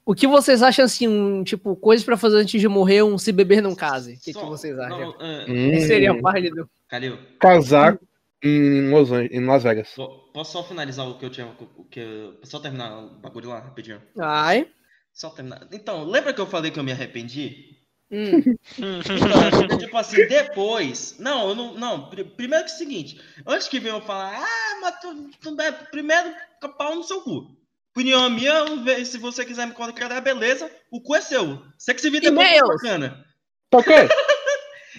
O 0.07 0.15
que 0.15 0.27
vocês 0.27 0.63
acham 0.63 0.85
assim, 0.85 1.09
um, 1.09 1.43
tipo, 1.45 1.75
coisas 1.77 2.05
pra 2.05 2.17
fazer 2.17 2.37
antes 2.37 2.61
de 2.61 2.69
morrer, 2.69 3.03
um 3.03 3.17
se 3.17 3.33
beber 3.33 3.63
não 3.63 3.75
case? 3.75 4.15
O 4.15 4.21
que, 4.21 4.35
que 4.35 4.45
vocês 4.45 4.79
acham? 4.79 4.99
Não, 4.99 5.21
é, 5.21 5.47
Hum, 5.49 5.81
Seria 5.81 6.21
válido. 6.21 6.69
Calil, 6.89 7.17
Casar 7.41 7.99
em, 8.45 8.91
Los 8.91 9.11
Angeles, 9.11 9.33
em 9.33 9.47
Las 9.47 9.63
Vegas. 9.63 9.95
Posso 10.33 10.53
só 10.53 10.63
finalizar 10.65 11.07
o 11.09 11.19
que 11.19 11.25
eu 11.25 11.31
tinha. 11.31 11.47
O 11.77 11.85
que 11.85 12.01
eu- 12.01 12.39
só 12.45 12.59
terminar 12.61 12.97
o 12.99 13.11
bagulho 13.21 13.49
lá, 13.49 13.61
rapidinho. 13.61 14.03
Ai. 14.21 14.69
Só 15.13 15.31
terminar. 15.31 15.67
Então, 15.73 16.05
lembra 16.05 16.33
que 16.33 16.41
eu 16.41 16.47
falei 16.47 16.71
que 16.71 16.79
eu 16.79 16.85
me 16.85 16.93
arrependi? 16.93 17.71
Hum. 18.11 18.55
Então, 18.79 19.79
tipo 19.79 19.97
assim, 19.97 20.27
depois. 20.29 21.17
Não, 21.19 21.49
eu 21.49 21.55
não. 21.55 21.75
Não, 21.75 22.11
pri- 22.11 22.25
primeiro 22.25 22.65
que 22.65 22.71
é 22.71 22.75
o 22.75 22.79
seguinte. 22.79 23.21
Antes 23.47 23.67
que 23.69 23.81
venham 23.81 24.01
falar, 24.01 24.37
ah, 24.45 24.79
mas 24.81 25.01
tu, 25.01 25.31
tu 25.41 25.61
é, 25.61 25.73
primeiro, 25.73 26.33
pau 26.77 26.95
no 26.97 27.03
seu 27.05 27.21
cu. 27.23 27.57
Opinião 27.97 28.29
minha, 28.29 28.65
se 29.05 29.19
você 29.19 29.45
quiser 29.45 29.67
me 29.69 29.73
colocar, 29.73 30.21
beleza, 30.21 30.69
o 30.91 31.01
cu 31.01 31.15
é 31.15 31.21
seu. 31.21 31.63
Você 31.79 31.95
que 31.95 32.01
se 32.01 32.11
vira 32.11 32.29
depois 32.29 32.47
E-mails. 32.49 32.69
bacana. 32.83 33.25
Tá 33.71 33.79
ok? 33.79 33.95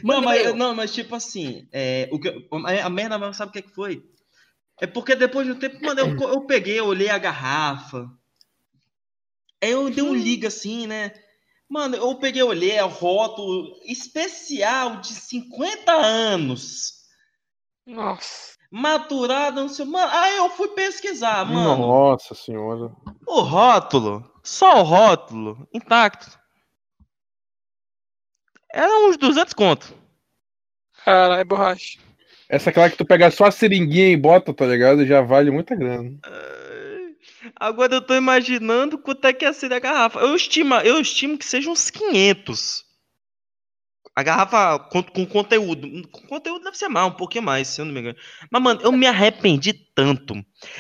Não, 0.03 0.15
Manda 0.15 0.27
mas, 0.27 0.55
não, 0.55 0.75
mas 0.75 0.93
tipo 0.93 1.15
assim, 1.15 1.67
é, 1.71 2.10
o 2.12 2.19
que, 2.19 2.47
a, 2.84 2.89
merda 2.89 3.17
mesmo, 3.17 3.34
sabe 3.34 3.49
o 3.49 3.53
que, 3.53 3.62
que 3.62 3.73
foi? 3.73 4.03
É 4.79 4.88
porque 4.88 5.15
depois 5.15 5.45
de 5.45 5.53
um 5.53 5.60
tempo, 5.60 5.84
mano, 5.84 6.01
eu, 6.01 6.29
eu 6.29 6.41
peguei, 6.41 6.79
eu 6.79 6.86
olhei 6.86 7.10
a 7.10 7.17
garrafa. 7.17 8.10
Aí 9.63 9.71
eu 9.71 9.89
dei 9.89 10.03
um 10.03 10.13
liga 10.13 10.49
assim, 10.49 10.86
né? 10.86 11.13
Mano, 11.67 11.95
eu 11.95 12.15
peguei, 12.15 12.43
olhei 12.43 12.79
o 12.81 12.88
rótulo 12.88 13.79
especial 13.86 14.97
de 14.97 15.13
50 15.13 15.91
anos. 15.91 17.05
Nossa. 17.86 18.55
Maturado, 18.69 19.62
não 19.62 19.69
sei. 19.69 19.86
Mano, 19.86 20.12
aí 20.12 20.38
eu 20.38 20.49
fui 20.49 20.67
pesquisar, 20.69 21.45
mano. 21.45 21.88
Nossa 21.88 22.36
senhora. 22.36 22.91
O 23.25 23.41
rótulo, 23.41 24.29
só 24.43 24.81
o 24.81 24.84
rótulo, 24.84 25.67
intacto. 25.73 26.38
Era 28.76 29.08
uns 29.08 29.16
200 29.16 29.54
conto. 29.54 29.96
Caralho, 31.06 31.40
é 31.40 31.46
borracha. 31.46 31.98
Essa 32.50 32.70
é 32.70 32.72
aquela 32.72 32.90
que 32.90 32.98
tu 32.98 33.06
pega 33.06 33.32
só 33.32 33.46
a 33.46 33.52
seringuinha 33.52 34.10
e 34.10 34.18
bota, 34.18 34.54
tá 34.54 34.66
ligado? 34.66 35.06
Já 35.06 35.22
vale 35.22 35.50
muita 35.50 35.74
grana. 35.76 36.12
Agora 37.56 37.96
eu 37.96 38.02
tô 38.02 38.14
imaginando 38.14 38.98
quanto 38.98 39.26
é 39.26 39.32
que 39.32 39.46
ia 39.46 39.54
ser 39.54 39.72
a 39.72 39.80
garrafa. 39.80 40.20
Eu 40.20 40.36
estimo, 40.36 40.76
eu 40.76 41.00
estimo 41.00 41.38
que 41.38 41.46
seja 41.46 41.70
uns 41.70 41.90
500. 41.90 42.84
A 44.14 44.22
garrafa 44.22 44.78
com, 44.90 45.02
com 45.02 45.26
conteúdo. 45.26 45.90
Com 46.10 46.28
conteúdo 46.28 46.66
deve 46.66 46.78
ser 46.78 46.90
mais, 46.90 47.08
um 47.08 47.16
pouquinho 47.16 47.46
mais, 47.46 47.70
se 47.70 47.80
eu 47.80 47.86
não 47.86 47.94
me 47.94 48.02
engano. 48.02 48.18
Mas, 48.52 48.62
mano, 48.62 48.82
eu 48.82 48.92
me 48.92 49.08
arrependi 49.08 49.72
tanto. 49.72 50.36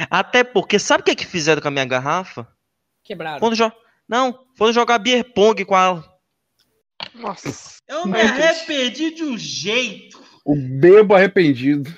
Até 0.09 0.43
porque, 0.43 0.77
sabe 0.77 0.99
o 0.99 1.05
que, 1.05 1.11
é 1.11 1.15
que 1.15 1.25
fizeram 1.25 1.61
com 1.61 1.69
a 1.69 1.71
minha 1.71 1.85
garrafa? 1.85 2.45
Quebraram. 3.05 3.39
Quando 3.39 3.55
jo... 3.55 3.71
Não, 4.07 4.45
foram 4.57 4.73
jogar 4.73 4.99
beer 4.99 5.23
pong 5.33 5.63
com 5.63 5.77
ela. 5.77 6.14
Nossa. 7.13 7.75
Eu 7.87 8.05
me 8.07 8.19
arrependi 8.19 9.11
de 9.11 9.23
um 9.23 9.37
jeito. 9.37 10.19
O 10.45 10.55
bebo 10.55 11.13
arrependido. 11.15 11.93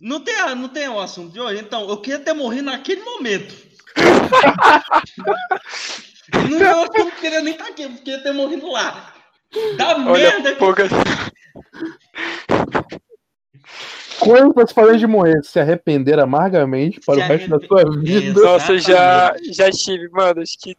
Não 0.00 0.20
tem, 0.20 0.34
não 0.54 0.68
tem 0.68 0.88
o 0.88 1.00
assunto 1.00 1.32
de 1.32 1.40
hoje? 1.40 1.60
Então, 1.62 1.88
eu 1.88 1.96
queria 1.98 2.18
ter 2.18 2.34
morrido 2.34 2.64
naquele 2.64 3.02
momento. 3.02 3.54
não, 6.50 6.84
eu 6.84 7.04
não 7.04 7.10
queria 7.12 7.40
nem 7.40 7.52
estar 7.54 7.68
aqui, 7.68 7.82
eu 7.82 7.90
queria 7.94 8.22
ter 8.22 8.32
morrido 8.32 8.70
lá. 8.70 9.14
Da 9.76 9.96
Olha, 9.96 10.30
merda 10.32 10.56
poucas. 10.56 10.90
Se 14.68 14.74
fazer 14.74 14.98
de 14.98 15.06
morrer, 15.06 15.42
se 15.44 15.60
arrepender 15.60 16.18
amargamente 16.18 17.00
para 17.00 17.14
Se 17.14 17.20
o 17.20 17.24
resto 17.24 17.48
da 17.50 17.56
arrepe- 17.56 17.68
sua 17.68 18.00
vida. 18.00 18.40
Nossa, 18.40 18.78
já, 18.78 19.34
Exatamente. 19.36 19.52
já 19.52 19.70
tive, 19.70 20.08
mano. 20.08 20.42
Acho 20.42 20.58
que 20.58 20.76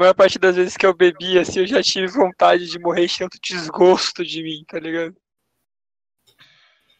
maior 0.00 0.14
parte 0.14 0.38
das 0.38 0.56
vezes 0.56 0.76
que 0.76 0.84
eu 0.86 0.94
bebi, 0.94 1.38
assim, 1.38 1.60
eu 1.60 1.66
já 1.66 1.82
tive 1.82 2.06
vontade 2.08 2.66
de 2.66 2.78
morrer 2.78 3.06
de 3.06 3.18
tanto 3.18 3.38
desgosto 3.42 4.24
de 4.24 4.42
mim, 4.42 4.64
tá 4.66 4.78
ligado? 4.80 5.14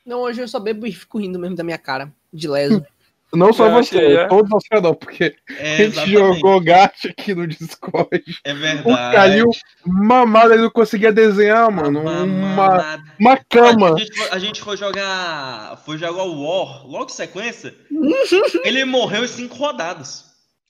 Não, 0.05 0.21
hoje 0.21 0.41
eu 0.41 0.49
só 0.49 0.59
bebo 0.59 0.87
e 0.87 0.93
fico 0.93 1.19
rindo 1.19 1.39
mesmo 1.39 1.57
da 1.57 1.65
minha 1.65 1.79
cara, 1.79 2.13
de 2.33 2.49
leso. 2.49 2.85
Não 3.33 3.53
só 3.53 3.69
Eu 3.69 3.75
você, 3.75 3.97
é. 4.17 4.27
todos 4.27 4.51
os 4.51 4.83
não, 4.83 4.93
porque 4.93 5.37
É, 5.51 5.75
a 5.75 5.77
gente 5.77 5.83
exatamente. 5.93 6.19
jogou 6.19 6.61
gacha 6.61 7.09
aqui 7.11 7.33
no 7.33 7.47
Discord. 7.47 8.25
É 8.43 8.53
O 8.53 8.57
verdade. 8.57 9.15
Calil 9.15 9.47
mamado, 9.87 10.53
ele 10.53 10.63
não 10.63 10.71
conseguia 10.71 11.13
desenhar, 11.13 11.71
mano. 11.71 12.01
Uma, 12.01 12.27
mamada. 12.27 13.05
uma 13.21 13.37
cama. 13.37 13.95
A 13.95 13.99
gente, 14.01 14.17
foi, 14.17 14.31
a 14.31 14.39
gente 14.41 14.61
foi 14.61 14.77
jogar. 14.77 15.77
Foi 15.87 15.97
jogar 15.97 16.25
o 16.25 16.43
War, 16.43 16.85
logo 16.85 17.05
em 17.05 17.15
sequência. 17.15 17.73
ele 18.65 18.85
morreu 18.85 19.25
em 19.25 19.29
cinco 19.29 19.55
rodadas. 19.55 20.25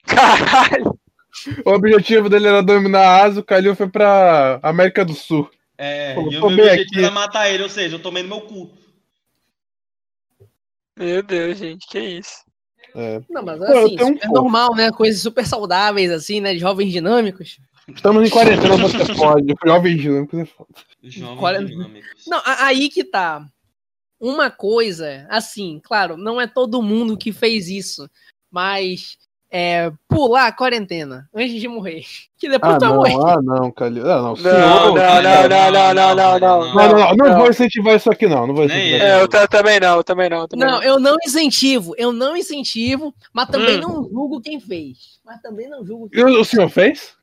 Caralho! 0.05 0.99
O 1.65 1.71
objetivo 1.71 2.29
dele 2.29 2.49
era 2.49 2.63
dominar 2.63 3.01
a 3.01 3.23
Ásia, 3.25 3.41
o 3.41 3.45
Calil 3.45 3.75
foi 3.77 3.89
pra 3.89 4.59
América 4.63 5.05
do 5.05 5.15
Sul. 5.15 5.49
É, 5.79 6.15
Pô, 6.15 6.31
e 6.31 6.37
o 6.37 6.41
tô 6.41 6.51
meu 6.51 6.65
objetivo 6.67 6.83
aqui. 6.91 6.99
era 6.99 7.11
matar 7.11 7.51
ele, 7.51 7.63
ou 7.63 7.69
seja, 7.69 7.97
eu 7.97 8.03
tomei 8.03 8.23
no 8.23 8.29
meu 8.29 8.41
cu. 8.43 8.71
Meu 10.99 11.23
Deus, 11.23 11.59
gente, 11.59 11.87
que 11.87 11.99
isso? 11.99 12.45
É. 12.95 13.21
Não, 13.31 13.43
mas 13.43 13.59
Pô, 13.59 13.65
assim, 13.65 13.97
tenho 13.97 14.09
um 14.09 14.13
super 14.15 14.21
fofo. 14.29 14.35
normal, 14.35 14.75
né? 14.75 14.91
Coisas 14.91 15.23
super 15.23 15.47
saudáveis, 15.47 16.11
assim, 16.11 16.41
né? 16.41 16.53
De 16.53 16.59
jovens 16.59 16.93
dinâmicos. 16.93 17.59
Estamos 17.89 18.29
em 18.29 18.31
quarentena, 18.31 18.77
você 18.77 19.15
pode. 19.15 19.55
Jovem 19.65 19.97
dinâmico, 19.97 20.37
você 20.37 20.53
pode. 20.57 20.69
Jovens 21.03 21.63
é- 21.63 21.65
dinâmicos. 21.65 22.25
Não, 22.27 22.41
aí 22.45 22.89
que 22.89 23.05
tá. 23.05 23.47
Uma 24.19 24.51
coisa, 24.51 25.27
assim, 25.31 25.81
claro, 25.83 26.17
não 26.17 26.39
é 26.39 26.47
todo 26.47 26.83
mundo 26.83 27.17
que 27.17 27.33
fez 27.33 27.69
isso, 27.69 28.09
mas 28.51 29.17
é, 29.51 29.91
pular 30.09 30.47
a 30.47 30.53
quarentena 30.53 31.29
antes 31.35 31.61
de 31.61 31.67
morrer. 31.69 32.05
Que 32.39 32.49
depois 32.49 32.75
Ah, 32.75 32.79
tu 32.79 32.81
vai 32.81 32.89
não, 32.91 32.97
morrer. 32.97 33.33
ah, 33.35 33.43
não, 33.43 33.71
Calil. 33.73 34.11
Ah, 34.11 34.17
não, 34.17 34.29
Não, 34.29 34.37
senhor. 34.37 34.59
não, 34.59 34.95
não, 34.95 34.95
não, 34.95 35.49
não, 35.49 35.95
não, 35.95 36.15
não, 36.15 36.15
não, 36.15 36.39
Não, 36.41 36.89
não, 36.89 36.99
não, 36.99 37.29
não 37.29 37.39
vou 37.39 37.51
incentivar 37.51 37.97
isso 37.97 38.11
aqui, 38.11 38.27
não. 38.27 38.47
Não 38.47 38.55
vou 38.55 38.65
incentivar. 38.65 39.01
É, 39.01 39.21
eu 39.21 39.29
ta- 39.29 39.47
também 39.47 39.79
não, 39.81 39.97
eu 39.97 40.05
também 40.05 40.31
não. 40.31 40.47
Também 40.49 40.67
Não, 40.67 40.77
não. 40.79 40.83
eu 40.83 40.99
não 41.01 41.17
incentivo, 41.27 41.95
eu 41.99 42.13
não 42.13 42.37
incentivo, 42.37 43.15
mas 43.33 43.49
também 43.49 43.77
Hum. 43.77 43.81
não 43.81 44.05
julgo 44.09 44.41
quem 44.41 44.59
fez. 44.61 45.21
Mas 45.25 45.41
também 45.43 45.69
não 45.69 45.85
julgo 45.85 46.09
quem 46.09 46.21
E 46.21 46.25
o 46.25 46.41
o 46.41 46.45
senhor 46.45 46.69
fez? 46.71 47.19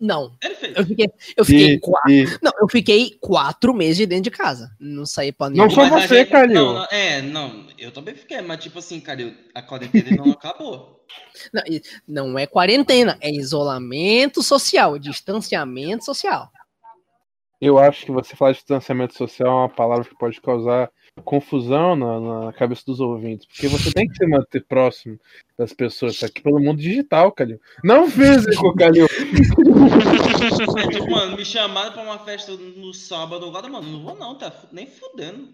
Não, 0.00 0.32
fez. 0.60 0.76
eu 0.76 0.86
fiquei, 0.86 1.06
eu 1.36 1.44
fiquei 1.44 1.72
E- 1.74 1.80
quatro. 1.80 2.10
e- 2.12 2.38
Não, 2.42 2.52
eu 2.60 2.68
fiquei 2.68 3.18
quatro 3.20 3.74
meses 3.74 3.96
de 3.96 4.06
dentro 4.06 4.24
de 4.24 4.30
casa. 4.30 4.70
Não 4.78 5.04
saí 5.04 5.32
pra 5.32 5.50
nenhum. 5.50 5.64
Não 5.64 5.70
só 5.70 5.82
Mas 5.82 5.92
a 5.92 6.06
você, 6.06 6.16
gente- 6.18 6.30
Calil. 6.30 6.54
Não, 6.54 6.74
não, 6.74 6.84
é, 6.90 7.20
não, 7.22 7.66
eu 7.76 7.90
também 7.90 8.14
fiquei, 8.14 8.40
mas 8.40 8.62
tipo 8.62 8.78
assim, 8.78 9.00
cara, 9.00 9.34
a 9.54 9.60
quarentena 9.62 10.16
não 10.16 10.30
acabou. 10.38 11.04
Não, 11.52 12.26
não 12.30 12.38
é 12.38 12.46
quarentena, 12.46 13.16
é 13.20 13.30
isolamento 13.30 14.42
social, 14.42 14.98
distanciamento 14.98 16.04
social. 16.04 16.48
Eu 17.60 17.76
acho 17.78 18.04
que 18.06 18.12
você 18.12 18.36
falar 18.36 18.52
de 18.52 18.58
distanciamento 18.58 19.16
social 19.16 19.48
é 19.48 19.60
uma 19.62 19.68
palavra 19.68 20.04
que 20.04 20.16
pode 20.16 20.40
causar 20.40 20.88
confusão 21.22 21.96
na, 21.96 22.20
na 22.44 22.52
cabeça 22.52 22.82
dos 22.86 23.00
ouvintes. 23.00 23.46
Porque 23.46 23.68
você 23.68 23.92
tem 23.92 24.08
que 24.08 24.16
se 24.16 24.26
manter 24.26 24.64
próximo 24.64 25.18
das 25.58 25.72
pessoas. 25.72 26.18
Tá 26.18 26.26
aqui 26.26 26.40
pelo 26.40 26.60
mundo 26.60 26.80
digital, 26.80 27.32
Calil. 27.32 27.60
Não 27.82 28.08
físico, 28.10 28.74
Calil. 28.74 29.06
É, 29.06 31.00
mano, 31.10 31.36
me 31.36 31.44
chamaram 31.44 31.92
pra 31.92 32.02
uma 32.02 32.18
festa 32.18 32.52
no 32.52 32.92
sábado 32.94 33.46
agora, 33.46 33.68
mano, 33.68 33.90
não 33.90 34.02
vou 34.02 34.16
não, 34.16 34.36
tá 34.36 34.52
nem 34.72 34.86
fudendo. 34.86 35.48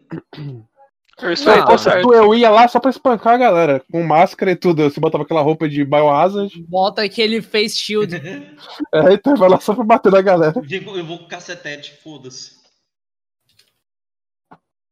Isso 1.33 1.49
aí, 1.49 1.65
tá 1.65 1.79
certo. 1.79 2.13
Eu 2.13 2.35
ia 2.35 2.51
lá 2.51 2.67
só 2.67 2.81
pra 2.81 2.91
espancar 2.91 3.35
a 3.35 3.39
galera. 3.39 3.83
Com 3.91 4.03
máscara 4.03 4.51
e 4.51 4.57
tudo. 4.57 4.83
Você 4.83 4.99
botava 4.99 5.23
aquela 5.23 5.43
roupa 5.43 5.69
de 5.69 5.85
Biohazard. 5.85 6.61
Bota 6.69 7.03
aquele 7.03 7.41
face 7.41 7.77
shield. 7.77 8.15
É, 8.93 9.13
então 9.13 9.37
vai 9.37 9.49
lá 9.49 9.61
só 9.61 9.75
pra 9.75 9.85
bater 9.85 10.11
na 10.11 10.21
galera. 10.21 10.55
Eu 10.57 11.05
vou 11.05 11.19
com 11.19 11.27
cacetete, 11.27 11.99
foda-se. 12.03 12.64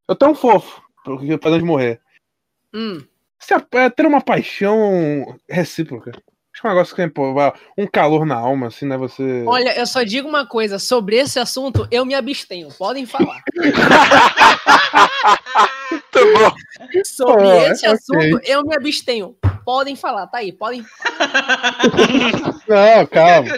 Eu 0.09 0.15
tenho 0.17 0.33
um 0.33 0.35
fofo. 0.35 0.83
Porque 1.05 1.37
pra 1.38 1.57
de 1.59 1.65
morrer. 1.65 2.01
Hum, 2.73 3.03
Se 3.38 3.53
a- 3.55 3.67
é 3.73 3.91
ter 3.91 4.07
uma 4.07 4.21
paixão 4.21 5.37
recíproca. 5.49 6.12
Acho 6.53 6.61
que 6.61 6.67
é 6.67 6.71
um 6.71 6.73
negócio 6.75 6.95
que 6.95 7.07
vai- 7.33 7.53
um 7.79 7.87
calor 7.87 8.25
na 8.27 8.37
alma, 8.37 8.67
assim, 8.69 8.87
né? 8.87 8.97
Você. 8.97 9.43
olha, 9.47 9.77
eu 9.79 9.87
só 9.87 10.03
digo 10.03 10.29
uma 10.29 10.47
coisa: 10.47 10.79
sobre 10.79 11.17
esse 11.17 11.38
assunto, 11.41 11.88
eu 11.91 12.05
me 12.05 12.15
abstenho. 12.15 12.69
Podem 12.79 13.05
falar. 13.07 13.43
Muito 15.91 16.12
bom. 16.38 16.53
Sobre 17.05 17.43
Pô, 17.45 17.53
esse 17.62 17.87
ok. 17.88 17.93
assunto, 17.99 18.41
eu 18.45 18.62
me 18.65 18.77
abstenho. 18.77 19.37
Podem 19.65 19.97
falar, 19.97 20.27
tá 20.27 20.38
aí, 20.38 20.53
podem. 20.53 20.85
Não, 22.69 23.07
calma. 23.07 23.49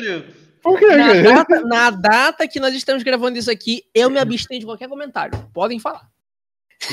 Por 0.62 0.78
que, 0.78 0.86
Na 0.86 1.12
data, 1.22 1.60
na 1.62 1.90
data 1.90 2.48
que 2.48 2.58
nós 2.60 2.72
estamos 2.74 3.02
gravando 3.02 3.36
isso 3.38 3.50
aqui, 3.50 3.82
eu 3.94 4.08
me 4.08 4.18
abstenho 4.18 4.60
de 4.60 4.66
qualquer 4.66 4.88
comentário. 4.88 5.38
Podem 5.52 5.78
falar. 5.78 6.08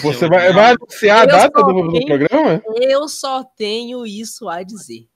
Você 0.03 0.27
vai, 0.27 0.53
vai 0.53 0.71
anunciar 0.71 1.19
a 1.19 1.23
Eu 1.23 1.27
data 1.27 1.59
só 1.59 1.65
do, 1.67 1.81
do 1.83 1.91
tenho- 1.91 2.05
programa? 2.05 2.61
Eu 2.81 3.07
só 3.09 3.43
tenho 3.43 4.05
isso 4.05 4.47
a 4.47 4.63
dizer. 4.63 5.07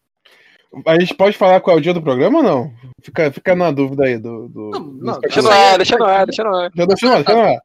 A 0.86 1.00
gente 1.00 1.14
pode 1.14 1.38
falar 1.38 1.62
qual 1.62 1.78
é 1.78 1.80
o 1.80 1.82
dia 1.82 1.94
do 1.94 2.02
programa 2.02 2.40
ou 2.40 2.44
não? 2.44 2.74
Fica, 3.02 3.32
fica 3.32 3.56
na 3.56 3.72
dúvida 3.72 4.04
aí 4.06 4.18
do. 4.18 4.50
do, 4.50 4.70
Não, 4.72 4.84
do 4.84 5.06
não, 5.06 5.20
Deixa 5.22 5.42
no 5.42 5.50
é 5.50 5.72
ar, 5.72 5.78
deixa 5.78 5.98
no 5.98 6.04
ar, 6.06 6.26
deixa 6.26 6.44
no 6.44 6.56
ar. 6.56 6.72
Já 6.76 6.86
deixa 6.86 7.06
no 7.08 7.12
ar, 7.14 7.24
deixa 7.24 7.34
no 7.34 7.42
ar. 7.54 7.60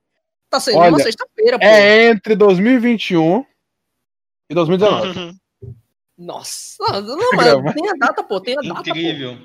Tá 0.48 0.60
saindo 0.60 0.78
Olha, 0.80 0.90
uma 0.90 1.00
sexta-feira, 1.00 1.58
pô. 1.58 1.64
É 1.64 2.06
entre 2.08 2.36
2021 2.36 3.44
e 4.48 4.54
2019. 4.54 5.34
Nossa. 6.16 6.76
Não, 7.02 7.18
mas 7.34 7.74
tem 7.74 7.88
a 7.88 7.94
data, 7.94 8.22
pô. 8.22 8.40
Tem 8.40 8.56
a 8.56 8.60
data, 8.74 8.90
Incrível. 8.90 9.36
pô. 9.36 9.42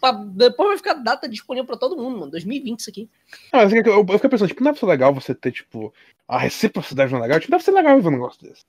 Pra- 0.00 0.12
Depois 0.12 0.68
vai 0.68 0.76
ficar 0.76 0.94
data 0.94 1.28
disponível 1.28 1.66
pra 1.66 1.76
todo 1.76 1.96
mundo, 1.96 2.18
mano. 2.18 2.30
2020 2.30 2.80
isso 2.80 2.90
aqui. 2.90 3.08
Ah, 3.52 3.62
é 3.62 3.68
que 3.82 3.88
eu, 3.88 3.94
eu 4.00 4.06
fiquei 4.06 4.28
pensando, 4.30 4.48
tipo, 4.48 4.62
não 4.62 4.70
deve 4.70 4.80
ser 4.80 4.86
legal 4.86 5.14
você 5.14 5.34
ter, 5.34 5.52
tipo, 5.52 5.92
a 6.28 6.38
reciprocidade 6.38 7.10
não 7.12 7.18
é 7.18 7.22
legal? 7.22 7.40
Tipo, 7.40 7.52
deve 7.52 7.64
ser 7.64 7.70
legal 7.72 8.00
ver 8.00 8.08
um 8.08 8.12
negócio 8.12 8.42
desse. 8.42 8.64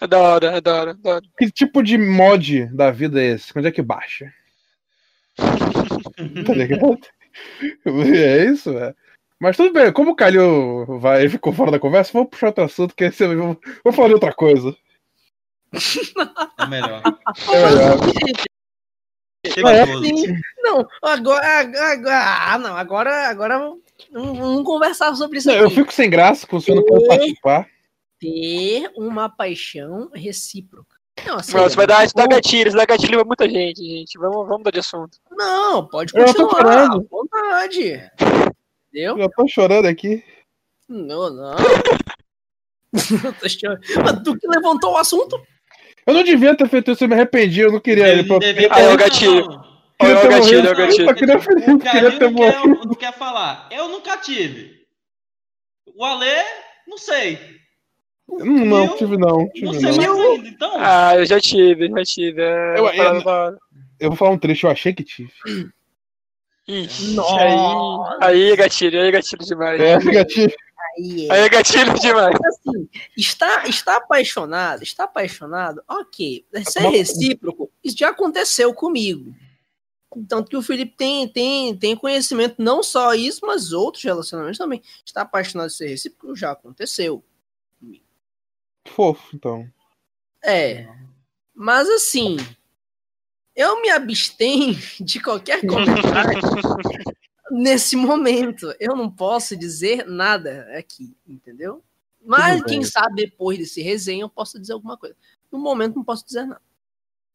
É 0.00 0.06
da 0.06 0.18
hora, 0.18 0.46
é 0.56 0.60
da 0.60 0.74
hora, 0.74 0.90
é 0.90 0.94
da 0.94 1.10
hora. 1.16 1.24
Que 1.38 1.50
tipo 1.50 1.82
de 1.82 1.96
mod 1.96 2.66
da 2.74 2.90
vida 2.90 3.22
é 3.22 3.32
esse? 3.34 3.56
Onde 3.56 3.68
é 3.68 3.72
que 3.72 3.82
baixa? 3.82 4.32
Tá 6.46 6.52
ligado? 6.54 6.98
É 7.86 8.44
isso, 8.44 8.70
é. 8.76 8.94
Mas 9.40 9.56
tudo 9.56 9.72
bem, 9.72 9.92
como 9.92 10.10
o 10.10 10.14
Calil 10.16 10.84
vai, 11.00 11.28
ficou 11.28 11.52
fora 11.52 11.70
da 11.70 11.78
conversa, 11.78 12.12
vamos 12.12 12.28
puxar 12.30 12.48
outro 12.48 12.64
assunto, 12.64 12.94
que 12.94 13.04
esse, 13.04 13.26
vou, 13.34 13.58
vou 13.82 13.92
falar 13.92 14.08
de 14.08 14.14
outra 14.14 14.32
coisa. 14.32 14.76
É 16.58 16.66
melhor. 16.66 17.02
É 17.48 17.66
melhor. 17.66 17.98
Tema 19.42 19.72
É, 19.72 19.86
todo. 19.86 20.04
Sim. 20.04 20.34
Não, 20.62 20.86
agora, 21.02 21.60
agora, 21.60 22.52
ah, 22.52 22.58
não, 22.58 22.76
agora, 22.76 23.28
agora 23.28 23.58
vamos, 23.58 23.80
vamos 24.12 24.64
conversar 24.64 25.14
sobre 25.16 25.38
isso 25.38 25.48
Não, 25.48 25.54
aqui. 25.56 25.64
eu 25.64 25.70
fico 25.70 25.92
sem 25.92 26.08
graça 26.08 26.46
com 26.46 26.56
o 26.56 26.60
senhor 26.60 26.76
não 26.78 26.84
pode 26.86 27.06
participar. 27.08 27.68
Ter 28.20 28.88
uma 28.96 29.28
paixão 29.28 30.08
recíproca. 30.14 30.96
Não, 31.26 31.36
assim, 31.38 31.56
Nossa, 31.56 31.74
vai 31.74 31.86
dar, 31.88 32.04
isso 32.04 32.14
dá 32.14 32.26
gatilho, 32.26 32.68
isso 32.68 32.76
dá 32.76 32.84
gatilho 32.86 33.18
pra 33.18 33.24
muita 33.24 33.48
gente, 33.48 33.82
gente. 33.82 34.16
Vamos, 34.16 34.36
vamos 34.46 34.58
mudar 34.58 34.70
de 34.70 34.78
assunto. 34.78 35.18
não, 35.32 35.86
pode 35.88 36.12
Eu 36.16 36.24
tô 36.26 36.46
continuar, 36.46 36.72
chorando. 36.88 37.08
vontade. 37.10 38.10
Entendeu? 38.92 39.18
Eu 39.18 39.28
tô 39.30 39.46
chorando 39.48 39.86
aqui. 39.86 40.22
Não, 40.88 41.30
não. 41.30 41.56
Eu 43.24 43.32
tô 43.34 43.48
chorando. 43.48 43.80
Mas 44.04 44.22
tu 44.22 44.36
que 44.38 44.46
levantou 44.46 44.92
o 44.92 44.96
assunto? 44.96 45.40
Eu 46.06 46.14
não 46.14 46.24
devia 46.24 46.54
ter 46.56 46.68
feito 46.68 46.90
isso, 46.90 47.04
eu 47.04 47.08
me 47.08 47.14
arrependi, 47.14 47.60
eu 47.60 47.72
não 47.72 47.80
queria 47.80 48.08
Ele 48.08 48.24
pra... 48.24 48.38
devia 48.38 48.68
Ah, 48.70 48.80
é 48.80 48.92
o 48.92 48.96
gatilho. 48.96 49.46
não, 49.46 49.56
não. 49.56 49.62
queria 49.98 50.16
Olha 50.16 50.20
ter 50.20 50.26
o 50.26 50.30
gatilho, 50.30 50.62
morrido. 50.62 50.68
olha 50.68 50.72
o 50.72 50.76
gatilho. 50.76 51.08
Eu 51.10 51.14
queria, 51.14 51.34
eu 51.34 51.38
O 51.38 51.78
queria 51.78 52.10
ter 52.18 52.30
não 52.30 52.34
quer, 52.34 52.58
morrido. 52.58 52.88
não 52.88 52.94
quer 52.94 53.12
falar. 53.12 53.68
Eu 53.70 53.88
nunca 53.88 54.16
tive. 54.16 54.82
O 55.94 56.04
Alê, 56.04 56.42
não 56.88 56.98
sei. 56.98 57.38
Hum, 58.28 58.64
Não, 58.64 58.84
Eu- 58.86 58.96
tive 58.96 59.16
não. 59.18 59.38
Não 59.40 59.48
Tive 59.50 59.80
sei 59.80 59.90
não. 60.06 60.16
mais 60.16 60.30
ainda. 60.38 60.48
Então, 60.48 60.72
Ah, 60.76 61.16
eu 61.16 61.26
já 61.26 61.38
tive, 61.40 61.88
já 61.88 62.02
tive. 62.04 62.40
É 62.42 62.78
Eu- 62.78 62.88
eu- 62.88 63.26
hora. 63.26 63.58
Eu 64.00 64.08
vou 64.10 64.16
falar 64.16 64.30
um 64.32 64.38
trecho, 64.38 64.66
eu 64.66 64.70
achei 64.70 64.92
que 64.94 65.04
tive. 65.04 65.30
Ixi, 66.66 67.14
Nossa. 67.14 67.36
aí, 68.20 68.48
aí 68.50 68.56
gatilho, 68.56 69.00
aí 69.00 69.10
gatilho 69.10 69.44
demais. 69.44 69.80
É, 69.80 70.24
tive. 70.24 70.54
Aí 70.96 71.26
é. 71.28 71.32
Aí 71.32 71.40
é 71.40 71.48
gatilho 71.48 71.94
demais. 71.98 72.36
assim, 72.44 72.88
está, 73.16 73.66
está 73.66 73.96
apaixonado, 73.96 74.82
está 74.82 75.04
apaixonado, 75.04 75.82
ok. 75.88 76.44
Ser 76.68 76.82
Mas- 76.82 76.92
recíproco, 76.92 77.70
isso 77.82 77.96
já 77.98 78.10
aconteceu 78.10 78.72
comigo. 78.74 79.34
Tanto 80.28 80.50
que 80.50 80.56
o 80.56 80.62
Felipe 80.62 80.94
tem, 80.94 81.26
tem, 81.26 81.74
tem 81.74 81.96
conhecimento, 81.96 82.56
não 82.58 82.82
só 82.82 83.14
isso, 83.14 83.40
mas 83.46 83.72
outros 83.72 84.04
relacionamentos 84.04 84.58
também. 84.58 84.82
Está 85.06 85.22
apaixonado 85.22 85.68
de 85.68 85.74
ser 85.74 85.88
recíproco, 85.88 86.36
já 86.36 86.50
aconteceu. 86.52 87.24
Fofo, 88.88 89.34
então. 89.34 89.66
É. 90.44 90.86
Mas 91.54 91.88
assim, 91.88 92.36
eu 93.56 93.80
me 93.80 93.88
abstenho 93.90 94.74
de 95.00 95.20
qualquer 95.20 95.60
comentário 95.66 96.40
nesse 97.52 97.96
momento. 97.96 98.74
Eu 98.80 98.96
não 98.96 99.10
posso 99.10 99.54
dizer 99.54 100.06
nada 100.06 100.66
aqui, 100.76 101.14
entendeu? 101.26 101.82
Mas 102.24 102.62
quem 102.64 102.82
sabe 102.82 103.26
depois 103.26 103.58
desse 103.58 103.82
resenha 103.82 104.22
eu 104.22 104.30
posso 104.30 104.58
dizer 104.58 104.72
alguma 104.72 104.96
coisa. 104.96 105.14
No 105.50 105.58
momento 105.58 105.96
não 105.96 106.04
posso 106.04 106.24
dizer 106.24 106.46
nada. 106.46 106.62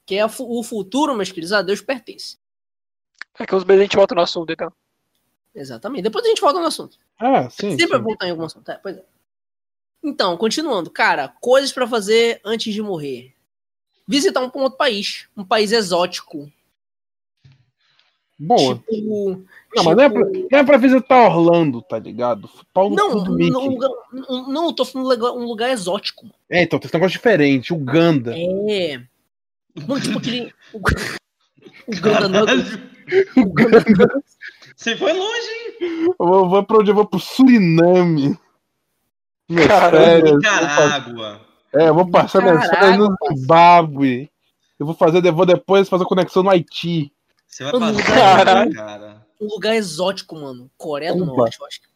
Que 0.05 0.15
é 0.15 0.25
o 0.25 0.63
futuro, 0.63 1.15
meus 1.15 1.29
queridos, 1.29 1.53
a 1.53 1.61
Deus 1.61 1.81
pertence. 1.81 2.37
É 3.37 3.45
que 3.45 3.53
uns 3.53 3.65
meses 3.65 3.81
a 3.81 3.83
gente 3.83 3.95
volta 3.95 4.15
no 4.15 4.21
assunto, 4.21 4.51
então. 4.51 4.73
Exatamente. 5.53 6.03
Depois 6.03 6.25
a 6.25 6.29
gente 6.29 6.41
volta 6.41 6.59
no 6.59 6.65
assunto. 6.65 6.97
Ah, 7.19 7.49
sim. 7.49 7.71
Sempre 7.71 7.87
vai 7.87 7.97
sim. 7.97 8.03
voltar 8.03 8.27
em 8.27 8.31
algum 8.31 8.45
assunto. 8.45 8.71
É, 8.71 8.75
pois 8.75 8.97
é. 8.97 9.05
Então, 10.03 10.37
continuando. 10.37 10.89
Cara, 10.89 11.27
coisas 11.27 11.71
pra 11.71 11.85
fazer 11.85 12.39
antes 12.43 12.73
de 12.73 12.81
morrer. 12.81 13.35
Visitar 14.07 14.41
um, 14.41 14.51
um 14.55 14.63
outro 14.63 14.77
país. 14.77 15.27
Um 15.35 15.43
país 15.43 15.71
exótico. 15.71 16.51
Boa. 18.39 18.75
Tipo. 18.89 19.43
Não, 19.75 19.83
mas 19.83 19.95
não 19.97 20.03
é, 20.03 20.09
tipo- 20.09 20.19
pra, 20.31 20.39
não 20.51 20.59
é 20.59 20.63
pra 20.63 20.77
visitar 20.77 21.25
Orlando, 21.27 21.81
tá 21.81 21.97
ligado? 21.99 22.49
Pau 22.73 22.89
no 22.89 22.95
Não, 22.95 23.09
não, 23.25 23.61
um 23.63 23.69
lugar, 23.69 23.89
não, 24.13 24.47
não, 24.51 24.65
eu 24.67 24.73
tô 24.73 24.85
falando 24.85 25.07
um 25.07 25.09
lugar, 25.11 25.31
um 25.31 25.45
lugar 25.45 25.69
exótico. 25.71 26.23
mano. 26.25 26.35
É, 26.49 26.61
então, 26.63 26.77
tem 26.79 26.87
esse 26.87 26.93
negócio 26.95 27.13
diferente. 27.17 27.73
Uganda. 27.73 28.33
É. 28.37 29.01
Mano, 29.87 30.01
tipo 30.01 30.17
aquele. 30.19 30.53
O, 30.73 30.77
o 30.77 32.01
Ganda 32.01 32.27
Nuggets. 32.27 32.69
caralho, 32.75 32.89
O 33.37 33.53
Ganda 33.53 33.79
Nuggets. 33.79 34.37
você 34.75 34.95
foi 34.97 35.13
longe, 35.13 35.49
hein? 35.81 36.07
Eu 36.19 36.25
vou, 36.27 36.49
vou 36.49 36.63
pra 36.63 36.77
onde? 36.77 36.91
Eu 36.91 36.95
vou 36.95 37.05
pro 37.05 37.19
Suriname. 37.19 38.35
Pa- 38.35 39.53
Nicarágua. 40.35 41.41
É, 41.73 41.89
eu 41.89 41.93
vou 41.95 42.09
passar 42.09 42.41
minhas 42.41 42.67
férias 42.67 42.97
no. 42.97 43.15
Zimbábue. 43.35 44.29
Eu 44.79 44.85
vou 44.85 44.95
fazer, 44.95 45.25
eu 45.25 45.33
vou 45.33 45.45
depois 45.45 45.89
fazer 45.89 46.05
conexão 46.05 46.43
no 46.43 46.49
Haiti. 46.49 47.11
Você 47.47 47.63
vai 47.63 47.79
Mano, 47.79 47.97
passar, 47.97 48.45
cara. 48.45 49.25
Um 49.39 49.47
lugar 49.47 49.75
exótico, 49.75 50.35
mano. 50.35 50.69
Coreia 50.77 51.15
do. 51.15 51.25
Norte, 51.25 51.59
eu 51.59 51.65
acho 51.65 51.81
que. 51.81 51.87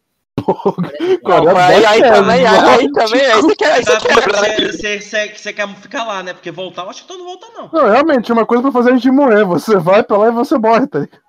Coreia 1.22 1.66
aí, 1.68 1.86
aí 1.86 2.02
é 2.02 2.12
também, 2.14 2.46
aí, 2.46 2.92
também, 2.92 3.22
aí 3.22 3.42
você 3.42 3.56
quer, 3.56 3.72
aí 3.74 3.84
você 3.84 3.98
quer. 4.00 4.16
Você, 4.16 4.72
você, 4.72 5.02
você, 5.02 5.36
você 5.36 5.54
quer 5.54 5.68
ficar 5.76 6.06
lá, 6.06 6.24
né? 6.24 6.34
Porque 6.34 6.50
voltar, 6.52 6.84
eu 6.84 6.90
acho 6.90 7.04
que 7.04 7.08
tu 7.08 7.18
não 7.18 7.26
volta, 7.26 7.48
não. 7.54 7.70
Não, 7.72 7.90
realmente, 7.92 8.32
é 8.32 8.34
uma 8.34 8.46
coisa 8.46 8.64
pra 8.64 8.72
fazer 8.72 8.92
antes 8.92 9.04
de 9.04 9.12
morrer. 9.12 9.44
Você 9.46 9.78
vai 9.78 10.02
pra 10.02 10.18
lá 10.18 10.30
e 10.30 10.32
você 10.32 10.58
morre, 10.58 10.88
tá 10.88 11.00
ligado? 11.00 11.22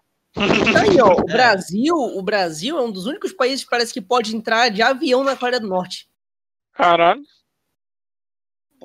Tá 0.72 0.80
aí, 0.80 1.00
ó. 1.00 1.20
O 1.20 1.24
Brasil, 1.24 1.94
o 1.94 2.22
Brasil 2.22 2.78
é 2.78 2.82
um 2.82 2.90
dos 2.90 3.06
únicos 3.06 3.32
países 3.32 3.64
que 3.64 3.70
parece 3.70 3.92
que 3.92 4.00
pode 4.00 4.34
entrar 4.34 4.70
de 4.70 4.80
avião 4.80 5.22
na 5.22 5.36
Coreia 5.36 5.60
do 5.60 5.68
Norte. 5.68 6.08
Caralho. 6.72 7.20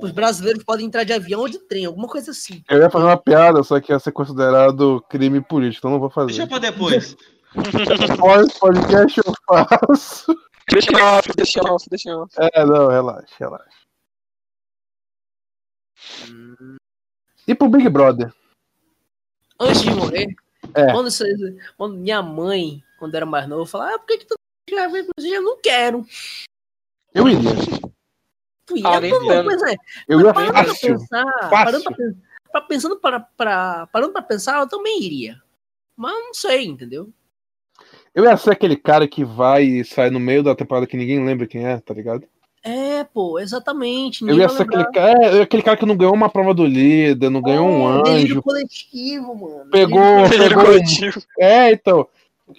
Os 0.01 0.11
brasileiros 0.11 0.63
podem 0.63 0.85
entrar 0.85 1.03
de 1.03 1.13
avião 1.13 1.41
ou 1.41 1.49
de 1.49 1.59
trem, 1.59 1.85
alguma 1.85 2.07
coisa 2.07 2.31
assim. 2.31 2.63
Eu 2.69 2.79
ia 2.79 2.89
fazer 2.89 3.05
uma 3.05 3.17
piada, 3.17 3.63
só 3.63 3.79
que 3.79 3.91
ia 3.91 3.99
ser 3.99 4.11
considerado 4.11 5.01
crime 5.09 5.41
político, 5.41 5.79
então 5.87 5.91
não 5.91 5.99
vou 5.99 6.09
Deixa 6.25 6.45
fazer. 6.45 6.47
pra 6.47 6.59
depois. 6.59 7.15
Pós 8.19 8.53
podcast 8.59 9.19
eu 9.25 9.33
faço. 9.47 10.35
Deixa 10.69 10.91
off, 11.17 11.31
deixa 11.35 11.61
off, 11.61 11.89
deixa 11.89 12.15
off. 12.17 12.33
É, 12.37 12.65
não, 12.65 12.87
relaxa, 12.89 13.33
relaxa. 13.39 13.77
E 17.47 17.55
pro 17.55 17.69
Big 17.69 17.87
Brother? 17.89 18.33
Antes 19.59 19.81
de 19.81 19.91
morrer, 19.91 20.27
É. 20.75 20.91
quando, 20.91 21.09
você- 21.09 21.57
quando 21.77 21.95
minha 21.97 22.21
mãe, 22.21 22.83
quando 22.99 23.15
era 23.15 23.25
mais 23.25 23.47
novo, 23.47 23.65
falava, 23.65 23.95
ah, 23.95 23.99
por 23.99 24.05
que, 24.07 24.17
que 24.19 24.25
tu 24.25 24.35
não 24.69 24.91
quer? 24.91 25.03
Eu 25.25 25.41
não 25.41 25.57
quero. 25.61 26.05
Eu 27.13 27.27
iria. 27.27 27.49
É, 28.75 28.81
não, 29.09 29.23
entendo. 29.23 29.43
pois 29.45 29.61
é, 29.63 29.75
Eu 30.07 30.19
ia 30.21 30.33
parando 30.33 30.53
pra 30.53 30.63
fácil. 30.65 30.97
pensar, 30.99 31.49
parando 31.49 31.83
pra, 31.83 31.95
pen- 31.95 32.15
pra- 32.51 32.61
pensando 32.61 32.97
para, 32.97 33.19
pra, 33.19 33.87
parando 33.87 34.13
pra 34.13 34.21
pensar, 34.21 34.59
eu 34.59 34.67
também 34.67 35.01
iria. 35.03 35.37
Mas 35.95 36.13
não 36.13 36.33
sei, 36.33 36.65
entendeu? 36.65 37.09
Eu 38.13 38.23
ia 38.25 38.35
ser 38.37 38.51
aquele 38.51 38.75
cara 38.75 39.07
que 39.07 39.23
vai 39.23 39.63
e 39.63 39.85
sai 39.85 40.09
no 40.09 40.19
meio 40.19 40.41
da 40.43 40.55
temporada 40.55 40.87
que 40.87 40.97
ninguém 40.97 41.23
lembra 41.23 41.45
quem 41.47 41.65
é, 41.65 41.79
tá 41.79 41.93
ligado? 41.93 42.23
É, 42.63 43.03
pô, 43.05 43.39
exatamente. 43.39 44.27
Eu 44.27 44.35
ia 44.37 44.49
ser 44.49 44.63
aquele 44.63 44.85
cara, 44.91 45.23
é, 45.23 45.41
aquele 45.41 45.61
cara 45.63 45.77
que 45.77 45.85
não 45.85 45.95
ganhou 45.95 46.13
uma 46.13 46.27
prova 46.29 46.53
do 46.53 46.65
líder, 46.65 47.29
não 47.29 47.41
ganhou 47.41 47.65
um 47.67 48.05
É, 48.05 48.09
anjo. 48.11 48.41
coletivo, 48.41 49.35
mano. 49.35 49.69
Pegou- 49.71 50.01
Ele 50.25 50.49
pegou 50.49 50.63
um- 50.63 50.65
coletivo. 50.65 51.21
É, 51.39 51.71
então. 51.71 52.07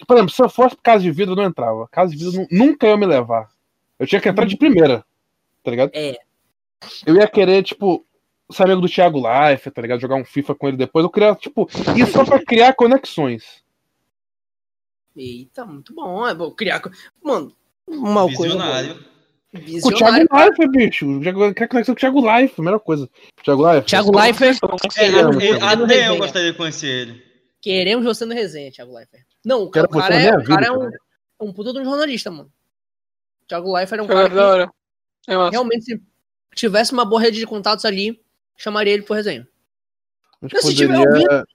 Por 0.07 0.15
exemplo, 0.17 0.33
se 0.33 0.41
eu 0.41 0.49
fosse 0.49 0.75
pro 0.75 0.83
casa 0.83 1.03
de 1.03 1.11
vidro, 1.11 1.33
eu 1.33 1.35
não 1.35 1.43
entrava. 1.43 1.87
Casa 1.91 2.11
de 2.15 2.17
vidro 2.23 2.41
nu- 2.41 2.47
nunca 2.67 2.87
ia 2.87 2.95
me 2.97 3.05
levar. 3.05 3.49
Eu 3.99 4.07
tinha 4.07 4.21
que 4.21 4.29
entrar 4.29 4.45
de 4.45 4.55
primeira, 4.55 5.03
tá 5.63 5.71
ligado? 5.71 5.91
É. 5.93 6.17
Eu 7.05 7.15
ia 7.15 7.27
querer, 7.27 7.63
tipo, 7.63 8.05
ser 8.51 8.63
amigo 8.63 8.81
do 8.81 8.89
Thiago 8.89 9.19
Life, 9.19 9.69
tá 9.71 9.81
ligado? 9.81 9.99
Jogar 9.99 10.15
um 10.15 10.25
FIFA 10.25 10.55
com 10.55 10.67
ele 10.67 10.77
depois. 10.77 11.03
Eu 11.03 11.09
queria, 11.09 11.35
tipo, 11.35 11.67
isso 11.97 12.11
só 12.11 12.25
pra 12.25 12.43
criar 12.43 12.73
conexões. 12.73 13.63
Eita, 15.15 15.65
muito 15.65 15.93
bom. 15.93 16.25
É 16.27 16.33
bom 16.33 16.51
criar. 16.51 16.81
Mano, 17.21 17.53
uma 17.87 18.23
coisa. 18.23 18.43
Visionário. 18.43 18.95
Com 19.51 19.57
o 19.57 19.93
Thiago 19.93 20.17
Visionário. 20.17 20.27
Life, 20.31 20.67
bicho. 20.71 21.53
Quer 21.55 21.67
conexão 21.67 21.93
com 21.95 21.97
o 21.97 21.99
Thiago 21.99 22.37
Life, 22.37 22.53
primeira 22.53 22.79
coisa. 22.79 23.09
Thiago 23.43 23.73
Life. 23.73 23.87
Thiago 23.87 24.11
não 24.11 24.19
É, 24.21 25.61
até 25.61 26.07
eu 26.07 26.17
gostaria 26.17 26.51
de 26.51 26.57
conhecer 26.57 26.87
ele. 26.87 27.23
queremos 27.61 28.05
você 28.05 28.25
no 28.25 28.33
resenha, 28.33 28.71
Thiago 28.71 28.93
Leifert. 28.93 29.25
Não, 29.43 29.63
o 29.63 29.69
cara, 29.69 29.87
é, 30.15 30.29
o 30.29 30.43
cara 30.43 30.57
vida, 30.57 30.65
é 30.67 30.71
um, 30.71 30.79
cara. 30.79 30.97
um 31.41 31.53
puta 31.53 31.73
de 31.73 31.79
um 31.79 31.85
jornalista, 31.85 32.29
mano. 32.31 32.51
Thiago 33.47 33.73
Leifert 33.73 33.99
é 33.99 34.03
um 34.03 34.05
É 34.05 34.29
cara 34.29 34.71
É 35.33 35.49
realmente, 35.49 35.85
se 35.85 36.01
tivesse 36.55 36.91
uma 36.93 37.05
boa 37.05 37.21
rede 37.21 37.39
de 37.39 37.45
contatos 37.45 37.85
ali, 37.85 38.19
chamaria 38.57 38.93
ele 38.93 39.03
pro 39.03 39.13
resenha. 39.15 39.47
A 40.41 40.47
gente 40.47 40.61
Se 40.61 40.75
tiver 40.75 40.97
poderia 40.97 41.45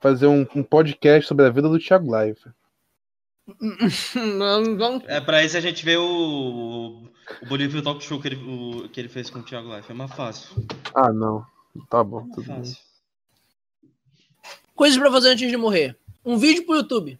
fazer 0.00 0.26
um, 0.26 0.46
um 0.54 0.62
podcast 0.62 1.26
sobre 1.28 1.44
a 1.46 1.50
vida 1.50 1.68
do 1.68 1.78
Thiago 1.78 2.16
Life. 2.18 2.40
Não, 4.14 4.76
Vamos 4.78 5.04
É 5.06 5.20
pra 5.20 5.42
isso 5.44 5.56
a 5.56 5.60
gente 5.60 5.84
vê 5.84 5.96
o, 5.96 7.02
o 7.42 7.46
Bolívia 7.46 7.82
Talk 7.82 8.02
Show 8.04 8.20
que 8.20 8.28
ele, 8.28 8.36
o- 8.36 8.88
que 8.88 9.00
ele 9.00 9.08
fez 9.08 9.28
com 9.30 9.40
o 9.40 9.42
Thiago 9.42 9.74
Life. 9.74 9.90
É 9.90 9.94
mais 9.94 10.12
fácil. 10.12 10.50
Ah, 10.94 11.12
não. 11.12 11.44
Tá 11.90 12.02
bom, 12.04 12.20
É 12.30 12.34
tudo 12.34 12.46
bem. 12.46 12.56
fácil. 12.56 12.76
Coisas 14.74 14.98
pra 14.98 15.10
fazer 15.10 15.30
antes 15.30 15.50
de 15.50 15.56
morrer. 15.56 15.96
Um 16.24 16.36
vídeo 16.38 16.64
pro 16.64 16.76
YouTube. 16.76 17.18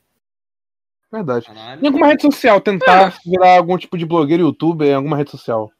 Verdade. 1.10 1.46
Caralho. 1.46 1.82
Em 1.82 1.86
alguma 1.86 2.06
rede 2.06 2.22
social, 2.22 2.60
tentar 2.60 3.18
virar 3.24 3.56
algum 3.56 3.78
tipo 3.78 3.96
de 3.96 4.04
blogueiro 4.04 4.42
youtuber 4.42 4.88
em 4.88 4.94
alguma 4.94 5.16
rede 5.16 5.30
social. 5.30 5.70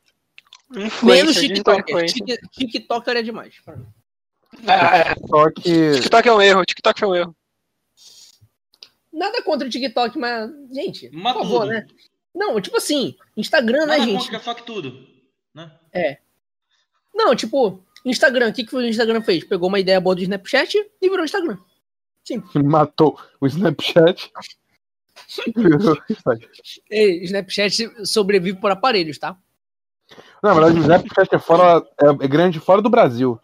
Menos 0.70 0.92
Influencer, 0.92 1.48
digital 1.48 1.82
TikToker. 1.82 2.38
TikToker 2.50 3.16
é 3.16 3.22
demais. 3.22 3.54
Ah, 4.66 4.96
é. 4.98 5.14
Só 5.26 5.50
que. 5.50 5.92
TikTok 5.92 6.28
é 6.28 6.32
um 6.32 6.40
erro, 6.40 6.64
TikTok 6.64 7.00
foi 7.00 7.08
um 7.08 7.14
erro. 7.14 7.36
Nada 9.12 9.42
contra 9.42 9.66
o 9.66 9.70
TikTok, 9.70 10.18
mas, 10.18 10.50
gente, 10.70 11.08
por 11.08 11.18
Mata 11.18 11.38
favor, 11.40 11.60
tudo. 11.62 11.72
né? 11.72 11.86
Não, 12.34 12.60
tipo 12.60 12.76
assim, 12.76 13.16
Instagram, 13.36 13.86
né, 13.86 13.98
Nada 13.98 14.04
gente? 14.04 14.30
contra 14.30 14.54
tudo. 14.54 15.06
Né? 15.54 15.70
Não, 17.14 17.34
tipo, 17.34 17.82
Instagram, 18.04 18.50
o 18.50 18.52
que, 18.52 18.64
que 18.64 18.76
o 18.76 18.80
Instagram 18.80 19.22
fez? 19.22 19.44
Pegou 19.44 19.68
uma 19.68 19.80
ideia 19.80 20.00
boa 20.00 20.14
do 20.14 20.22
Snapchat 20.22 20.76
e 21.00 21.10
virou 21.10 21.24
Instagram. 21.24 21.58
Matou 22.62 23.18
o 23.40 23.46
Snapchat. 23.46 24.30
Virou 25.56 25.96
Instagram. 26.08 26.48
E 26.90 27.24
Snapchat 27.24 28.06
sobrevive 28.06 28.58
por 28.58 28.70
aparelhos, 28.70 29.18
tá? 29.18 29.36
Na 30.42 30.54
verdade, 30.54 30.78
o 30.78 30.80
Snapchat 30.80 31.34
é, 31.34 31.38
fora, 31.38 31.86
é, 32.00 32.24
é 32.24 32.28
grande 32.28 32.60
fora 32.60 32.80
do 32.80 32.90
Brasil. 32.90 33.38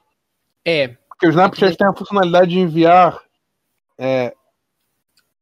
É. 0.65 0.89
Porque 1.09 1.27
o 1.27 1.31
Snapchat 1.31 1.77
tem 1.77 1.87
a 1.87 1.95
funcionalidade 1.95 2.51
de 2.51 2.59
enviar 2.59 3.21
é, 3.99 4.35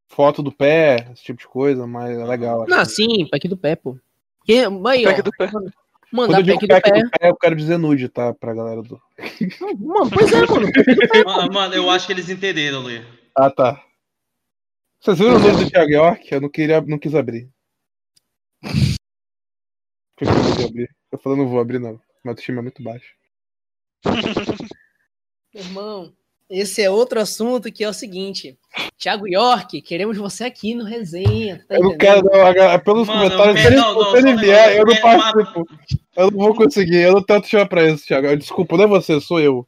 foto 0.09 0.43
do 0.43 0.53
pé, 0.53 1.09
esse 1.13 1.25
tipo 1.25 1.39
de 1.39 1.49
coisa, 1.49 1.87
mas 1.87 2.19
é 2.19 2.25
legal. 2.25 2.67
Não, 2.69 2.85
sim, 2.85 3.27
pack 3.31 3.49
do 3.49 3.57
pé, 3.57 3.77
pô. 3.77 3.99
E, 4.47 4.59
aí, 4.59 5.07
ó, 5.07 5.11
Pack 5.11 5.23
do 5.23 5.31
pé. 5.31 5.49
Quando 5.49 5.73
mandar 6.13 6.41
eu 6.41 6.47
pack 6.47 6.67
do 6.67 6.69
pack 6.69 6.91
pé. 6.91 7.03
do 7.03 7.11
pé, 7.11 7.31
eu 7.31 7.37
quero 7.37 7.57
dizer 7.57 7.79
nude, 7.79 8.09
tá? 8.09 8.35
Pra 8.35 8.55
galera 8.55 8.83
do. 8.83 9.01
Mano, 9.79 10.11
pois 10.11 10.33
é, 10.33 10.47
mano. 10.47 10.69
Mano, 11.53 11.75
eu 11.75 11.91
acho 11.91 12.07
que 12.07 12.13
eles 12.13 12.29
entenderam, 12.29 12.83
Lê. 12.83 13.03
Ah, 13.37 13.51
tá. 13.51 13.81
Vocês 15.03 15.19
viram 15.19 15.35
o 15.35 15.39
nude 15.41 15.65
do 15.65 15.69
Thiago 15.69 15.91
York? 15.91 16.33
Eu 16.33 16.41
não, 16.41 16.49
queria, 16.49 16.81
não 16.81 16.97
quis 16.97 17.13
abrir. 17.13 17.51
Eu 18.63 18.71
não 20.21 20.55
quis 20.55 20.65
abrir? 20.65 20.89
Eu 21.11 21.19
falando, 21.19 21.41
não 21.41 21.49
vou 21.49 21.59
abrir, 21.59 21.81
não. 21.81 22.01
Meu 22.25 22.31
autoestima 22.31 22.61
é 22.61 22.63
muito 22.63 22.81
baixo. 22.85 23.13
Meu 25.53 25.65
irmão, 25.65 26.13
esse 26.49 26.83
é 26.83 26.89
outro 26.89 27.19
assunto 27.19 27.73
que 27.73 27.83
é 27.83 27.89
o 27.89 27.93
seguinte. 27.93 28.57
Thiago 28.97 29.27
York, 29.27 29.83
queremos 29.83 30.17
você 30.17 30.45
aqui 30.45 30.73
no 30.73 30.85
resenha. 30.85 31.65
Tá 31.67 31.75
Eu 31.75 31.83
não 31.83 31.99
quero, 31.99 32.23
não. 32.23 32.79
Pelos 32.79 33.09
Mano, 33.09 33.23
comentários, 33.23 33.61
se 33.61 33.67
ele, 33.67 33.77
não, 33.77 34.17
ele 34.17 34.37
vier, 34.37 34.77
eu 34.77 34.87
não 34.87 35.01
participo. 35.01 35.67
Eu 36.15 36.31
não 36.31 36.39
vou 36.39 36.55
conseguir, 36.55 36.99
eu 36.99 37.15
não 37.15 37.25
tenho 37.25 37.39
autoestima 37.39 37.67
pra 37.67 37.91
isso, 37.91 38.07
Thiago. 38.07 38.37
Desculpa, 38.37 38.77
não 38.77 38.85
é 38.85 38.87
você, 38.87 39.21
sou 39.21 39.41
eu. 39.41 39.67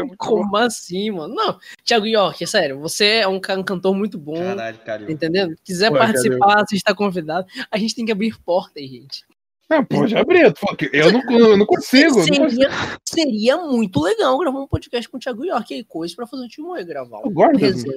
Muito 0.00 0.10
bom. 0.10 0.16
Como 0.18 0.56
assim, 0.56 1.10
mano? 1.10 1.34
Não, 1.34 1.58
Thiago 1.84 2.06
York, 2.06 2.42
é 2.44 2.46
sério, 2.46 2.78
você 2.80 3.06
é 3.06 3.28
um, 3.28 3.40
ca- 3.40 3.56
um 3.58 3.62
cantor 3.62 3.94
muito 3.94 4.18
bom. 4.18 4.34
Caralho, 4.36 4.78
cara. 4.78 5.10
Entendendo? 5.12 5.54
Quiser 5.64 5.90
Ué, 5.92 5.98
participar, 5.98 6.64
você 6.66 6.76
está 6.76 6.94
convidado. 6.94 7.46
A 7.70 7.78
gente 7.78 7.94
tem 7.94 8.04
que 8.04 8.12
abrir 8.12 8.38
portas, 8.42 8.82
gente. 8.82 9.24
Não, 9.68 9.84
pô, 9.84 10.04
já 10.06 10.20
abri. 10.20 10.52
tu 10.52 10.58
falou 10.58 10.76
que 10.76 10.90
Eu 10.92 11.12
não, 11.12 11.22
eu 11.30 11.56
não 11.56 11.64
consigo. 11.64 12.18
não 12.18 12.26
consigo. 12.26 12.50
Seria, 12.50 12.70
seria 13.04 13.56
muito 13.56 14.00
legal 14.00 14.36
gravar 14.38 14.58
um 14.60 14.66
podcast 14.66 15.08
com 15.08 15.16
o 15.16 15.20
Thiago 15.20 15.44
York 15.44 15.72
aí, 15.72 15.84
coisa 15.84 16.14
pra 16.16 16.26
fazer 16.26 16.44
o 16.44 16.48
time 16.48 16.66
Moe 16.66 16.84
gravar. 16.84 17.20
Eu 17.24 17.30
gosto 17.30 17.56
resenha 17.56 17.96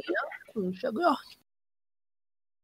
com 0.53 0.59
o 0.67 0.71
Thiago 0.71 1.01
York. 1.01 1.35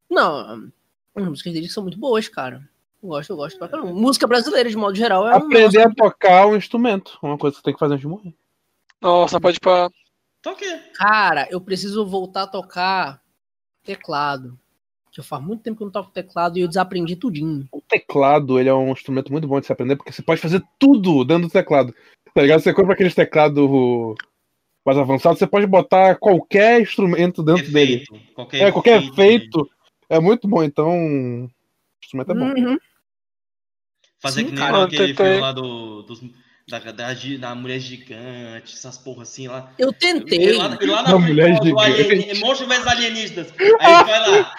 Não, 0.10 0.72
as 1.16 1.28
músicas 1.28 1.54
dele 1.54 1.68
são 1.70 1.84
muito 1.84 1.98
boas, 1.98 2.28
cara. 2.28 2.62
Eu 3.02 3.10
gosto, 3.10 3.30
eu 3.32 3.38
gosto 3.38 3.58
pra 3.58 3.68
caramba. 3.68 3.94
Música 3.94 4.28
brasileira, 4.28 4.70
de 4.70 4.76
modo 4.76 4.96
geral, 4.96 5.28
é 5.28 5.34
Aprender 5.36 5.82
a 5.82 5.94
tocar 5.94 6.48
um 6.48 6.56
instrumento. 6.56 7.18
Uma 7.22 7.38
coisa 7.38 7.56
que 7.56 7.60
você 7.60 7.64
tem 7.64 7.74
que 7.74 7.80
fazer 7.80 7.94
antes 7.94 8.02
de 8.02 8.08
morrer. 8.08 8.34
Nossa, 9.02 9.40
pode 9.40 9.58
ir 9.58 9.62
pra. 9.62 9.90
Quê? 10.58 10.80
Cara, 10.96 11.48
eu 11.50 11.62
preciso 11.62 12.06
voltar 12.06 12.44
a 12.44 12.48
tocar 12.48 13.22
teclado. 13.84 14.58
Que 15.12 15.20
eu 15.20 15.24
faz 15.24 15.42
muito 15.44 15.64
tempo 15.64 15.78
que 15.78 15.84
eu 15.84 15.86
não 15.86 15.92
toco 15.92 16.12
teclado 16.12 16.58
e 16.58 16.62
eu 16.62 16.68
desaprendi 16.68 17.16
tudinho. 17.16 17.68
O 17.72 17.82
teclado, 17.82 18.60
ele 18.60 18.70
é 18.70 18.74
um 18.74 18.92
instrumento 18.92 19.32
muito 19.32 19.48
bom 19.48 19.60
de 19.60 19.66
se 19.66 19.72
aprender, 19.74 19.96
porque 19.96 20.12
você 20.12 20.22
pode 20.22 20.40
fazer 20.40 20.62
tudo 20.78 21.24
dentro 21.26 21.48
do 21.48 21.52
teclado. 21.52 21.94
Tá 22.34 22.42
ligado? 22.42 22.60
Você 22.60 22.74
compra 22.74 22.94
aqueles 22.94 23.16
teclados 23.16 23.68
mais 24.86 24.98
avançados, 24.98 25.40
você 25.40 25.48
pode 25.48 25.66
botar 25.66 26.16
qualquer 26.16 26.80
instrumento 26.82 27.42
dentro 27.42 27.72
dele. 27.72 28.04
Efeito. 28.04 28.34
Qualquer 28.36 28.62
É, 28.62 28.72
qualquer 28.72 28.98
efeito. 28.98 29.14
efeito. 29.14 29.70
É 30.10 30.20
muito 30.20 30.48
bom, 30.48 30.64
então. 30.64 30.90
O 30.90 31.50
instrumento 32.04 32.32
é 32.32 32.36
bom. 32.36 32.46
Uhum. 32.46 32.78
Fazer 34.22 34.42
Sim, 34.42 34.46
que 34.48 34.52
nem 34.52 34.60
cara. 34.60 34.84
aquele 34.84 35.08
Tentei. 35.08 35.26
filme 35.26 35.40
lá 35.40 35.52
do, 35.54 36.04
dos, 36.04 36.20
da, 36.68 36.80
da, 36.80 37.14
da 37.40 37.56
mulher 37.56 37.80
gigante, 37.80 38.76
essas 38.76 38.98
porra 38.98 39.24
assim 39.24 39.48
lá. 39.48 39.74
Eu 39.78 39.94
tentei. 39.94 40.54
lá, 40.54 40.78
lá 40.82 41.04
na 41.04 41.18
mulher 41.18 41.58
gigante. 41.64 42.40
Monstros 42.40 42.68
vs 42.70 42.88
alienígenas. 42.88 43.54
Aí 43.80 44.04
vai 44.04 44.30
lá. 44.30 44.56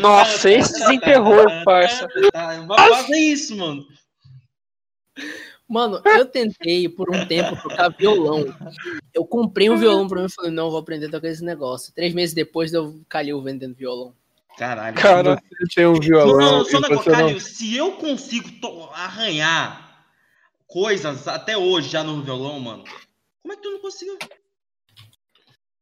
Nossa, 0.00 0.50
esse 0.50 0.72
desenterrou, 0.74 1.44
parça. 1.64 2.06
Vai 2.66 2.90
fazer 2.90 3.18
isso, 3.18 3.56
mano. 3.56 3.84
Mano, 5.66 6.02
eu 6.04 6.26
tentei 6.26 6.88
por 6.88 7.14
um 7.14 7.26
tempo 7.26 7.60
tocar 7.62 7.88
violão. 7.88 8.44
Eu 9.12 9.24
comprei 9.24 9.70
um 9.70 9.76
violão 9.76 10.06
pra 10.06 10.20
mim 10.20 10.26
e 10.26 10.32
falei, 10.32 10.50
não, 10.50 10.70
vou 10.70 10.78
aprender 10.78 11.06
a 11.06 11.10
tocar 11.10 11.28
esse 11.28 11.42
negócio. 11.42 11.92
Três 11.94 12.12
meses 12.12 12.34
depois 12.34 12.72
eu 12.72 13.00
calhou 13.08 13.42
vendendo 13.42 13.74
violão. 13.74 14.14
Caralho. 14.56 14.96
Cara, 14.96 15.34
Você 15.34 15.74
tem 15.74 15.86
um 15.86 15.98
violão. 15.98 16.36
Não, 16.38 16.64
só 16.64 16.80
negócio, 16.80 17.10
não- 17.10 17.18
Calil, 17.18 17.40
se 17.40 17.76
eu 17.76 17.92
consigo 17.92 18.48
to- 18.60 18.88
arranhar 18.94 20.04
coisas 20.66 21.26
até 21.26 21.56
hoje 21.56 21.88
já 21.88 22.04
no 22.04 22.22
violão, 22.22 22.60
mano, 22.60 22.84
como 23.42 23.52
é 23.52 23.56
que 23.56 23.62
tu 23.62 23.70
não 23.70 23.80
conseguiu? 23.80 24.16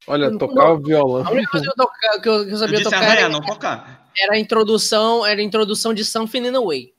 Olha, 0.07 0.37
tocar 0.39 0.73
o 0.73 0.83
violão. 0.83 1.25
A 1.27 1.31
única 1.31 1.51
coisa 1.51 1.65
que 1.67 1.71
eu, 1.71 1.77
toca- 1.77 2.21
que 2.23 2.29
eu- 2.29 2.45
que 2.45 2.49
eu 2.49 2.51
Eu 2.51 2.57
sabia 2.57 2.79
disse 2.79 2.85
tocar 2.85 2.97
arranhar, 2.99 3.19
era, 3.19 3.29
não 3.29 3.41
tocar. 3.41 4.11
era 4.19 4.35
a 4.35 4.39
introdução, 4.39 5.25
era 5.25 5.41
a 5.41 5.45
introdução 5.45 5.93
de 5.95 6.05
Something 6.05 6.47
in 6.47 6.57
a 6.57 6.61
Way. 6.61 6.93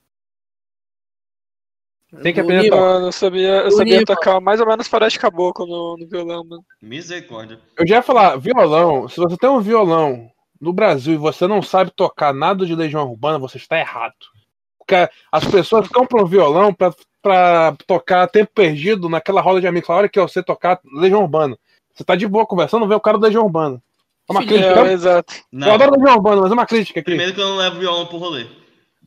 Tem 2.21 2.31
que 2.33 2.39
aprender 2.39 2.69
mano, 2.69 3.07
eu 3.07 3.11
sabia, 3.11 3.49
eu 3.63 3.71
sabia 3.71 4.05
tocar 4.05 4.39
mais 4.39 4.59
ou 4.61 4.67
menos 4.67 4.87
faroeste 4.87 5.17
caboclo 5.17 5.65
no, 5.65 5.97
no 5.97 6.07
violão, 6.07 6.43
mano. 6.45 6.63
Misericórdia. 6.79 7.59
Eu 7.75 7.87
já 7.87 7.95
ia 7.95 8.01
falar, 8.03 8.37
violão, 8.37 9.09
se 9.09 9.17
você 9.17 9.35
tem 9.35 9.49
um 9.49 9.59
violão 9.59 10.29
no 10.63 10.73
Brasil 10.73 11.13
e 11.13 11.17
você 11.17 11.45
não 11.47 11.61
sabe 11.61 11.91
tocar 11.95 12.33
nada 12.33 12.65
de 12.65 12.73
Legião 12.75 13.09
Urbana, 13.09 13.37
você 13.37 13.57
está 13.57 13.77
errado. 13.77 14.13
Porque 14.79 15.09
as 15.31 15.45
pessoas 15.45 15.87
compram 15.87 16.25
violão 16.25 16.73
pra, 16.73 16.93
pra 17.21 17.75
tocar 17.87 18.27
tempo 18.27 18.51
perdido 18.53 19.07
naquela 19.09 19.41
roda 19.41 19.61
de 19.61 19.67
amigos. 19.67 19.87
Fala, 19.87 19.99
Olha 19.99 20.09
que 20.09 20.19
eu 20.19 20.27
sei 20.27 20.41
tocar 20.43 20.79
Legião 20.93 21.21
Urbana. 21.21 21.57
Você 21.93 22.03
tá 22.03 22.15
de 22.15 22.27
boa 22.27 22.45
conversando, 22.45 22.87
vê 22.87 22.95
o 22.95 22.99
cara 22.99 23.17
do 23.17 23.23
Legião 23.23 23.43
Urbana. 23.43 23.81
É 24.27 24.31
uma 24.31 24.41
Filho, 24.41 24.53
crítica. 24.57 24.79
É, 24.79 24.83
Eu, 24.83 24.87
exato. 24.91 25.33
Não, 25.51 25.67
eu 25.67 25.73
adoro 25.73 25.91
Legião 25.97 26.15
Urbana, 26.15 26.41
mas 26.41 26.51
é 26.51 26.53
uma 26.53 26.65
crítica 26.65 26.99
aqui. 26.99 27.05
primeiro 27.05 27.33
que 27.33 27.39
eu 27.41 27.47
não 27.47 27.57
levo 27.57 27.79
violão 27.79 28.05
pro 28.05 28.17
rolê. 28.17 28.47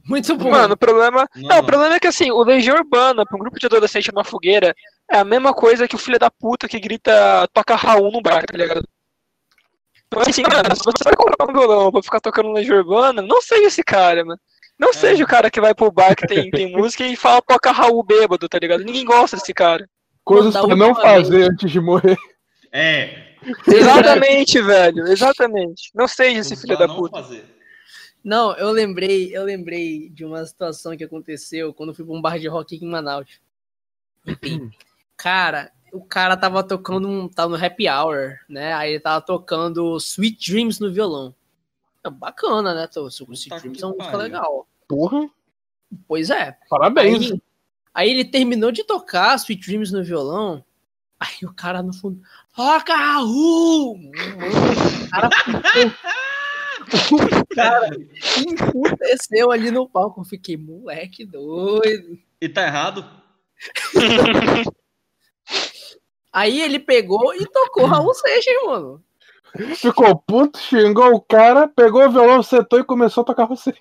Muito 0.05 0.37
bom. 0.37 0.51
Mano, 0.51 0.75
o 0.75 0.77
problema. 0.77 1.27
Não, 1.35 1.42
Não, 1.42 1.49
não. 1.49 1.59
o 1.59 1.64
problema 1.66 1.95
é 1.97 1.99
que 2.01 2.07
assim, 2.07 2.31
o 2.31 2.42
Legião 2.45 2.77
Urbana, 2.77 3.25
pra 3.27 3.35
um 3.37 3.40
grupo 3.40 3.59
de 3.59 3.66
adolescente 3.66 4.12
numa 4.12 4.23
fogueira, 4.25 4.75
é 5.11 5.19
a 5.19 5.25
mesma 5.25 5.53
coisa 5.53 5.88
que 5.88 5.97
o 5.97 5.99
filho 5.99 6.19
da 6.19 6.31
puta 6.31 6.69
que 6.69 6.79
grita 6.79 7.47
toca 7.53 7.75
Raul 7.75 8.12
no 8.12 8.21
bar, 8.23 8.45
tá 8.47 8.57
ligado? 8.57 8.87
Então, 10.07 10.23
assim, 10.23 10.42
mano, 10.42 10.77
se 10.77 10.85
você 10.85 11.05
vai 11.05 11.14
comprar 11.16 11.49
um 11.49 11.53
violão 11.53 11.90
pra 11.90 12.03
ficar 12.03 12.21
tocando 12.21 12.53
Legião 12.53 12.79
Urbana, 12.79 13.23
não 13.23 13.40
seja 13.42 13.66
esse 13.66 13.83
cara, 13.83 14.25
mano. 14.25 14.40
Não 14.79 14.92
seja 14.92 15.25
o 15.25 15.27
cara 15.27 15.51
que 15.51 15.61
vai 15.61 15.75
pro 15.75 15.90
bar 15.90 16.14
que 16.14 16.27
tem, 16.27 16.51
tem 16.51 16.71
música 16.77 17.05
e 17.05 17.16
fala 17.16 17.40
toca 17.42 17.73
Raul 17.73 18.03
bêbado, 18.03 18.49
tá 18.49 18.59
ligado? 18.59 18.85
Ninguém 18.85 19.05
gosta 19.05 19.37
desse 19.37 19.55
cara. 19.55 19.88
Coisas 20.23 20.53
pra 20.53 20.77
não 20.77 20.95
fazer 20.95 21.51
antes 21.51 21.71
de 21.71 21.81
morrer. 21.81 22.16
É. 22.71 23.27
Exatamente, 23.66 24.61
velho. 24.61 25.07
Exatamente. 25.07 25.90
Não 25.95 26.07
seja 26.07 26.40
esse 26.40 26.57
filho 26.57 26.77
da 26.77 26.88
puta. 26.88 27.23
fazer. 27.23 27.45
Não, 28.23 28.55
eu 28.57 28.71
lembrei, 28.71 29.35
eu 29.35 29.45
lembrei 29.45 30.11
de 30.11 30.25
uma 30.25 30.45
situação 30.45 30.97
que 30.97 31.05
aconteceu 31.05 31.73
quando 31.73 31.90
eu 31.90 31.95
fui 31.95 32.05
pra 32.05 32.14
um 32.14 32.21
bar 32.21 32.38
de 32.38 32.49
rock 32.49 32.75
aqui 32.75 32.85
em 32.85 32.88
Manaus. 32.90 33.40
Enfim, 34.27 34.71
cara, 35.16 35.71
o 35.97 36.05
cara 36.05 36.37
tava 36.37 36.63
tocando 36.63 37.09
um. 37.09 37.29
Tava 37.29 37.57
no 37.57 37.65
happy 37.65 37.89
hour, 37.89 38.37
né? 38.49 38.73
Aí 38.75 38.93
ele 38.93 39.01
tava 39.01 39.21
tocando 39.21 39.97
Sweet 39.97 40.51
Dreams 40.53 40.81
no 40.81 40.93
violão. 40.93 41.35
É 42.05 42.11
bacana, 42.11 42.75
né? 42.75 42.87
Tô- 42.87 43.09
Sweet 43.09 43.49
Tá 43.49 43.59
Dreams 43.59 43.83
é 43.83 43.87
uma 43.87 43.97
música 43.97 44.17
legal. 44.17 44.67
Porra, 44.87 45.29
Pois 46.07 46.31
é. 46.31 46.57
parabéns. 46.69 47.33
Aí, 47.33 47.43
aí 47.95 48.11
ele 48.11 48.25
terminou 48.25 48.71
de 48.73 48.85
tocar 48.85 49.35
Sweet 49.37 49.67
Dreams 49.67 49.93
no 49.93 50.05
violão. 50.05 50.65
Aí 51.19 51.45
o 51.49 51.53
cara 51.55 51.83
no 51.83 51.93
fundo. 51.95 52.21
Toca, 52.55 52.94
Raul! 52.94 53.97
Mano, 53.99 54.13
o 55.07 55.11
cara 55.11 55.31
ficou. 55.31 55.61
o 57.19 57.55
cara 57.55 57.90
emputeceu 58.47 59.51
ali 59.51 59.71
no 59.71 59.88
palco. 59.88 60.21
Eu 60.21 60.25
fiquei, 60.25 60.57
moleque 60.57 61.25
doido. 61.25 62.19
E 62.40 62.49
tá 62.49 62.63
errado? 62.65 63.05
Aí 66.37 66.61
ele 66.61 66.79
pegou 66.79 67.35
e 67.35 67.47
tocou 67.47 67.87
Raul 67.87 68.13
Seixas, 68.13 68.55
mano. 68.67 69.03
Ficou 69.77 70.15
puto, 70.19 70.59
xingou 70.59 71.15
o 71.15 71.21
cara, 71.21 71.67
pegou 71.67 72.05
o 72.07 72.11
violão, 72.11 72.43
setou 72.43 72.79
e 72.79 72.85
começou 72.85 73.23
a 73.23 73.25
tocar. 73.25 73.49
Tá 73.49 73.57
sendo- 73.57 73.77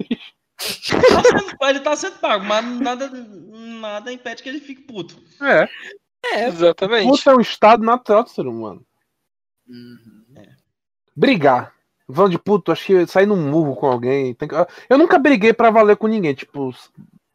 Ele 1.63 1.79
tá 1.81 1.95
sendo 1.97 2.17
pago, 2.19 2.45
mas 2.45 2.63
nada, 2.79 3.09
nada 3.11 4.09
impede 4.09 4.41
que 4.41 4.47
ele 4.47 4.61
fique 4.61 4.83
puto. 4.83 5.17
É. 5.41 6.47
Exatamente. 6.47 7.09
Puto 7.09 7.29
é 7.29 7.35
um 7.35 7.41
estado 7.41 7.83
natural 7.83 8.23
do 8.23 8.29
ser 8.29 8.47
humano. 8.47 8.81
Brigar. 11.15 11.73
Falando 12.07 12.31
de 12.31 12.39
puto, 12.39 12.71
acho 12.71 12.85
que 12.85 13.07
sair 13.07 13.25
num 13.25 13.49
murro 13.49 13.75
com 13.75 13.87
alguém. 13.87 14.33
tem 14.33 14.47
que- 14.47 14.55
Eu 14.89 14.97
nunca 14.97 15.17
briguei 15.19 15.51
pra 15.51 15.71
valer 15.71 15.97
com 15.97 16.07
ninguém. 16.07 16.33
Tipo, 16.33 16.73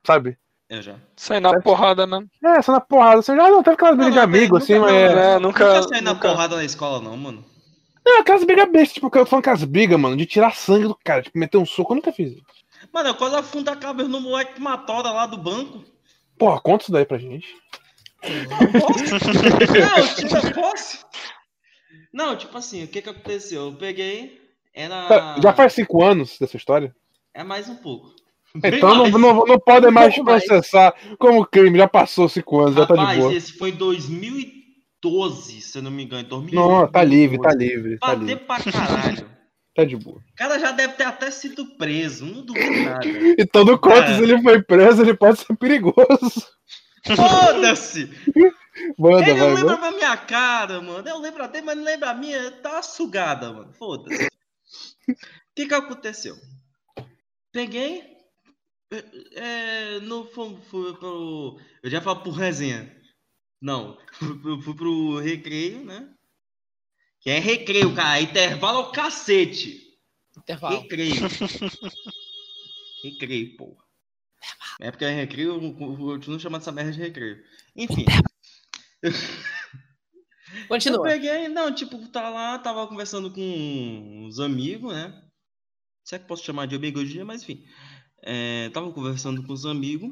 sabe? 0.07 0.39
Eu 0.71 0.81
já. 0.81 0.95
Sai 1.16 1.41
na 1.41 1.61
porrada 1.61 2.07
mesmo. 2.07 2.31
É, 2.45 2.62
só 2.62 2.71
na 2.73 2.81
porrada. 2.81 3.21
Você 3.21 3.35
já 3.35 3.51
não 3.51 3.62
teve 3.62 3.75
aquelas 3.75 3.97
brigas 3.97 4.14
de 4.14 4.21
amigo, 4.21 4.55
nunca- 4.55 4.59
assim, 4.64 4.75
não, 4.75 4.81
mas. 4.83 4.93
não, 4.93 4.99
é- 4.99 5.05
É, 5.35 5.39
Nunca, 5.41 5.64
nunca. 5.75 5.83
saí 5.89 6.01
na 6.01 6.14
nunca- 6.14 6.29
porrada 6.29 6.57
na 6.57 6.64
escola, 6.64 7.01
não, 7.01 7.16
mano. 7.16 7.45
Não, 8.07 8.21
aquelas 8.21 8.45
brigas 8.45 8.71
bestas, 8.71 8.93
tipo, 8.95 9.07
eu 9.09 9.11
tô 9.11 9.27
falando 9.27 9.41
aquelas 9.43 9.64
brigas, 9.64 9.99
mano, 10.01 10.16
de 10.16 10.25
tirar 10.27 10.55
sangue 10.55 10.87
do 10.87 10.95
cara, 11.05 11.23
tipo, 11.23 11.37
meter 11.39 11.59
um 11.59 11.66
soco, 11.66 11.93
eu 11.93 11.97
nunca 11.97 12.12
fiz 12.12 12.33
isso. 12.33 12.43
Mano, 12.93 13.09
eu 13.11 13.14
quase 13.14 13.35
afundo 13.37 13.68
a 13.68 13.77
cabeça 13.77 14.09
no 14.09 14.21
moleque 14.21 14.55
que 14.55 14.61
matou 14.61 15.03
lá 15.03 15.27
do 15.27 15.37
banco. 15.37 15.85
Porra, 16.39 16.61
conta 16.61 16.85
isso 16.85 16.93
daí 16.93 17.05
pra 17.05 17.18
gente. 17.18 17.47
Não, 18.23 20.14
tipo, 20.14 20.37
eu 20.37 20.53
posso? 20.55 21.05
Não, 22.12 22.37
tipo 22.37 22.57
assim, 22.57 22.85
o 22.85 22.89
que 22.89 23.03
que 23.03 23.09
aconteceu? 23.11 23.66
Eu 23.66 23.75
peguei, 23.75 24.41
era... 24.75 25.07
Tá, 25.09 25.37
Já 25.43 25.53
faz 25.53 25.73
cinco 25.75 26.03
anos 26.03 26.39
dessa 26.39 26.57
história? 26.57 26.95
É 27.35 27.45
mais 27.45 27.68
um 27.68 27.77
pouco. 27.77 28.12
Então 28.57 28.94
não, 28.94 29.09
não, 29.11 29.44
não 29.44 29.59
podem 29.61 29.90
mais 29.90 30.14
processar 30.18 30.94
como 31.18 31.46
crime, 31.46 31.78
já 31.78 31.86
passou 31.88 32.28
cinco 32.28 32.61
anos, 32.61 32.74
já 32.76 32.86
tá 32.86 32.94
de 32.94 33.01
Rapaz, 33.01 33.18
boa. 33.18 33.32
esse 33.34 33.53
foi 33.53 33.70
em 33.70 33.76
2012, 33.76 35.61
se 35.61 35.78
eu 35.78 35.82
não 35.82 35.90
me 35.90 36.05
engano. 36.05 36.24
2012. 36.28 36.55
Não, 36.82 36.90
tá 36.90 37.03
livre, 37.05 37.38
tá 37.40 37.55
livre, 37.55 37.98
tá 37.98 38.09
Bateu 38.09 38.26
livre, 38.26 38.44
pra 38.44 38.61
caralho. 38.72 39.30
tá 39.74 39.84
de 39.84 39.96
boa. 39.96 40.18
O 40.18 40.34
cara 40.36 40.59
já 40.59 40.72
deve 40.72 40.94
ter 40.94 41.05
até 41.05 41.30
sido 41.30 41.64
preso, 41.76 42.26
não 42.26 42.42
duvido 42.44 42.82
nada. 42.82 43.01
Então, 43.38 43.64
no 43.64 43.78
conto, 43.78 43.98
É. 44.03 44.16
se 44.16 44.22
ele 44.24 44.42
foi 44.42 44.61
preso, 44.62 45.03
ele 45.03 45.14
pode 45.14 45.38
ser 45.38 45.57
perigoso. 45.57 46.46
Foda-se! 47.16 48.11
Manda, 48.98 49.28
Ele 49.28 49.34
não 49.34 49.46
vai, 49.46 49.55
lembra 49.57 49.76
vai. 49.76 49.90
da 49.90 49.96
minha 49.96 50.16
cara, 50.16 50.80
mano. 50.80 51.07
Eu 51.07 51.18
lembro 51.18 51.42
até, 51.42 51.61
mas 51.61 51.76
não 51.76 51.84
lembra 51.84 52.11
a 52.11 52.14
minha. 52.14 52.51
Tá 52.62 52.72
uma 52.72 52.82
sugada, 52.82 53.53
mano. 53.53 53.72
Foda-se. 53.72 54.26
O 54.26 55.14
que 55.55 55.66
que 55.66 55.74
aconteceu? 55.74 56.34
Peguei. 57.53 58.03
É, 58.91 59.97
é, 59.97 60.01
no, 60.01 60.24
fui, 60.26 60.95
pro. 60.95 61.61
Eu 61.82 61.91
já 61.91 62.01
falo 62.01 62.22
pro 62.22 62.30
resenha. 62.30 62.95
Não. 63.61 63.99
Fui, 64.12 64.62
fui 64.62 64.74
pro 64.74 65.18
recreio, 65.18 65.84
né? 65.84 66.12
Que 67.20 67.30
é 67.30 67.38
recreio, 67.38 67.95
cara. 67.95 68.20
Intervalo 68.20 68.80
é 68.80 68.82
o 68.82 68.93
cacete. 68.93 69.99
Intervalo. 70.36 70.80
Recreio. 70.80 71.14
recreio, 73.05 73.57
porra. 73.57 73.84
Na 74.80 74.86
época 74.86 75.07
é 75.07 75.14
recreio, 75.14 75.51
eu 75.51 75.62
eu 75.62 75.97
continuo 76.14 76.41
chamando 76.41 76.62
essa 76.62 76.72
merda 76.72 76.93
de 76.93 76.99
recreio. 76.99 77.43
Enfim. 77.76 78.07
Eu 79.03 79.12
Continua. 80.68 81.05
peguei, 81.05 81.49
não, 81.49 81.72
tipo, 81.72 82.09
tá 82.09 82.28
lá, 82.28 82.59
tava 82.59 82.86
conversando 82.86 83.32
com 83.32 84.26
os 84.26 84.41
amigos, 84.41 84.93
né? 84.93 85.22
Se 86.05 86.16
é 86.16 86.18
que 86.18 86.26
posso 86.26 86.45
chamar 86.45 86.66
de 86.66 86.74
amigo 86.74 86.99
hoje 86.99 87.11
em 87.11 87.14
dia, 87.14 87.24
mas 87.24 87.43
enfim. 87.43 87.64
É, 88.23 88.68
tava 88.71 88.93
conversando 88.93 89.45
com 89.47 89.53
os 89.53 89.64
amigos. 89.66 90.11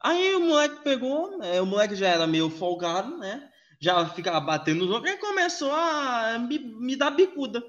Aí 0.00 0.34
o 0.34 0.40
moleque 0.40 0.82
pegou, 0.82 1.38
né, 1.38 1.60
o 1.60 1.66
moleque 1.66 1.94
já 1.94 2.08
era 2.08 2.26
meio 2.26 2.48
folgado, 2.50 3.16
né? 3.18 3.50
Já 3.80 4.08
ficava 4.08 4.40
batendo 4.40 4.84
nos 4.84 4.90
outros 4.94 5.12
e 5.12 5.18
começou 5.18 5.70
a 5.72 6.38
me, 6.38 6.58
me 6.58 6.96
dar 6.96 7.10
bicuda. 7.10 7.62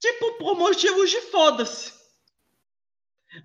Tipo, 0.00 0.38
por 0.38 0.56
motivos 0.56 1.10
de 1.10 1.20
foda-se. 1.22 1.92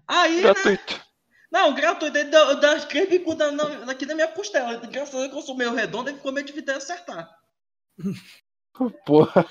Aí, 0.08 0.36
né? 0.36 0.42
Gratuito. 0.54 1.04
Não, 1.52 1.74
gratuito, 1.74 2.18
ele 2.18 2.30
deu, 2.30 2.60
deu 2.60 2.72
as 2.72 2.86
três 2.86 3.10
bicudas 3.10 3.54
na- 3.54 3.92
aqui 3.92 4.06
na 4.06 4.16
minha 4.16 4.28
costela. 4.28 4.76
Graças 4.78 5.16
a 5.16 5.20
Deus 5.20 5.32
que 5.32 5.38
eu 5.38 5.42
sou 5.42 5.56
meio 5.58 5.74
redondo, 5.74 6.10
ele 6.10 6.18
ficou 6.18 6.32
meio 6.32 6.46
difícil 6.46 6.66
de 6.66 6.72
acertar. 6.74 7.30
Porra. 9.06 9.46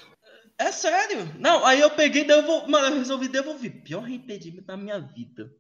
É 0.62 0.72
sério. 0.72 1.34
Não, 1.38 1.64
aí 1.64 1.80
eu 1.80 1.90
peguei 1.90 2.24
devolvi. 2.24 2.70
Mano, 2.70 2.86
eu 2.94 2.98
resolvi 2.98 3.28
devolver. 3.28 3.82
Pior 3.82 4.04
arrependimento 4.04 4.66
da 4.66 4.76
minha 4.76 4.98
vida. 5.00 5.52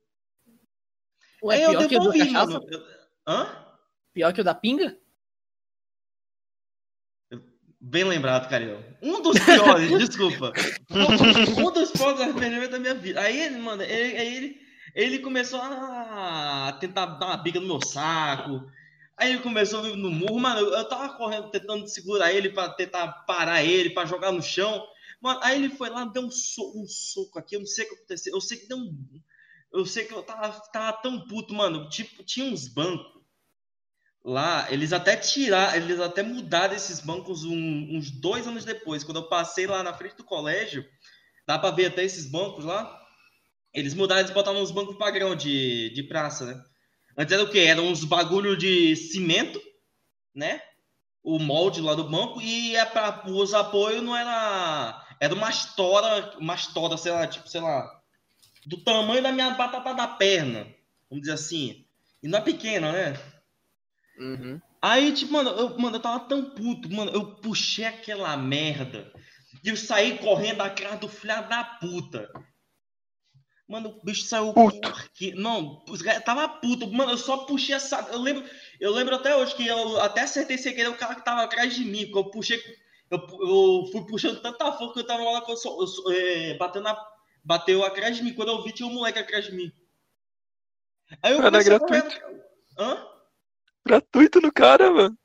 Ué, 1.42 1.56
aí 1.56 1.62
eu 1.62 1.70
pior 1.70 1.88
que 1.88 1.96
o 1.96 1.98
do 2.00 2.10
devolvi, 2.12 2.18
cachaça? 2.32 2.52
mano. 2.52 2.66
Eu- 2.70 2.86
Hã? 3.26 3.66
Pior 4.12 4.32
que 4.32 4.40
o 4.40 4.44
da 4.44 4.54
pinga? 4.54 4.96
Bem 7.80 8.04
lembrado, 8.04 8.48
Cariel. 8.48 8.80
Um 9.02 9.20
dos 9.20 9.38
piores, 9.40 9.90
desculpa. 9.98 10.52
Um, 10.90 11.66
um 11.66 11.72
dos 11.72 11.90
piores 11.90 12.20
arrependimentos 12.20 12.70
da 12.70 12.78
minha 12.78 12.94
vida. 12.94 13.20
Aí 13.20 13.50
mano, 13.58 13.82
ele, 13.82 14.16
aí 14.16 14.36
ele, 14.36 14.60
ele 14.94 15.18
começou 15.18 15.60
a 15.60 16.76
tentar 16.80 17.06
dar 17.06 17.26
uma 17.26 17.36
biga 17.36 17.58
no 17.58 17.66
meu 17.66 17.84
saco. 17.84 18.70
Aí 19.16 19.32
ele 19.32 19.40
começou 19.42 19.80
a 19.80 19.82
vir 19.82 19.96
no 19.96 20.10
murro, 20.12 20.38
mano. 20.38 20.60
Eu, 20.60 20.72
eu 20.74 20.88
tava 20.88 21.16
correndo, 21.16 21.50
tentando 21.50 21.86
segurar 21.88 22.32
ele 22.32 22.50
pra 22.50 22.68
tentar 22.70 23.08
parar 23.26 23.64
ele, 23.64 23.90
pra 23.90 24.06
jogar 24.06 24.30
no 24.30 24.42
chão. 24.42 24.86
Mano, 25.22 25.40
aí 25.42 25.56
ele 25.64 25.70
foi 25.74 25.88
lá, 25.90 26.04
deu 26.04 26.22
um, 26.24 26.30
so- 26.30 26.72
um 26.76 26.86
soco 26.86 27.38
aqui. 27.38 27.56
Eu 27.56 27.60
não 27.60 27.66
sei 27.66 27.84
o 27.86 27.88
que 27.88 27.94
aconteceu. 27.96 28.34
Eu 28.34 28.40
sei 28.40 28.58
que 28.58 28.66
deu 28.68 28.76
um. 28.78 29.22
Eu 29.72 29.86
sei 29.86 30.04
que 30.04 30.12
eu 30.14 30.22
tava, 30.22 30.50
tava 30.72 30.92
tão 31.02 31.26
puto, 31.26 31.54
mano. 31.54 31.88
Tipo, 31.88 32.24
tinha 32.24 32.46
uns 32.46 32.68
bancos 32.68 33.22
lá, 34.24 34.70
eles 34.72 34.92
até 34.92 35.16
tiraram, 35.16 35.76
eles 35.76 36.00
até 36.00 36.22
mudaram 36.22 36.74
esses 36.74 37.00
bancos 37.00 37.44
um- 37.44 37.96
uns 37.96 38.10
dois 38.10 38.46
anos 38.46 38.64
depois. 38.64 39.02
Quando 39.04 39.18
eu 39.18 39.28
passei 39.28 39.66
lá 39.66 39.82
na 39.82 39.92
frente 39.94 40.16
do 40.16 40.24
colégio, 40.24 40.84
dá 41.46 41.58
pra 41.58 41.70
ver 41.70 41.86
até 41.86 42.04
esses 42.04 42.30
bancos 42.30 42.64
lá. 42.64 43.00
Eles 43.74 43.94
mudaram, 43.94 44.22
eles 44.22 44.32
botaram 44.32 44.62
uns 44.62 44.72
bancos 44.72 44.96
padrão 44.98 45.36
de, 45.36 45.90
de 45.94 46.02
praça, 46.04 46.46
né? 46.46 46.64
Antes 47.18 47.32
era 47.34 47.44
o 47.44 47.50
quê? 47.50 47.60
Eram 47.60 47.88
uns 47.88 48.04
bagulho 48.04 48.56
de 48.56 48.96
cimento, 48.96 49.60
né? 50.34 50.62
O 51.22 51.38
molde 51.38 51.80
lá 51.80 51.94
do 51.94 52.08
banco 52.08 52.40
e 52.40 52.74
é 52.74 52.84
pra, 52.84 53.22
os 53.26 53.54
apoios 53.54 54.02
não 54.02 54.16
era. 54.16 55.06
Era 55.20 55.34
uma 55.34 55.50
estora, 55.50 56.36
uma 56.38 56.54
estora, 56.54 56.96
sei 56.96 57.12
lá, 57.12 57.26
tipo, 57.26 57.48
sei 57.48 57.60
lá, 57.60 57.88
do 58.66 58.82
tamanho 58.82 59.22
da 59.22 59.30
minha 59.30 59.50
batata 59.52 59.94
da 59.94 60.08
perna, 60.08 60.66
vamos 61.08 61.22
dizer 61.22 61.34
assim. 61.34 61.86
E 62.22 62.28
não 62.28 62.38
é 62.38 62.42
pequena, 62.42 62.90
né? 62.90 63.14
Uhum. 64.18 64.60
Aí, 64.80 65.12
tipo, 65.12 65.32
mano, 65.32 65.50
eu, 65.50 65.78
mano, 65.78 65.96
eu 65.96 66.00
tava 66.00 66.20
tão 66.20 66.50
puto, 66.50 66.92
mano, 66.92 67.12
eu 67.12 67.36
puxei 67.36 67.84
aquela 67.84 68.36
merda 68.36 69.12
e 69.62 69.68
eu 69.68 69.76
saí 69.76 70.18
correndo 70.18 70.60
atrás 70.60 70.98
do 70.98 71.08
filho 71.08 71.48
da 71.48 71.62
puta. 71.62 72.28
Mano, 73.68 73.90
o 73.90 74.04
bicho 74.04 74.24
saiu 74.24 74.52
Puto. 74.52 74.80
porque. 74.80 75.34
Não, 75.34 75.84
tava 76.24 76.48
puto. 76.48 76.92
Mano, 76.92 77.12
eu 77.12 77.16
só 77.16 77.38
puxei 77.38 77.74
essa. 77.74 78.00
Eu 78.12 78.18
lembro, 78.20 78.44
eu 78.82 78.90
lembro 78.90 79.14
até 79.14 79.36
hoje 79.36 79.54
que 79.54 79.64
eu 79.64 80.00
até 80.00 80.22
acertei 80.22 80.58
sem 80.58 80.74
querer 80.74 80.88
o 80.88 80.96
cara 80.96 81.14
que 81.14 81.24
tava 81.24 81.44
atrás 81.44 81.72
de 81.72 81.84
mim. 81.84 82.06
Porque 82.06 82.18
eu 82.18 82.30
puxei. 82.32 82.60
Eu, 83.08 83.18
eu 83.18 83.88
fui 83.92 84.04
puxando 84.06 84.42
tanta 84.42 84.72
força 84.72 84.94
que 84.94 84.98
eu 84.98 85.06
tava 85.06 85.22
lá 85.22 85.40
que 85.40 85.52
eu 85.52 85.56
eu 85.56 86.12
é, 86.12 86.54
batendo 86.54 86.82
na, 86.82 87.06
bateu 87.44 87.84
atrás 87.84 88.16
de 88.16 88.24
mim. 88.24 88.34
Quando 88.34 88.48
eu 88.48 88.60
vi, 88.64 88.72
tinha 88.72 88.88
um 88.88 88.92
moleque 88.92 89.20
atrás 89.20 89.44
de 89.44 89.52
mim. 89.52 89.72
Aí 91.22 91.32
eu 91.32 91.38
Era 91.38 91.50
comecei 91.52 91.72
a 91.72 91.78
gratuito. 91.78 92.20
Hã? 92.76 93.06
Gratuito 93.86 94.40
no 94.40 94.52
cara, 94.52 94.90
mano. 94.90 95.16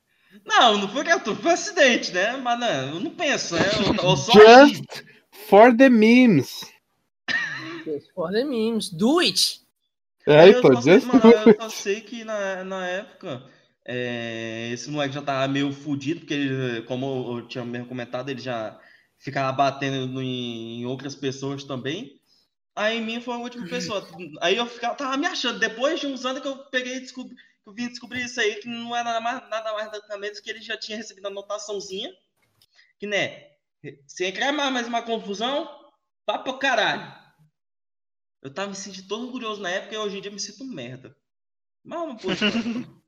Não, 0.44 0.78
não 0.78 0.88
foi 0.88 1.02
gratuito, 1.02 1.42
foi 1.42 1.52
acidente, 1.52 2.12
né? 2.12 2.36
Mas 2.36 2.60
não, 2.60 2.94
eu 2.94 3.00
não 3.00 3.10
penso, 3.10 3.56
né? 3.56 3.62
Eu, 3.88 4.10
eu 4.10 4.16
só 4.16 4.32
agi. 4.46 4.74
Just 4.74 5.04
for 5.48 5.76
the 5.76 5.88
memes. 5.88 6.64
Just 7.84 8.12
for 8.14 8.30
the 8.30 8.44
memes. 8.44 8.88
Do 8.90 9.18
it! 9.18 9.66
É, 10.28 10.44
Aí 10.44 10.52
eu 10.52 10.64
então, 10.64 10.70
só 10.70 10.80
sei, 10.80 11.00
mano, 11.02 11.26
eu 11.26 11.50
só 11.54 11.68
sei 11.70 12.00
que 12.00 12.24
na, 12.24 12.62
na 12.64 12.86
época 12.86 13.42
é, 13.84 14.70
esse 14.72 14.90
moleque 14.90 15.14
já 15.14 15.22
tava 15.22 15.48
meio 15.52 15.72
fudido, 15.72 16.20
porque 16.20 16.34
ele, 16.34 16.82
como 16.82 17.38
eu 17.38 17.48
tinha 17.48 17.64
mesmo 17.64 17.88
comentado, 17.88 18.28
ele 18.28 18.40
já 18.40 18.78
ficava 19.18 19.52
batendo 19.52 20.06
no- 20.06 20.22
em, 20.22 20.80
em 20.82 20.86
outras 20.86 21.14
pessoas 21.16 21.64
também. 21.64 22.20
Aí 22.76 22.98
em 22.98 23.02
mim 23.04 23.20
foi 23.20 23.34
a 23.34 23.38
última 23.38 23.66
pessoa. 23.68 24.06
Aí 24.42 24.56
eu 24.56 24.66
ficava, 24.66 24.94
tava 24.96 25.16
me 25.16 25.26
achando. 25.26 25.58
Depois 25.60 26.00
de 26.00 26.06
uns 26.08 26.24
anos 26.26 26.42
que 26.42 26.48
eu 26.48 26.58
peguei 26.70 26.96
e 26.98 27.00
descobri, 27.00 27.36
eu 27.66 27.72
vim 27.74 27.88
descobrir 27.88 28.24
isso 28.24 28.40
aí, 28.40 28.56
que 28.56 28.68
não 28.68 28.94
era 28.96 29.04
nada 29.04 29.20
mais, 29.20 29.50
nada 29.50 29.72
mais 29.74 29.92
nada 29.92 30.18
menos 30.18 30.40
que 30.40 30.50
ele 30.50 30.62
já 30.62 30.76
tinha 30.78 30.98
recebido 30.98 31.26
a 31.26 31.30
anotaçãozinha. 31.30 32.10
Que 32.98 33.06
né? 33.06 33.48
Se 34.06 34.24
entrar 34.26 34.52
mais, 34.52 34.72
mais 34.72 34.88
uma 34.88 35.02
confusão, 35.02 35.68
pro 36.44 36.58
caralho. 36.58 37.27
Eu 38.40 38.52
tava 38.52 38.68
me 38.68 38.76
sentindo 38.76 39.08
todo 39.08 39.26
orgulhoso 39.26 39.60
na 39.60 39.70
época 39.70 39.94
e 39.94 39.98
hoje 39.98 40.18
em 40.18 40.20
dia 40.20 40.30
me 40.30 40.38
sinto 40.38 40.64
um 40.64 40.68
merda. 40.68 41.16
Mas 41.84 41.98
não 41.98 42.16
pode. 42.16 42.38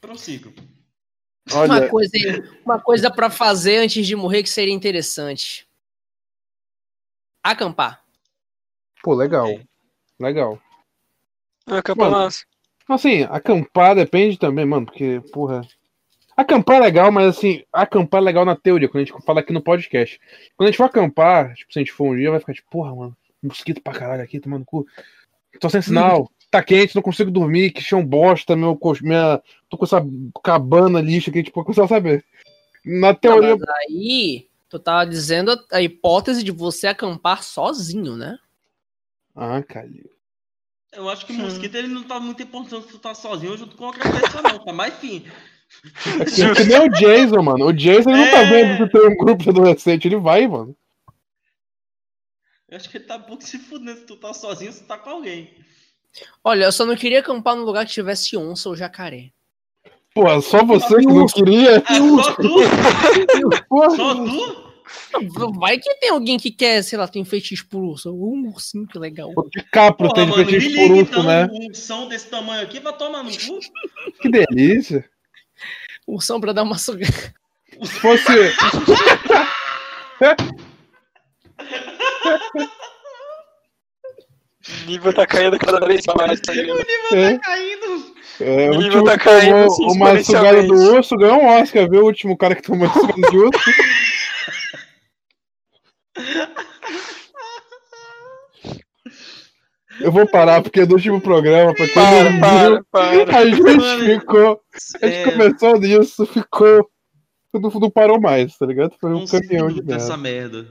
Prossigo. 0.00 0.52
Uma 1.50 1.60
Olha, 1.60 1.88
coisa, 1.88 2.12
uma 2.64 2.80
coisa 2.80 3.10
para 3.10 3.28
fazer 3.28 3.78
antes 3.78 4.06
de 4.06 4.14
morrer 4.14 4.42
que 4.42 4.48
seria 4.48 4.72
interessante. 4.72 5.68
Acampar. 7.42 8.04
pô, 9.02 9.14
legal. 9.14 9.48
Legal. 10.18 10.60
É, 11.66 11.82
campanás. 11.82 12.46
Assim, 12.88 13.22
acampar 13.24 13.94
depende 13.94 14.38
também, 14.38 14.64
mano, 14.64 14.86
porque, 14.86 15.20
porra. 15.32 15.66
Acampar 16.36 16.76
é 16.76 16.80
legal, 16.80 17.12
mas 17.12 17.36
assim, 17.36 17.62
acampar 17.72 18.20
é 18.20 18.24
legal 18.24 18.44
na 18.44 18.56
teoria, 18.56 18.88
quando 18.88 19.02
a 19.02 19.04
gente 19.04 19.24
fala 19.24 19.40
aqui 19.40 19.52
no 19.52 19.62
podcast. 19.62 20.18
Quando 20.56 20.68
a 20.68 20.70
gente 20.70 20.78
for 20.78 20.84
acampar, 20.84 21.54
tipo, 21.54 21.72
se 21.72 21.78
a 21.78 21.82
gente 21.82 21.92
for 21.92 22.12
um 22.12 22.16
dia, 22.16 22.30
vai 22.30 22.40
ficar 22.40 22.54
tipo, 22.54 22.70
porra, 22.70 22.94
mano, 22.94 23.16
mosquito 23.42 23.80
pra 23.82 23.92
caralho 23.92 24.22
aqui, 24.22 24.40
tomando 24.40 24.64
cu. 24.64 24.86
Tô 25.60 25.68
sem 25.68 25.82
sinal, 25.82 26.30
tá 26.50 26.62
quente, 26.62 26.94
não 26.94 27.02
consigo 27.02 27.30
dormir, 27.30 27.70
que 27.72 27.82
chão 27.82 28.04
bosta, 28.04 28.54
meu, 28.54 28.78
minha. 29.02 29.42
Tô 29.68 29.76
com 29.76 29.84
essa 29.84 30.00
cabana 30.44 31.00
lixo 31.00 31.30
aqui, 31.30 31.42
tipo, 31.42 31.62
começar 31.64 31.84
a 31.84 31.88
saber. 31.88 32.24
Na 32.84 33.08
Não, 33.08 33.14
teoria. 33.14 33.56
mas 33.56 33.68
aí, 33.88 34.46
tu 34.68 34.78
tava 34.78 35.04
dizendo 35.06 35.52
a- 35.72 35.82
hipótese 35.82 36.42
de 36.42 36.50
você 36.52 36.86
acampar 36.86 37.42
sozinho, 37.42 38.16
né? 38.16 38.38
Ah, 39.34 39.62
Calil. 39.62 40.08
Eu 40.92 41.08
acho 41.08 41.24
que 41.24 41.32
o 41.32 41.36
Hum. 41.36 41.42
mosquito 41.42 41.74
ele 41.76 41.86
não 41.88 42.02
tá 42.02 42.18
muito 42.18 42.42
importante 42.42 42.86
se 42.86 42.92
tu 42.92 42.98
tá 42.98 43.14
sozinho 43.14 43.56
junto 43.56 43.76
com 43.76 43.84
outra 43.84 44.02
pessoa, 44.10 44.42
não. 44.42 44.64
Tá 44.64 44.72
mais 44.72 44.94
fim. 44.94 45.24
É 46.18 46.54
que 46.54 46.64
nem 46.64 46.80
o 46.80 46.88
Jason, 46.98 47.42
mano. 47.42 47.66
O 47.66 47.72
Jason 47.72 48.10
ele 48.10 48.24
não 48.24 48.30
tá 48.30 48.40
É. 48.42 48.50
vendo 48.50 48.86
que 48.86 48.92
tem 48.98 49.08
um 49.08 49.16
grupo 49.16 49.42
de 49.42 49.50
adolescente, 49.50 50.08
ele 50.08 50.16
vai, 50.16 50.48
mano. 50.48 50.74
Eu 52.70 52.76
acho 52.76 52.88
que 52.88 52.98
ele 52.98 53.04
tá 53.04 53.16
um 53.16 53.22
pouco 53.22 53.42
se 53.42 53.58
fudendo 53.58 53.98
se 53.98 54.06
tu 54.06 54.16
tá 54.16 54.32
sozinho, 54.32 54.72
se 54.72 54.84
tu 54.84 54.86
tá 54.86 54.96
com 54.96 55.10
alguém. 55.10 55.52
Olha, 56.44 56.64
eu 56.64 56.72
só 56.72 56.86
não 56.86 56.94
queria 56.94 57.18
acampar 57.18 57.56
num 57.56 57.64
lugar 57.64 57.84
que 57.84 57.92
tivesse 57.92 58.36
onça 58.36 58.68
ou 58.68 58.76
jacaré. 58.76 59.32
Pô, 60.14 60.40
só 60.40 60.64
você 60.64 60.98
que 60.98 61.06
não 61.06 61.26
queria. 61.26 61.82
Ah, 61.84 61.96
só 61.96 62.34
tu? 62.34 62.60
Só 63.96 64.14
tu? 64.14 64.70
Vai 65.58 65.78
que 65.78 65.94
tem 65.96 66.10
alguém 66.10 66.36
que 66.36 66.50
quer, 66.50 66.82
sei 66.82 66.98
lá, 66.98 67.06
tem 67.06 67.24
fetiche 67.24 67.64
por 67.64 67.80
urso. 67.80 68.12
Um 68.12 68.48
ursinho, 68.48 68.88
que 68.88 68.98
legal. 68.98 69.32
o 69.36 69.48
DiCaprio 69.48 70.08
Porra, 70.08 70.14
tem 70.14 70.26
mano, 70.26 70.42
liga 70.42 70.74
por 70.74 70.90
urso, 70.90 71.12
então, 71.12 71.22
né? 71.22 71.48
um 71.52 71.72
som 71.74 72.08
desse 72.08 72.28
tamanho 72.28 72.62
aqui 72.62 72.80
vai 72.80 72.92
tomar 72.96 73.22
no 73.22 73.30
cu. 73.30 73.60
Que 74.20 74.28
delícia. 74.28 75.08
Ursão 76.06 76.40
pra 76.40 76.52
dar 76.52 76.64
uma 76.64 76.78
sugada. 76.78 77.32
Se 77.82 77.92
fosse. 78.00 78.24
O 84.82 84.86
nível 84.86 85.12
tá 85.14 85.26
caindo 85.26 85.58
cada 85.58 85.86
vez 85.86 86.02
mais, 86.16 86.40
tá 86.40 86.52
ligado? 86.52 86.80
É, 87.12 87.32
Tá 87.34 87.38
caindo. 87.40 88.14
é, 88.40 88.70
o 88.70 88.74
O 88.74 88.78
nível 88.82 89.04
tá 89.04 89.18
caindo, 89.18 89.52
tomou 89.52 89.66
assim, 89.66 89.84
uma 89.84 90.22
sugada 90.22 90.56
do 90.56 90.74
exponencialmente. 90.74 90.96
urso 90.96 91.16
ganhou 91.16 91.42
um 91.42 91.46
Oscar, 91.46 91.88
viu? 91.90 92.02
O 92.02 92.06
último 92.06 92.36
cara 92.36 92.54
que 92.54 92.62
tomou 92.62 92.86
essa 92.86 93.00
sugada 93.00 93.30
de 93.30 93.36
urso. 93.38 93.60
Eu 100.00 100.10
vou 100.10 100.26
parar, 100.26 100.62
porque 100.62 100.86
do 100.86 100.94
último 100.94 101.20
programa, 101.20 101.74
pra 101.74 101.84
quem 101.86 101.94
Para, 101.94 102.30
não 102.30 102.40
para, 102.40 102.68
viu, 102.70 102.84
para. 103.26 103.38
a 103.38 103.44
gente 103.46 103.62
Mano, 103.62 104.04
ficou. 104.04 104.60
A 105.02 105.06
gente 105.06 105.16
É, 105.18 105.30
começou 105.30 105.78
nisso, 105.78 106.26
ficou. 106.26 106.88
Não, 107.52 107.60
não 107.70 107.90
parou 107.90 108.20
mais, 108.20 108.56
tá 108.56 108.64
ligado? 108.64 108.94
Foi 109.00 109.10
um 109.10 109.22
uns 109.22 109.30
caminhão 109.30 109.68
de 109.68 109.74
minutos 109.82 109.96
essa 110.04 110.16
merda. 110.16 110.66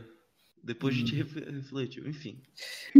Depois 0.69 0.93
a 0.93 0.97
gente 0.99 1.15
ref- 1.15 1.35
refletiu, 1.49 2.07
enfim. 2.07 2.39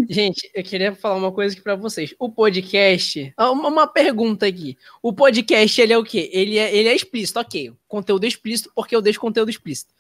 Gente, 0.10 0.50
eu 0.56 0.64
queria 0.64 0.96
falar 0.96 1.18
uma 1.18 1.32
coisa 1.32 1.54
aqui 1.54 1.62
pra 1.62 1.76
vocês. 1.76 2.16
O 2.18 2.28
podcast. 2.28 3.32
ah, 3.38 3.52
Uma, 3.52 3.86
pergunta 3.86 4.48
aqui. 4.48 4.76
O 5.04 5.14
podcast, 5.14 5.80
ele 5.80 5.94
é 5.94 5.98
o 6.00 6.04
quê? 6.04 6.32
Ele 6.34 6.58
é, 6.58 6.76
ele 6.76 6.90
é 6.90 6.96
explícito, 6.96 7.40
ok. 7.40 7.72
Conteúdo 7.88 8.26
explícito, 8.26 8.72
porque 8.74 8.96
eu 8.96 9.04
deixo 9.04 9.20
conteúdo 9.20 9.52
explícito. 9.52 9.94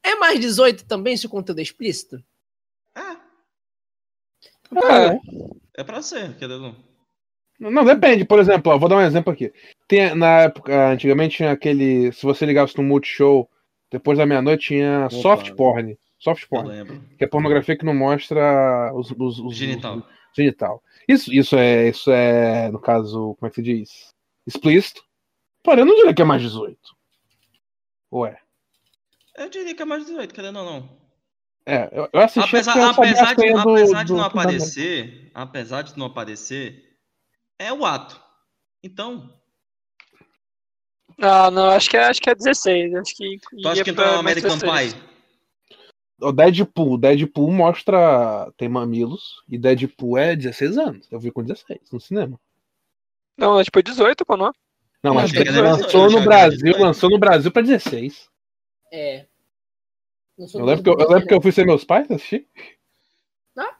É 0.00 0.14
mais 0.14 0.38
18 0.38 0.84
também 0.86 1.16
se 1.16 1.26
o 1.26 1.28
conteúdo 1.28 1.58
é 1.58 1.62
explícito? 1.62 2.22
Ah, 2.94 3.20
É. 5.74 5.80
é 5.80 5.84
pra 5.84 6.00
ser, 6.02 6.36
querendo. 6.36 6.76
Não, 7.58 7.84
depende. 7.84 8.24
Por 8.24 8.38
exemplo, 8.38 8.70
ó, 8.72 8.78
vou 8.78 8.88
dar 8.88 8.98
um 8.98 9.00
exemplo 9.00 9.32
aqui. 9.32 9.52
Tem, 9.88 10.14
na 10.14 10.42
época, 10.42 10.92
antigamente 10.92 11.38
tinha 11.38 11.50
aquele. 11.50 12.12
Se 12.12 12.22
você 12.22 12.46
ligasse 12.46 12.76
no 12.76 12.84
Multishow, 12.84 13.50
depois 13.90 14.18
da 14.18 14.24
meia-noite 14.26 14.68
tinha 14.68 15.08
soft 15.10 15.52
porn. 15.56 15.98
Soft 16.18 16.42
Eu 16.44 16.48
porn. 16.48 16.68
lembro. 16.68 17.00
Que 17.18 17.24
é 17.24 17.26
pornografia 17.26 17.76
que 17.76 17.84
não 17.84 17.94
mostra 17.94 18.92
os, 18.94 19.10
os, 19.10 19.38
os- 19.38 19.56
Genital. 19.56 19.98
os- 19.98 20.04
genital. 20.34 20.82
Isso, 21.08 21.32
isso 21.32 21.56
é, 21.56 21.88
isso 21.88 22.10
é, 22.10 22.70
no 22.70 22.80
caso, 22.80 23.34
como 23.38 23.46
é 23.46 23.48
que 23.50 23.56
se 23.56 23.62
diz? 23.62 24.14
Explícito. 24.46 25.02
Porém, 25.62 25.80
eu 25.80 25.86
não 25.86 25.94
diria 25.96 26.14
que 26.14 26.22
é 26.22 26.24
mais 26.24 26.42
18. 26.42 26.78
Ué. 28.12 28.38
Eu 29.36 29.50
diria 29.50 29.74
que 29.74 29.82
é 29.82 29.84
mais 29.84 30.06
18, 30.06 30.32
querendo 30.34 30.58
ou 30.60 30.64
não. 30.64 31.06
É, 31.66 31.88
eu, 31.92 32.08
eu 32.12 32.20
assisti 32.20 32.48
Apesar, 32.48 32.76
eu 32.78 32.84
apesar, 32.90 33.34
de, 33.34 33.52
do- 33.52 33.58
apesar 33.58 34.02
de 34.04 34.12
do- 34.12 34.16
não 34.16 34.22
do- 34.22 34.38
aparecer, 34.38 35.30
apesar 35.34 35.82
de 35.82 35.98
não 35.98 36.06
aparecer, 36.06 36.96
é 37.58 37.72
o 37.72 37.84
ato. 37.84 38.20
Então, 38.82 39.32
Ah, 41.20 41.50
não, 41.50 41.70
acho 41.70 41.88
que 41.90 41.96
é, 41.96 42.04
acho 42.04 42.20
que 42.20 42.30
é 42.30 42.34
16. 42.34 42.94
Acho 42.94 43.14
que. 43.16 43.38
tu 43.62 43.68
acha 43.68 43.82
que 43.84 43.90
então 43.90 44.04
é 44.04 44.22
mais 44.22 44.36
American 44.44 44.58
16. 44.58 44.94
Pie? 44.94 45.02
O 46.20 46.32
Deadpool. 46.32 46.96
Deadpool 46.98 47.50
mostra. 47.50 48.50
Tem 48.56 48.68
mamilos. 48.68 49.42
E 49.48 49.58
Deadpool 49.58 50.16
é 50.18 50.34
16 50.34 50.78
anos. 50.78 51.08
Eu 51.10 51.20
vi 51.20 51.30
com 51.30 51.42
16 51.42 51.90
no 51.92 52.00
cinema. 52.00 52.40
Não, 53.36 53.60
é 53.60 53.64
tipo 53.64 53.82
18, 53.82 54.24
pô, 54.24 54.36
não. 54.36 54.52
Não, 55.02 55.10
Eu 55.10 55.14
mas 55.14 55.30
que 55.30 55.38
lançou 55.44 55.86
18, 55.86 55.94
eu 55.96 56.10
no 56.10 56.18
que 56.18 56.24
Brasil, 56.24 56.58
era 56.58 56.66
18. 56.72 56.82
lançou 56.82 57.10
no 57.10 57.18
Brasil 57.18 57.52
pra 57.52 57.62
16. 57.62 58.28
É. 58.92 59.26
Não 60.38 60.46
Eu 60.54 60.64
lembro, 60.64 60.82
que 60.82 60.90
eu, 60.90 60.96
eu 60.98 61.08
lembro 61.10 61.26
que 61.28 61.34
eu 61.34 61.40
fui 61.42 61.52
ser 61.52 61.66
meus 61.66 61.84
pais 61.84 62.10
assistir. 62.10 62.46
Ah. 63.56 63.76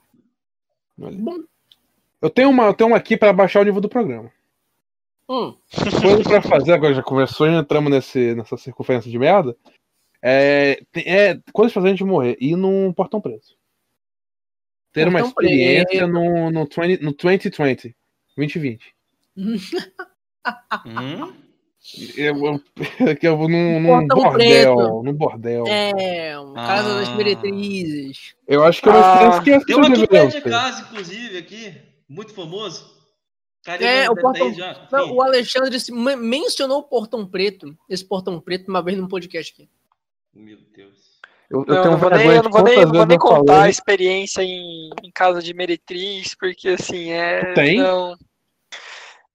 Bom. 0.96 1.38
Eu 2.20 2.30
tenho 2.30 2.50
uma, 2.50 2.64
eu 2.64 2.74
tenho 2.74 2.88
uma 2.88 2.96
aqui 2.96 3.16
pra 3.16 3.32
baixar 3.32 3.60
o 3.60 3.64
nível 3.64 3.80
do 3.80 3.88
programa. 3.88 4.30
Hum, 5.28 5.56
Coisa 6.00 6.22
pra 6.22 6.42
fazer, 6.42 6.72
agora 6.72 6.94
já 6.94 7.02
conversou 7.02 7.48
e 7.48 7.54
entramos 7.54 7.90
nesse, 7.90 8.34
nessa 8.34 8.56
circunferência 8.56 9.10
de 9.10 9.18
merda. 9.18 9.56
É, 10.22 10.80
é 10.96 11.38
coisas 11.52 11.72
pra 11.72 11.82
fazer 11.82 11.88
a 11.88 11.90
gente 11.96 12.04
morrer. 12.04 12.36
Ir 12.40 12.56
num 12.56 12.92
portão 12.92 13.20
preso. 13.20 13.56
Ter 14.92 15.06
uma 15.08 15.20
Portão 15.20 15.28
experiência 15.44 16.06
no, 16.06 16.50
no, 16.50 16.64
20, 16.64 17.02
no 17.02 17.12
2020. 17.12 17.94
2020. 18.36 18.94
Hum? 20.86 21.32
Eu, 22.16 22.34
eu, 22.46 22.60
que 23.16 23.28
eu 23.28 23.36
vou 23.36 23.48
num, 23.48 23.80
num 23.80 24.06
bordel. 24.08 24.76
preto. 24.76 25.02
Num 25.04 25.12
bordel. 25.12 25.64
é, 25.68 26.38
um 26.40 26.54
Casa 26.54 26.98
das 26.98 27.08
Ah. 27.08 27.14
Meretrizes. 27.14 28.34
Eu 28.48 28.64
acho 28.64 28.82
que 28.82 28.88
é 28.88 28.92
uma 28.92 29.00
Ah, 29.00 29.38
experiência 29.38 29.42
que 29.44 29.52
as 29.52 29.64
Tem 29.64 29.76
um 29.76 29.80
pessoas 29.80 29.98
aqui 30.02 30.08
perto 30.10 30.34
de 30.34 30.40
casa, 30.50 30.80
inclusive, 30.82 31.38
aqui, 31.38 31.74
muito 32.08 32.32
famoso. 32.34 32.96
É, 33.66 34.06
eu 34.06 34.12
o 34.12 34.16
portão- 34.16 34.54
já. 34.54 34.88
Não, 34.92 35.12
o 35.12 35.20
Alexandre 35.22 35.76
mencionou 36.16 36.78
o 36.78 36.82
Portão 36.84 37.26
Preto, 37.26 37.76
esse 37.88 38.04
Portão 38.04 38.40
Preto, 38.40 38.68
uma 38.68 38.80
vez 38.82 38.96
num 38.96 39.08
podcast 39.08 39.52
aqui. 39.52 39.68
Meu 40.36 40.58
Deus. 40.74 40.94
Eu, 41.50 41.60
eu 41.60 41.74
Não, 41.74 41.82
tenho 41.82 41.92
não 41.92 41.98
vou 41.98 42.10
nem, 42.10 42.26
eu 42.28 42.42
não 42.42 42.50
vou 42.50 42.62
nem, 42.64 42.76
não 42.84 42.92
vou 42.92 43.06
nem 43.06 43.16
eu 43.16 43.20
falei. 43.20 43.38
contar 43.38 43.62
a 43.62 43.68
experiência 43.68 44.42
em, 44.42 44.90
em 45.02 45.10
casa 45.12 45.40
de 45.40 45.54
meretriz, 45.54 46.34
porque 46.34 46.70
assim, 46.70 47.10
é. 47.10 47.52
Tem? 47.54 47.78
Não. 47.78 48.16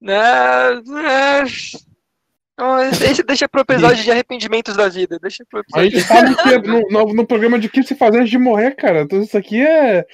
Não, 0.00 0.14
é... 1.08 1.44
Não, 2.58 2.90
deixa, 2.90 3.22
deixa 3.22 3.48
pro 3.48 3.62
episódio 3.62 4.04
de 4.04 4.10
arrependimentos 4.10 4.76
da 4.76 4.88
vida. 4.88 5.18
Deixa 5.18 5.44
pro 5.48 5.60
A 5.74 5.84
episódio. 5.84 5.90
gente 6.00 6.08
tá 6.08 6.22
no, 6.58 6.62
que- 6.62 6.92
no, 6.92 7.14
no- 7.14 7.26
programa 7.26 7.58
de 7.58 7.66
o 7.66 7.70
que 7.70 7.82
se 7.82 7.94
fazer 7.94 8.18
antes 8.18 8.30
de 8.30 8.38
morrer, 8.38 8.72
cara. 8.72 9.02
Então 9.02 9.22
isso 9.22 9.36
aqui 9.36 9.60
é. 9.66 10.04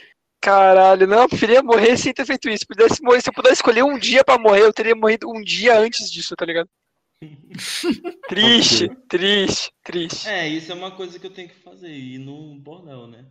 Caralho, 0.40 1.04
não, 1.06 1.22
eu 1.22 1.28
preferia 1.28 1.62
morrer 1.62 1.96
sem 1.96 2.12
ter 2.14 2.24
feito 2.24 2.48
isso. 2.48 2.64
Pudesse 2.66 3.02
morrer, 3.02 3.20
se 3.20 3.28
eu 3.28 3.34
pudesse 3.34 3.56
escolher 3.56 3.82
um 3.82 3.98
dia 3.98 4.22
pra 4.22 4.38
morrer, 4.38 4.62
eu 4.62 4.72
teria 4.72 4.94
morrido 4.94 5.28
um 5.28 5.42
dia 5.42 5.76
antes 5.78 6.10
disso, 6.10 6.36
tá 6.36 6.46
ligado? 6.46 6.68
Triste, 8.28 8.88
triste, 9.08 9.72
triste. 9.82 10.28
É, 10.28 10.46
isso 10.46 10.70
é 10.70 10.74
uma 10.74 10.90
coisa 10.90 11.18
que 11.18 11.26
eu 11.26 11.32
tenho 11.32 11.48
que 11.48 11.56
fazer, 11.56 11.88
ir 11.88 12.18
no 12.18 12.54
bordel, 12.60 13.06
né? 13.06 13.26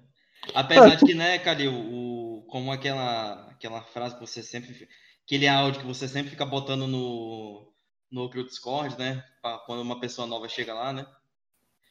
Apesar 0.53 0.95
de 0.95 1.05
que, 1.05 1.13
né, 1.13 1.37
Calil, 1.39 1.73
o, 1.73 2.45
como 2.49 2.71
aquela, 2.71 3.47
aquela 3.49 3.81
frase 3.81 4.15
que 4.15 4.21
você 4.21 4.43
sempre. 4.43 4.87
Aquele 5.25 5.47
áudio 5.47 5.81
que 5.81 5.87
você 5.87 6.07
sempre 6.07 6.31
fica 6.31 6.45
botando 6.45 6.87
no, 6.87 7.73
no 8.09 8.29
grupo 8.29 8.49
Discord, 8.49 8.97
né? 8.97 9.23
Pra 9.41 9.57
quando 9.59 9.81
uma 9.81 9.99
pessoa 9.99 10.25
nova 10.25 10.47
chega 10.47 10.73
lá, 10.73 10.93
né? 10.93 11.05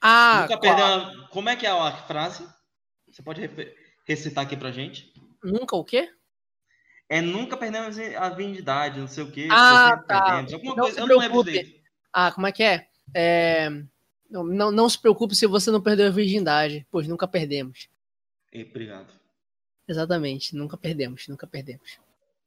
Ah, 0.00 0.42
Nunca 0.42 0.58
perdeu. 0.58 1.28
Como 1.28 1.48
é 1.48 1.56
que 1.56 1.66
é 1.66 1.70
a 1.70 1.92
frase? 1.92 2.46
Você 3.10 3.22
pode 3.22 3.48
recitar 4.06 4.44
aqui 4.44 4.56
pra 4.56 4.72
gente? 4.72 5.12
nunca 5.42 5.76
o 5.76 5.84
quê? 5.84 6.10
É 7.08 7.20
nunca 7.20 7.56
perdemos 7.56 7.96
a 7.98 8.28
virgindade, 8.30 8.98
não 8.98 9.06
sei 9.06 9.22
o 9.22 9.30
quê. 9.30 9.48
Ah, 9.50 10.02
tá. 10.08 10.22
perdemos, 10.22 10.52
Alguma 10.54 10.74
Não 10.74 10.82
coisa, 10.82 10.94
se 10.94 11.00
eu 11.00 11.06
não 11.06 11.18
lembro 11.18 11.44
direito. 11.44 11.75
Ah, 12.18 12.32
como 12.32 12.46
é 12.46 12.52
que 12.52 12.62
é? 12.62 12.86
É, 13.14 13.68
Não, 14.30 14.42
não, 14.42 14.70
não 14.72 14.88
se 14.88 14.98
preocupe 14.98 15.36
se 15.36 15.46
você 15.46 15.70
não 15.70 15.82
perdeu 15.82 16.06
a 16.06 16.10
virgindade, 16.10 16.86
pois 16.90 17.06
nunca 17.06 17.28
perdemos. 17.28 17.88
E, 18.50 18.62
Obrigado. 18.62 19.08
Exatamente, 19.86 20.56
nunca 20.56 20.78
perdemos, 20.78 21.28
nunca 21.28 21.46
perdemos. 21.46 21.98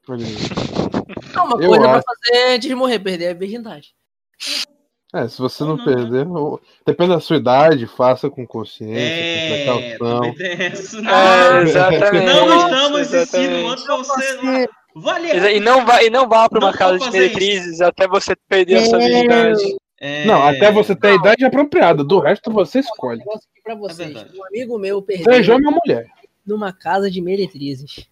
É 0.09 1.39
uma 1.39 1.61
Eu 1.61 1.69
coisa 1.69 1.83
pra 1.87 1.97
acho. 1.97 2.03
fazer 2.03 2.55
antes 2.55 2.67
de 2.67 2.73
morrer, 2.73 2.97
perder 2.99 3.27
a 3.29 3.33
virgindade. 3.35 3.93
É, 5.13 5.27
se 5.27 5.37
você 5.37 5.63
não 5.63 5.77
não, 5.77 5.85
né? 5.85 5.93
perder, 5.95 6.27
ou- 6.27 6.59
depende 6.85 7.11
da 7.13 7.19
sua 7.19 7.37
idade, 7.37 7.85
faça 7.85 8.27
com 8.29 8.45
consciência, 8.47 8.99
É, 8.99 9.65
com 9.67 9.77
precaução. 9.77 10.23
É, 11.09 11.61
exatamente. 11.61 12.25
Não 12.25 12.57
estamos 12.65 12.99
exatamente. 13.13 13.53
insinuando 13.53 13.83
pra 13.83 13.95
você. 13.97 14.69
Vale. 14.95 15.27
E 15.55 15.59
não 15.59 15.85
vá, 15.85 16.03
e 16.03 16.09
não 16.09 16.27
vá 16.27 16.49
pra 16.49 16.59
uma 16.59 16.73
casa 16.73 16.97
de 16.99 17.11
meretrizes 17.11 17.79
até 17.81 18.07
você 18.07 18.35
perder 18.47 18.77
a 18.77 18.85
sua 18.85 19.01
É. 19.01 19.07
virgindade. 19.07 19.75
É, 20.01 20.25
Não, 20.25 20.41
até 20.41 20.71
você 20.71 20.95
ter 20.95 21.09
a 21.09 21.15
idade 21.15 21.43
apropriada, 21.45 22.03
do 22.05 22.19
resto 22.19 22.51
você 22.51 22.77
um 22.77 22.81
escolhe. 22.81 23.19
negócio 23.19 23.47
aqui 23.51 23.61
pra 23.61 23.75
vocês. 23.75 24.13
verdade. 24.13 24.37
um 24.39 24.45
amigo 24.45 24.79
meu 24.79 25.01
perdeu 25.01 25.33
Seja 25.33 25.55
homem 25.55 25.67
ou 25.67 25.73
mulher. 25.85 26.07
numa 26.45 26.71
casa 26.71 27.11
de 27.11 27.21
meretrizes. 27.21 28.07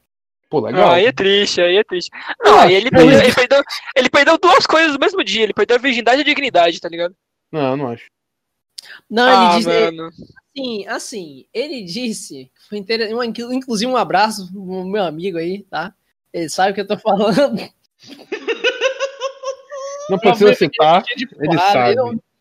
Pô, 0.49 0.59
legal. 0.61 0.91
aí 0.91 1.05
é 1.05 1.11
triste, 1.11 1.59
aí 1.61 1.77
é 1.77 1.83
triste. 1.83 2.09
Não, 2.41 2.59
aí 2.59 2.73
ele 2.75 2.89
perdeu, 2.89 3.19
é 3.19 3.23
ele, 3.25 3.33
perdeu, 3.33 3.63
ele 3.95 4.09
perdeu 4.09 4.37
duas 4.37 4.65
coisas 4.65 4.93
no 4.93 4.99
mesmo 4.99 5.23
dia. 5.23 5.43
Ele 5.43 5.53
perdeu 5.53 5.75
a 5.75 5.79
virgindade 5.79 6.19
e 6.19 6.21
a 6.21 6.25
dignidade, 6.25 6.79
tá 6.79 6.87
ligado? 6.89 7.15
Não, 7.51 7.75
não 7.75 7.87
acho. 7.89 8.05
Não, 9.09 9.23
ah, 9.27 9.49
ele 9.55 9.57
disse. 9.57 9.67
mano. 9.69 10.07
Assim, 10.55 10.87
assim, 10.87 11.45
ele 11.53 11.83
disse. 11.83 12.51
Foi 12.69 12.77
inter... 12.77 13.13
uma- 13.13 13.25
Inclusive, 13.25 13.91
um 13.91 13.97
abraço 13.97 14.49
pro 14.51 14.85
meu 14.85 15.03
amigo 15.03 15.37
aí, 15.37 15.63
tá? 15.63 15.93
Ele 16.33 16.49
sabe 16.49 16.71
o 16.71 16.75
que 16.75 16.81
eu 16.81 16.87
tô 16.87 16.97
falando. 16.97 17.61
Não 20.09 20.17
precisa 20.17 20.53
citar, 20.53 21.03
ele 21.09 21.57
sabe. 21.57 21.95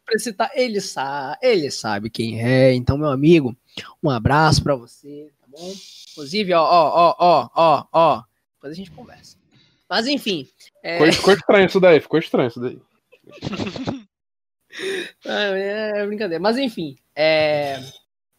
precisa 0.04 0.30
citar, 0.30 0.50
ele 0.54 0.80
sabe, 0.80 1.38
ele 1.42 1.70
sabe 1.70 2.10
quem 2.10 2.40
é. 2.40 2.72
Então, 2.72 2.96
meu 2.96 3.08
amigo, 3.08 3.56
um 4.02 4.08
abraço 4.08 4.62
pra 4.62 4.76
você, 4.76 5.32
tá 5.40 5.46
bom? 5.48 5.74
Inclusive, 6.12 6.54
ó, 6.54 6.62
ó, 6.62 6.92
ó, 6.94 7.16
ó, 7.18 7.50
ó, 7.54 7.84
ó. 7.92 8.22
Depois 8.54 8.72
a 8.72 8.76
gente 8.76 8.92
conversa. 8.92 9.36
Mas 9.88 10.06
enfim. 10.06 10.48
é- 10.82 10.98
Ficou, 10.98 11.12
ficou 11.12 11.34
estranho 11.34 11.66
isso 11.66 11.80
daí, 11.80 12.00
ficou 12.00 12.18
estranho 12.18 12.48
isso 12.48 12.60
daí. 12.60 12.78
É, 15.24 16.00
é 16.00 16.06
brincadeira. 16.06 16.38
Mas 16.38 16.58
enfim, 16.58 16.98
é... 17.14 17.78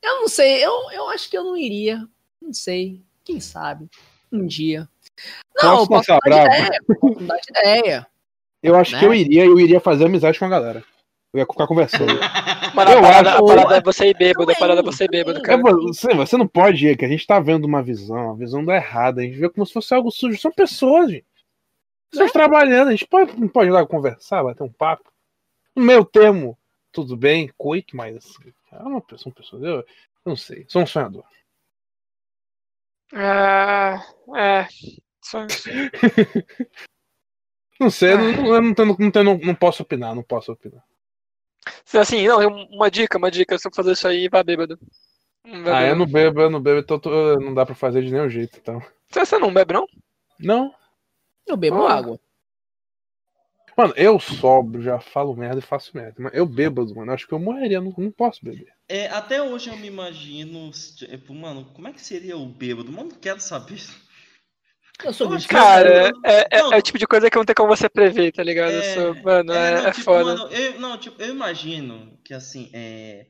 eu 0.04 0.22
não 0.22 0.28
sei, 0.28 0.64
eu, 0.64 0.72
eu 0.92 1.10
acho 1.10 1.28
que 1.32 1.36
eu 1.36 1.44
não 1.44 1.58
iria. 1.58 2.08
Não 2.40 2.54
sei. 2.54 3.02
Quem 3.24 3.40
sabe? 3.40 3.90
Um 4.32 4.46
dia. 4.46 4.88
Não, 5.62 5.72
eu 5.82 5.88
Posso 5.88 6.08
posso 6.08 6.20
dar 6.26 6.46
ideia. 6.46 6.80
Posso 7.00 7.20
dar 7.26 7.36
de 7.38 7.50
ideia. 7.50 8.08
Eu 8.64 8.76
acho 8.76 8.94
Né? 8.94 9.00
que 9.00 9.06
eu 9.06 9.14
iria, 9.14 9.46
eu 9.46 9.60
iria 9.60 9.80
fazer 9.80 10.06
amizade 10.06 10.38
com 10.40 10.46
a 10.46 10.50
galera. 10.50 10.84
Eu 11.34 11.40
ia 11.40 11.46
ficar 11.46 11.68
conversando. 11.68 12.06
Mano, 12.76 12.92
Eu 12.92 13.00
a 13.00 13.02
parada, 13.02 13.30
acho- 13.34 13.44
a 13.44 13.48
parada 13.48 13.78
é 13.78 13.82
você 13.82 14.08
ir 14.10 14.18
bêbado, 14.18 14.52
a 14.52 14.56
parada 14.56 14.80
é 14.82 14.84
você 14.84 15.04
ir 15.06 15.10
bêbado, 15.12 15.42
cara. 15.42 15.60
É, 15.60 15.62
você, 15.62 16.14
você 16.14 16.38
não 16.38 16.48
pode 16.48 16.88
ir, 16.88 16.98
que 16.98 17.06
a 17.06 17.08
gente 17.08 17.26
tá 17.28 17.40
vendo 17.40 17.66
uma 17.66 17.82
visão, 17.84 18.32
a 18.32 18.36
visão 18.36 18.64
da 18.64 18.76
errada. 18.76 19.22
A 19.22 19.24
gente 19.24 19.38
vê 19.38 19.50
como 19.50 19.66
se 19.66 19.74
fosse 19.74 19.94
algo 19.94 20.10
sujo. 20.12 20.40
São 20.40 20.52
pessoas, 20.52 21.12
gente. 21.12 21.26
Pessoas 22.10 22.32
trabalhando, 22.32 22.88
a 22.88 22.92
gente 22.92 23.06
pode, 23.08 23.38
não 23.40 23.48
pode 23.50 23.70
ir 23.70 23.74
lá 23.74 23.86
conversar, 23.86 24.44
bater 24.44 24.64
um 24.64 24.72
papo. 24.72 25.12
No 25.76 25.84
meu 25.84 26.06
termo, 26.06 26.58
tudo 26.92 27.16
bem, 27.18 27.52
coito, 27.58 27.96
mas 27.96 28.16
assim, 28.16 28.54
é 28.72 28.78
uma 28.82 29.02
pessoa, 29.02 29.20
são 29.24 29.32
pessoas. 29.32 29.62
Eu, 29.64 29.76
eu 29.76 29.86
não 30.26 30.36
sei, 30.36 30.66
sou 30.70 30.82
um 30.82 30.88
sonhador. 30.88 31.26
É. 33.14 34.00
É. 34.36 34.68
Não 37.80 37.92
sei, 37.92 38.14
eu 38.14 38.18
não, 38.18 38.56
eu 38.56 38.62
não, 38.62 38.74
tenho- 38.74 38.96
não, 38.98 39.12
tenho- 39.12 39.26
não, 39.26 39.38
não 39.38 39.54
posso 39.56 39.84
opinar, 39.84 40.16
não 40.16 40.24
posso 40.24 40.52
opinar. 40.52 40.84
Assim, 41.94 42.28
não, 42.28 42.40
uma 42.72 42.90
dica, 42.90 43.18
uma 43.20 43.30
dica. 43.30 43.58
Se 43.58 43.68
eu 43.68 43.72
fazer 43.74 43.92
isso 43.92 44.08
aí, 44.08 44.28
vá 44.28 44.42
bêbado. 44.42 44.80
Vai 45.46 45.54
Ah, 45.86 45.90
eu 45.90 45.96
bêbado. 45.96 45.96
não 46.00 46.06
bebo, 46.08 46.42
eu 46.42 46.50
não 46.50 46.60
bebo, 46.62 46.80
então 46.80 46.98
tô- 47.00 47.40
não 47.40 47.54
dá 47.54 47.66
pra 47.66 47.76
fazer 47.76 48.02
de 48.04 48.12
nenhum 48.12 48.30
jeito, 48.30 48.58
então. 48.58 48.82
Você, 49.10 49.26
você 49.26 49.38
não 49.38 49.54
bebe, 49.54 49.74
não? 49.74 49.86
Não. 50.40 50.74
Eu 51.46 51.56
bebo 51.56 51.86
Ah. 51.86 51.94
água. 51.94 52.20
Mano, 53.78 53.94
eu 53.96 54.20
sobro, 54.20 54.82
já 54.82 55.00
falo 55.00 55.36
merda 55.36 55.60
e 55.60 55.62
faço 55.62 55.96
merda. 55.96 56.16
Mas 56.18 56.34
eu 56.34 56.48
bêbado, 56.48 56.96
mano, 56.96 57.12
acho 57.12 57.28
que 57.28 57.34
eu 57.34 57.40
morreria, 57.40 57.80
não, 57.80 57.94
não 57.96 58.10
posso 58.12 58.44
beber. 58.44 58.74
É, 58.90 59.08
até 59.10 59.40
hoje 59.40 59.70
eu 59.70 59.78
me 59.78 59.86
imagino, 59.86 60.72
tipo, 60.72 61.32
mano, 61.36 61.64
como 61.76 61.88
é 61.88 61.94
que 61.94 62.02
seria 62.02 62.36
o 62.36 62.48
bêbado? 62.48 62.92
Mano, 62.92 63.10
não 63.10 63.20
quero 63.20 63.40
saber. 63.40 63.84
Eu 65.04 65.14
sou 65.14 65.30
muito 65.30 65.44
que- 65.48 65.54
Cara, 65.54 66.12
é, 66.24 66.48
é, 66.52 66.62
não. 66.62 66.74
é 66.74 66.78
o 66.78 66.82
tipo 66.82 66.98
de 66.98 67.06
coisa 67.06 67.30
que 67.30 67.38
não 67.38 67.46
tem 67.46 67.56
como 67.56 67.70
você 67.70 67.88
prever, 67.88 68.32
tá 68.32 68.44
ligado? 68.44 68.72
Eu 68.74 68.94
sou- 69.14 69.24
mano, 69.24 69.54
é, 69.54 69.76
não, 69.82 69.88
é 69.88 69.92
tipo, 69.92 70.04
foda. 70.04 70.24
mano, 70.24 70.48
eu, 70.52 70.80
não, 70.80 70.98
tipo, 70.98 71.22
eu 71.22 71.30
imagino 71.30 72.18
que 72.24 72.34
assim, 72.34 72.70
é. 72.74 73.28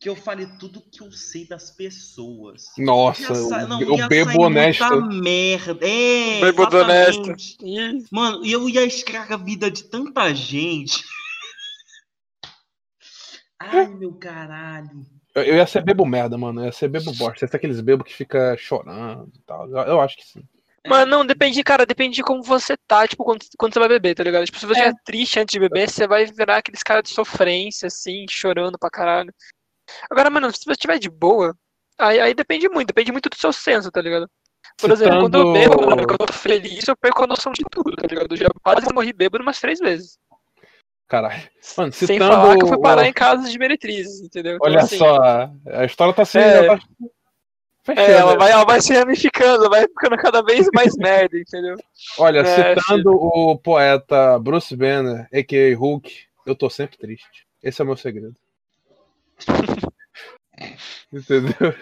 Que 0.00 0.08
eu 0.08 0.14
fale 0.14 0.46
tudo 0.60 0.80
que 0.80 1.02
eu 1.02 1.10
sei 1.10 1.44
das 1.48 1.72
pessoas. 1.72 2.66
Nossa, 2.78 3.20
Ia 3.22 3.34
sa- 3.34 3.66
não, 3.66 3.82
eu 3.82 3.96
ia 3.96 4.06
bebo 4.06 4.30
sair 4.30 4.40
honesto. 4.40 4.84
Muita 4.84 5.20
merda. 5.20 5.78
É, 5.84 6.40
exatamente. 6.40 7.56
honesto. 7.60 8.08
Mano, 8.12 8.44
e 8.46 8.52
eu 8.52 8.68
ia 8.68 8.84
estragar 8.84 9.40
a 9.40 9.42
vida 9.42 9.68
de 9.68 9.82
tanta 9.84 10.32
gente. 10.32 11.02
Ai, 13.58 13.88
meu 13.88 14.12
caralho. 14.12 15.04
Eu, 15.34 15.42
eu 15.42 15.56
ia 15.56 15.66
ser 15.66 15.82
bebo 15.82 16.06
merda, 16.06 16.38
mano. 16.38 16.60
Eu 16.60 16.66
ia 16.66 16.72
ser 16.72 16.86
bebo 16.88 17.12
bosta. 17.14 17.44
Ia 17.44 17.48
ser 17.48 17.56
aqueles 17.56 17.80
bebo 17.80 18.04
que 18.04 18.14
fica 18.14 18.56
chorando 18.56 19.32
e 19.34 19.40
tal. 19.40 19.68
Eu, 19.68 19.78
eu 19.78 20.00
acho 20.00 20.16
que 20.16 20.24
sim. 20.24 20.44
Mano, 20.86 21.10
não, 21.10 21.26
depende, 21.26 21.62
cara, 21.62 21.84
depende 21.84 22.16
de 22.16 22.22
como 22.22 22.42
você 22.42 22.76
tá, 22.86 23.06
tipo, 23.06 23.24
quando, 23.24 23.44
quando 23.58 23.72
você 23.74 23.78
vai 23.80 23.88
beber, 23.88 24.14
tá 24.14 24.22
ligado? 24.22 24.44
Tipo, 24.46 24.58
se 24.58 24.66
você 24.66 24.80
É. 24.80 24.88
é 24.88 24.92
triste 25.04 25.38
antes 25.40 25.52
de 25.52 25.58
beber, 25.60 25.90
você 25.90 26.06
vai 26.06 26.24
virar 26.26 26.58
aqueles 26.58 26.82
caras 26.82 27.02
de 27.04 27.10
sofrência, 27.10 27.88
assim, 27.88 28.24
chorando 28.30 28.78
pra 28.78 28.88
caralho. 28.90 29.32
Agora, 30.10 30.30
mano, 30.30 30.50
se 30.52 30.64
você 30.64 30.72
estiver 30.72 30.98
de 30.98 31.10
boa, 31.10 31.54
aí, 31.98 32.20
aí 32.20 32.34
depende 32.34 32.68
muito, 32.68 32.88
depende 32.88 33.10
muito 33.12 33.28
do 33.28 33.36
seu 33.36 33.52
senso, 33.52 33.90
tá 33.90 34.00
ligado? 34.00 34.28
Por 34.80 34.90
exemplo, 34.90 35.20
quando 35.20 35.38
eu 35.38 35.52
bebo, 35.52 35.80
mano, 35.86 36.06
quando 36.06 36.20
eu 36.20 36.26
tô 36.26 36.32
feliz, 36.32 36.86
eu 36.86 36.96
perco 36.96 37.24
a 37.24 37.26
noção 37.26 37.52
de 37.52 37.64
tudo, 37.70 37.96
tá 37.96 38.06
ligado? 38.06 38.32
Eu 38.32 38.36
já 38.36 38.46
quase 38.62 38.86
morri 38.94 39.12
bêbado 39.12 39.42
umas 39.42 39.58
três 39.60 39.78
vezes. 39.80 40.16
Caralho. 41.08 41.42
Mano, 41.76 41.92
Sem 41.92 42.06
citando 42.06 42.32
falar 42.32 42.56
que 42.56 42.64
eu 42.64 42.68
fui 42.68 42.76
o- 42.76 42.80
parar 42.82 43.06
em 43.06 43.12
casas 43.12 43.50
de 43.50 43.58
meretrizes, 43.58 44.20
entendeu? 44.20 44.56
Então, 44.56 44.66
Olha 44.68 44.80
assim, 44.80 44.98
só, 44.98 45.16
a 45.66 45.84
história 45.84 46.12
tá 46.14 46.22
assim. 46.22 46.38
É. 46.38 46.66
É, 47.96 48.12
ela 48.12 48.36
vai, 48.36 48.50
ela 48.50 48.64
vai 48.64 48.80
se 48.80 48.92
ramificando, 48.92 49.68
vai 49.70 49.82
ficando 49.82 50.16
cada 50.16 50.42
vez 50.42 50.66
mais 50.74 50.94
merda, 50.98 51.38
entendeu? 51.38 51.76
Olha, 52.18 52.40
É, 52.40 52.74
citando 52.78 53.10
o 53.12 53.56
poeta 53.58 54.38
Bruce 54.38 54.74
Banner, 54.76 55.28
a.k.a. 55.32 55.76
Hulk, 55.76 56.26
eu 56.46 56.54
tô 56.54 56.68
sempre 56.68 56.98
triste. 56.98 57.46
Esse 57.62 57.80
é 57.80 57.84
o 57.84 57.86
meu 57.86 57.96
segredo. 57.96 58.34
Entendeu? 61.12 61.72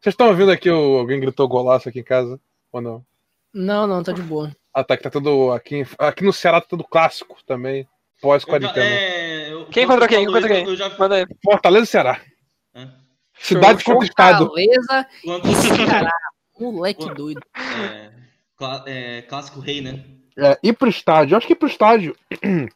Vocês 0.00 0.12
estão 0.12 0.28
ouvindo 0.28 0.50
aqui 0.52 0.70
o... 0.70 0.98
alguém 0.98 1.18
gritou 1.20 1.48
golaço 1.48 1.88
aqui 1.88 2.00
em 2.00 2.04
casa? 2.04 2.38
Ou 2.70 2.80
não? 2.80 3.04
Não, 3.52 3.86
não, 3.86 4.02
tá 4.02 4.12
de 4.12 4.22
boa. 4.22 4.54
Ah, 4.72 4.84
tá, 4.84 4.96
que 4.96 5.02
tá 5.02 5.10
tudo 5.10 5.50
aqui, 5.52 5.84
aqui 5.98 6.22
no 6.22 6.32
Ceará 6.32 6.60
tá 6.60 6.66
tudo 6.68 6.84
clássico 6.84 7.36
também. 7.46 7.88
Pós-quarentena. 8.20 8.84
é, 8.84 9.52
eu- 9.52 9.66
Quem 9.66 9.86
contra 9.86 10.06
quem? 10.06 10.24
falou 10.24 10.40
Contra 10.40 10.54
quem? 10.54 10.66
Eu 10.66 10.76
já. 10.76 10.90
Fortaleza 11.42 11.84
e 11.84 11.86
Ceará. 11.86 12.20
É. 12.74 12.86
Cidade 13.40 13.82
Show, 13.82 13.94
contra 13.94 14.08
estado. 14.08 14.46
Fortaleza 14.46 15.06
e 15.44 15.54
Ceará. 15.86 16.10
Moleque 16.58 17.08
doido. 17.14 17.40
é, 17.56 18.10
clá- 18.56 18.84
é, 18.86 19.22
clássico 19.22 19.60
rei, 19.60 19.80
né? 19.80 20.04
É, 20.36 20.58
ir 20.62 20.72
pro 20.72 20.88
estádio. 20.88 21.34
Eu 21.34 21.38
acho 21.38 21.46
que 21.46 21.52
ir 21.52 21.56
pro 21.56 21.68
estádio, 21.68 22.16
Eu 22.30 22.38
já 22.40 22.48
não 22.50 22.68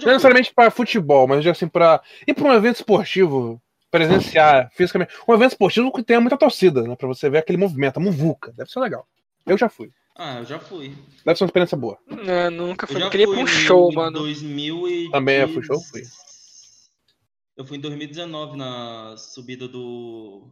fui. 0.00 0.12
necessariamente 0.12 0.52
para 0.54 0.70
futebol, 0.70 1.26
mas 1.26 1.42
já 1.44 1.52
assim, 1.52 1.68
pra 1.68 2.00
ir 2.26 2.34
pra 2.34 2.44
um 2.44 2.52
evento 2.52 2.76
esportivo, 2.76 3.60
presenciar 3.90 4.70
fisicamente. 4.74 5.12
Um 5.26 5.34
evento 5.34 5.52
esportivo 5.52 5.92
que 5.92 6.02
tenha 6.02 6.20
muita 6.20 6.36
torcida, 6.36 6.82
né? 6.82 6.94
Pra 6.96 7.08
você 7.08 7.28
ver 7.30 7.38
aquele 7.38 7.58
movimento, 7.58 7.96
a 7.96 8.00
muvuca. 8.00 8.52
Deve 8.56 8.70
ser 8.70 8.80
legal. 8.80 9.06
Eu 9.46 9.56
já 9.56 9.68
fui. 9.68 9.90
Ah, 10.14 10.38
eu 10.40 10.44
já 10.44 10.58
fui. 10.58 10.94
Deve 11.24 11.38
ser 11.38 11.44
uma 11.44 11.48
experiência 11.48 11.76
boa. 11.78 11.96
Não, 12.06 12.50
nunca 12.50 12.84
Eu 12.84 12.88
fui. 12.88 13.00
já 13.00 13.06
Eu 13.06 13.10
queria 13.10 13.24
ir 13.24 13.26
fui 13.28 13.34
pra 13.36 13.44
um 13.44 13.46
show, 13.46 13.92
mano. 13.92 14.18
2000 14.18 14.88
e... 14.88 15.10
Também 15.10 15.36
é, 15.36 15.46
fui 15.48 15.62
show? 15.62 15.80
Fui. 15.80 16.02
Eu 17.58 17.64
fui 17.64 17.76
em 17.76 17.80
2019 17.80 18.56
na 18.56 19.16
subida 19.16 19.66
do... 19.66 20.48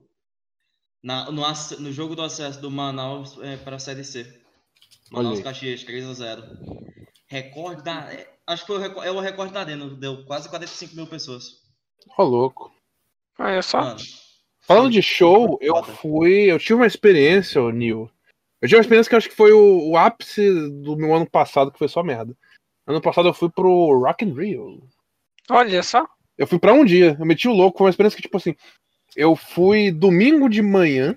Na, 1.00 1.30
no, 1.30 1.42
no 1.78 1.92
jogo 1.92 2.16
do 2.16 2.22
acesso 2.22 2.60
do 2.60 2.68
Manaus 2.68 3.38
é, 3.42 3.56
para 3.56 3.76
a 3.76 3.78
Série 3.78 4.02
C. 4.02 4.42
Manaus. 5.12 5.38
Caxias, 5.38 5.84
3x0. 5.84 6.42
Recorde 7.28 7.84
da... 7.84 8.12
é, 8.12 8.28
acho 8.44 8.62
que 8.62 8.66
foi 8.66 8.78
o 8.78 8.80
recorde, 8.80 9.08
é 9.08 9.12
o 9.12 9.20
recorde 9.20 9.52
da 9.52 9.60
arena. 9.60 9.88
Deu 9.88 10.24
quase 10.24 10.48
45 10.48 10.96
mil 10.96 11.06
pessoas. 11.06 11.62
Ô, 12.18 12.24
louco. 12.24 12.74
Olha 13.38 13.62
só. 13.62 13.82
Mano, 13.82 14.00
Falando 14.62 14.90
de 14.90 15.00
show, 15.00 15.58
eu 15.60 15.80
fui. 15.84 16.50
Eu 16.50 16.58
tive 16.58 16.74
uma 16.74 16.88
experiência, 16.88 17.62
ô, 17.62 17.70
Nil. 17.70 18.10
Eu 18.60 18.68
tive 18.68 18.78
uma 18.78 18.82
experiência 18.82 19.10
que 19.10 19.14
acho 19.14 19.28
que 19.28 19.36
foi 19.36 19.52
o, 19.52 19.90
o 19.90 19.96
ápice 19.96 20.50
do 20.82 20.96
meu 20.96 21.14
ano 21.14 21.30
passado, 21.30 21.70
que 21.70 21.78
foi 21.78 21.86
só 21.86 22.02
merda. 22.02 22.36
Ano 22.84 23.00
passado 23.00 23.28
eu 23.28 23.34
fui 23.34 23.48
pro 23.48 23.96
Rock 23.96 24.24
in 24.24 24.32
Rio. 24.32 24.88
Olha 25.48 25.84
só. 25.84 26.04
Eu 26.38 26.46
fui 26.46 26.58
pra 26.58 26.72
um 26.72 26.84
dia, 26.84 27.16
eu 27.18 27.24
meti 27.26 27.48
o 27.48 27.52
louco, 27.52 27.78
foi 27.78 27.86
uma 27.86 27.90
experiência 27.90 28.16
que, 28.16 28.22
tipo 28.22 28.36
assim, 28.36 28.54
eu 29.16 29.34
fui 29.34 29.90
domingo 29.90 30.48
de 30.48 30.60
manhã, 30.60 31.16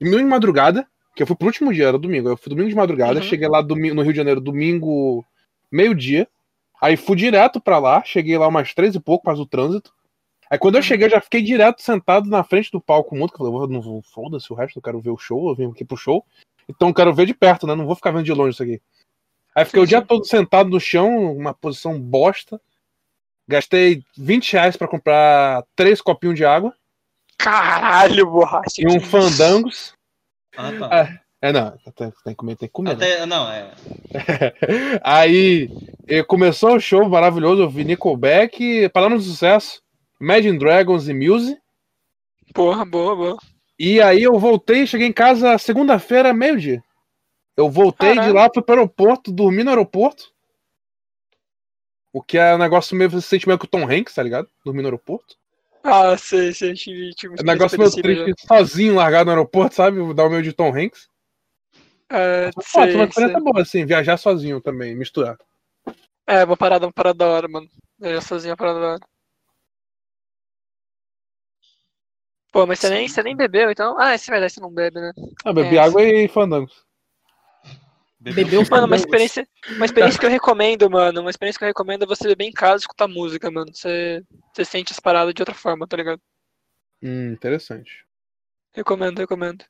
domingo 0.00 0.18
de 0.18 0.24
madrugada, 0.24 0.86
que 1.14 1.22
eu 1.22 1.26
fui 1.26 1.36
pro 1.36 1.46
último 1.46 1.72
dia, 1.72 1.86
era 1.88 1.98
domingo, 1.98 2.28
eu 2.28 2.36
fui 2.36 2.50
domingo 2.50 2.68
de 2.68 2.74
madrugada, 2.74 3.20
Uhum. 3.20 3.22
cheguei 3.22 3.48
lá 3.48 3.60
domingo, 3.62 3.94
no 3.94 4.02
Rio 4.02 4.12
de 4.12 4.16
Janeiro, 4.16 4.40
domingo, 4.40 5.24
meio-dia, 5.70 6.26
aí 6.80 6.96
fui 6.96 7.16
direto 7.16 7.60
pra 7.60 7.78
lá, 7.78 8.02
cheguei 8.04 8.36
lá 8.36 8.48
umas 8.48 8.74
três 8.74 8.94
e 8.94 9.00
pouco, 9.00 9.24
faz 9.24 9.38
o 9.38 9.46
trânsito, 9.46 9.92
aí 10.50 10.58
quando 10.58 10.76
eu 10.76 10.82
cheguei, 10.82 11.06
eu 11.06 11.10
já 11.10 11.20
fiquei 11.20 11.42
direto 11.42 11.82
sentado 11.82 12.28
na 12.28 12.42
frente 12.42 12.70
do 12.72 12.80
palco 12.80 13.14
muito, 13.16 13.32
que 13.32 13.40
eu 13.40 13.46
falei, 13.46 13.52
"Vou- 13.52 13.68
não 13.68 13.80
vou, 13.80 14.02
foda-se 14.02 14.52
o 14.52 14.56
resto, 14.56 14.78
eu 14.78 14.82
quero 14.82 15.00
ver 15.00 15.10
o 15.10 15.18
show, 15.18 15.48
eu 15.48 15.54
vim 15.54 15.70
aqui 15.70 15.84
pro 15.84 15.96
show, 15.96 16.24
então 16.68 16.88
eu 16.88 16.94
quero 16.94 17.14
ver 17.14 17.26
de 17.26 17.34
perto, 17.34 17.66
né, 17.66 17.74
não 17.74 17.86
vou 17.86 17.94
ficar 17.96 18.10
vendo 18.10 18.24
de 18.24 18.32
longe 18.32 18.50
isso 18.54 18.62
aqui. 18.62 18.80
Aí 19.54 19.64
fiquei 19.64 19.82
o 19.82 19.86
dia 19.86 20.00
todo 20.02 20.24
sentado 20.24 20.70
no 20.70 20.78
chão, 20.80 21.32
uma 21.36 21.52
posição 21.52 22.00
bosta, 22.00 22.60
Gastei 23.48 24.02
20 24.16 24.52
reais 24.52 24.76
pra 24.76 24.86
comprar 24.86 25.64
três 25.74 26.00
copinhos 26.02 26.36
de 26.36 26.44
água 26.44 26.74
Caralho, 27.38 28.26
borracha. 28.26 28.74
e 28.78 28.86
um 28.86 29.00
fandangos. 29.00 29.94
ah, 30.56 30.72
tá. 30.78 30.88
Ah, 30.90 31.18
É, 31.40 31.52
não, 31.52 31.72
tem, 31.94 32.10
que 32.10 32.34
comer, 32.34 32.56
tem 32.56 32.68
que 32.68 32.72
comer. 32.72 32.96
né? 32.96 33.12
Até, 33.14 33.24
não, 33.26 33.50
é. 33.50 33.70
Aí 35.02 35.70
começou 36.26 36.74
o 36.76 36.80
show 36.80 37.08
maravilhoso, 37.08 37.62
eu 37.62 37.70
vi 37.70 37.84
Nickelback, 37.84 38.88
Palavras 38.90 39.24
de 39.24 39.30
Sucesso, 39.30 39.80
Imagine 40.20 40.58
Dragons 40.58 41.08
e 41.08 41.14
Muse. 41.14 41.56
Porra, 42.52 42.84
boa, 42.84 43.14
boa. 43.14 43.38
E 43.78 44.00
aí 44.00 44.24
eu 44.24 44.36
voltei, 44.40 44.84
cheguei 44.86 45.06
em 45.06 45.12
casa 45.12 45.56
segunda-feira, 45.58 46.34
meio-dia. 46.34 46.82
Eu 47.56 47.70
voltei 47.70 48.10
de 48.10 48.16
Caralho. 48.16 48.34
lá, 48.34 48.50
fui 48.52 48.62
pro 48.62 48.74
aeroporto, 48.74 49.30
dormi 49.30 49.62
no 49.62 49.70
aeroporto. 49.70 50.24
O 52.12 52.22
que 52.22 52.38
é 52.38 52.54
um 52.54 52.58
negócio 52.58 52.96
meio, 52.96 53.10
você 53.10 53.28
sente 53.28 53.46
meio 53.46 53.58
que 53.58 53.66
o 53.66 53.68
Tom 53.68 53.84
Hanks, 53.84 54.14
tá 54.14 54.22
ligado? 54.22 54.48
Dormir 54.64 54.82
no 54.82 54.88
aeroporto. 54.88 55.36
Ah, 55.82 56.16
sei, 56.16 56.52
sei, 56.52 56.74
uma 57.24 57.36
É 57.38 57.42
um 57.42 57.44
negócio 57.44 57.78
meio 57.78 57.90
triste, 57.90 58.34
sozinho, 58.46 58.94
largado 58.94 59.26
no 59.26 59.30
aeroporto, 59.30 59.74
sabe? 59.74 60.14
Dar 60.14 60.26
o 60.26 60.30
meio 60.30 60.42
de 60.42 60.52
Tom 60.52 60.74
Hanks. 60.74 61.08
É, 62.10 62.50
Pô, 62.52 62.62
sei, 62.62 62.94
uma 62.94 63.04
experiência 63.04 63.40
boa, 63.40 63.60
assim, 63.62 63.84
viajar 63.84 64.16
sozinho 64.16 64.60
também, 64.60 64.96
misturar. 64.96 65.36
É, 66.26 66.44
uma 66.44 66.56
parada, 66.56 66.86
uma 66.86 66.92
parada 66.92 67.18
da 67.18 67.26
hora, 67.26 67.48
mano. 67.48 67.68
Eu 68.00 68.20
sozinho, 68.22 68.52
uma 68.52 68.56
parada 68.56 68.80
da 68.80 68.86
hora. 68.92 69.00
Pô, 72.50 72.66
mas 72.66 72.78
você 72.78 72.88
nem, 72.88 73.08
você 73.08 73.22
nem 73.22 73.36
bebeu, 73.36 73.70
então. 73.70 73.98
Ah, 73.98 74.14
é 74.14 74.18
verdade, 74.18 74.52
você 74.52 74.60
não 74.60 74.72
bebe, 74.72 75.00
né? 75.00 75.12
Ah, 75.44 75.52
bebi 75.52 75.76
É, 75.76 75.80
água 75.80 76.02
e 76.02 76.28
fandangos. 76.28 76.87
Bebeu 78.20 78.62
Mano, 78.68 78.86
uma 78.86 78.96
experiência, 78.96 79.48
uma 79.70 79.84
experiência 79.84 80.18
que 80.18 80.26
eu 80.26 80.30
recomendo, 80.30 80.90
mano. 80.90 81.20
Uma 81.20 81.30
experiência 81.30 81.58
que 81.58 81.64
eu 81.64 81.68
recomendo 81.68 82.02
é 82.02 82.06
você 82.06 82.26
beber 82.26 82.44
em 82.46 82.52
casa 82.52 82.76
e 82.76 82.80
escutar 82.80 83.06
música, 83.06 83.50
mano. 83.50 83.72
Você, 83.72 84.22
você 84.52 84.64
sente 84.64 84.92
as 84.92 84.98
paradas 84.98 85.32
de 85.32 85.40
outra 85.40 85.54
forma, 85.54 85.86
tá 85.86 85.96
ligado? 85.96 86.20
Hum, 87.00 87.32
interessante. 87.32 88.04
Recomendo, 88.74 89.18
recomendo. 89.20 89.64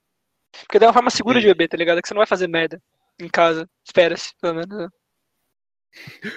Porque 0.62 0.78
daí 0.78 0.86
é 0.86 0.88
uma 0.88 0.94
forma 0.94 1.10
segura 1.10 1.40
de 1.40 1.46
beber, 1.46 1.68
tá 1.68 1.76
ligado? 1.76 2.00
Que 2.00 2.08
você 2.08 2.14
não 2.14 2.20
vai 2.20 2.26
fazer 2.26 2.48
merda 2.48 2.82
em 3.20 3.28
casa. 3.28 3.68
Espera-se, 3.84 4.32
pelo 4.40 4.54
menos. 4.54 4.78
né? 4.78 4.88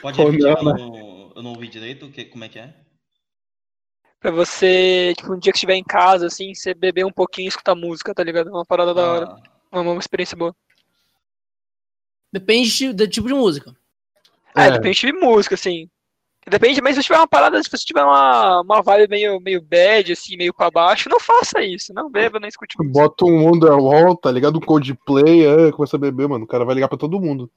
Pode 0.02 0.18
repetir 0.22 0.42
não, 0.42 0.58
eu 0.58 0.64
não, 0.64 1.34
eu 1.38 1.44
não 1.44 1.52
ouvi 1.54 1.68
direito 1.68 2.06
o 2.06 2.12
que, 2.12 2.26
como 2.26 2.44
é 2.44 2.50
que 2.50 2.60
é? 2.60 2.74
Pra 4.20 4.32
você, 4.32 5.14
tipo, 5.18 5.34
um 5.34 5.40
dia 5.40 5.52
que 5.52 5.58
estiver 5.58 5.76
em 5.76 5.84
casa, 5.84 6.28
assim, 6.28 6.54
você 6.54 6.74
beber 6.74 7.06
um 7.06 7.12
pouquinho 7.12 7.46
e 7.46 7.50
escutar 7.50 7.74
música, 7.74 8.14
tá 8.14 8.24
ligado? 8.24 8.50
É 8.50 8.52
uma 8.52 8.66
parada 8.66 8.94
da 8.94 9.12
hora. 9.14 9.26
Ah, 9.72 9.80
Uma, 9.80 9.94
uma 9.94 10.00
experiência 10.00 10.38
boa. 10.38 10.56
Depende 12.32 12.94
do 12.94 13.08
tipo 13.08 13.28
de 13.28 13.34
música. 13.34 13.76
É, 14.56 14.68
É. 14.68 14.72
depende 14.72 15.00
de 15.00 15.14
música, 15.14 15.56
assim. 15.56 15.90
Depende, 16.48 16.82
mas 16.82 16.96
se 16.96 17.04
tiver 17.04 17.18
uma 17.18 17.28
parada, 17.28 17.62
se 17.62 17.70
você 17.70 17.86
tiver 17.86 18.04
uma, 18.04 18.62
uma 18.62 18.82
vibe 18.82 19.10
meio, 19.12 19.40
meio 19.40 19.62
bad, 19.62 20.12
assim, 20.12 20.36
meio 20.36 20.52
pra 20.54 20.72
baixo, 20.72 21.08
não 21.08 21.20
faça 21.20 21.62
isso. 21.62 21.94
Não 21.94 22.10
beba, 22.10 22.40
nem 22.40 22.50
escute 22.50 22.76
música. 22.80 23.00
Bota 23.00 23.26
um 23.26 23.46
Wonderwall, 23.46 24.16
tá 24.18 24.32
ligado? 24.32 24.58
Um 24.58 24.62
Coldplay, 24.62 25.46
é, 25.46 25.72
começa 25.72 25.98
a 25.98 26.00
beber, 26.00 26.28
mano. 26.28 26.46
O 26.46 26.48
cara 26.48 26.66
vai 26.66 26.74
ligar 26.74 26.88
pra 26.88 26.98
todo 26.98 27.20
mundo. 27.22 27.50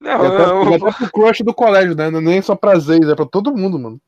Não, 0.00 0.24
E 0.24 0.26
até, 0.26 0.46
não, 0.46 0.64
e 0.64 0.68
o, 0.68 0.86
até 0.86 0.98
pro 0.98 1.10
crush 1.12 1.42
do 1.42 1.52
colégio, 1.54 1.96
né? 1.96 2.10
Não 2.10 2.18
é 2.20 2.22
nem 2.22 2.42
só 2.42 2.54
pra 2.54 2.78
Zeis, 2.78 3.08
é 3.08 3.14
pra 3.14 3.26
todo 3.26 3.56
mundo, 3.56 3.78
mano. 3.78 4.00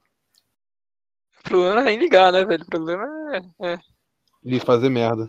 o 1.40 1.42
problema 1.42 1.74
não 1.74 1.82
é 1.82 1.84
nem 1.86 1.98
ligar, 1.98 2.32
né, 2.32 2.44
velho? 2.44 2.62
O 2.62 2.66
problema 2.66 3.04
é, 3.60 3.72
é. 3.72 3.78
E 4.44 4.60
fazer 4.60 4.88
merda. 4.88 5.28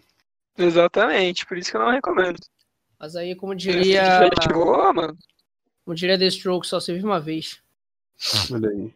Exatamente, 0.57 1.45
por 1.45 1.57
isso 1.57 1.71
que 1.71 1.77
eu 1.77 1.81
não 1.81 1.91
recomendo. 1.91 2.37
Mas 2.99 3.15
aí, 3.15 3.35
como 3.35 3.53
diria, 3.55 4.29
mano. 4.93 5.17
como 5.83 5.95
diria 5.95 6.17
The 6.17 6.29
Stroke, 6.29 6.65
só 6.67 6.79
se 6.79 6.93
vive 6.93 7.05
uma 7.05 7.19
vez. 7.19 7.61
Olha 8.51 8.69
aí. 8.69 8.93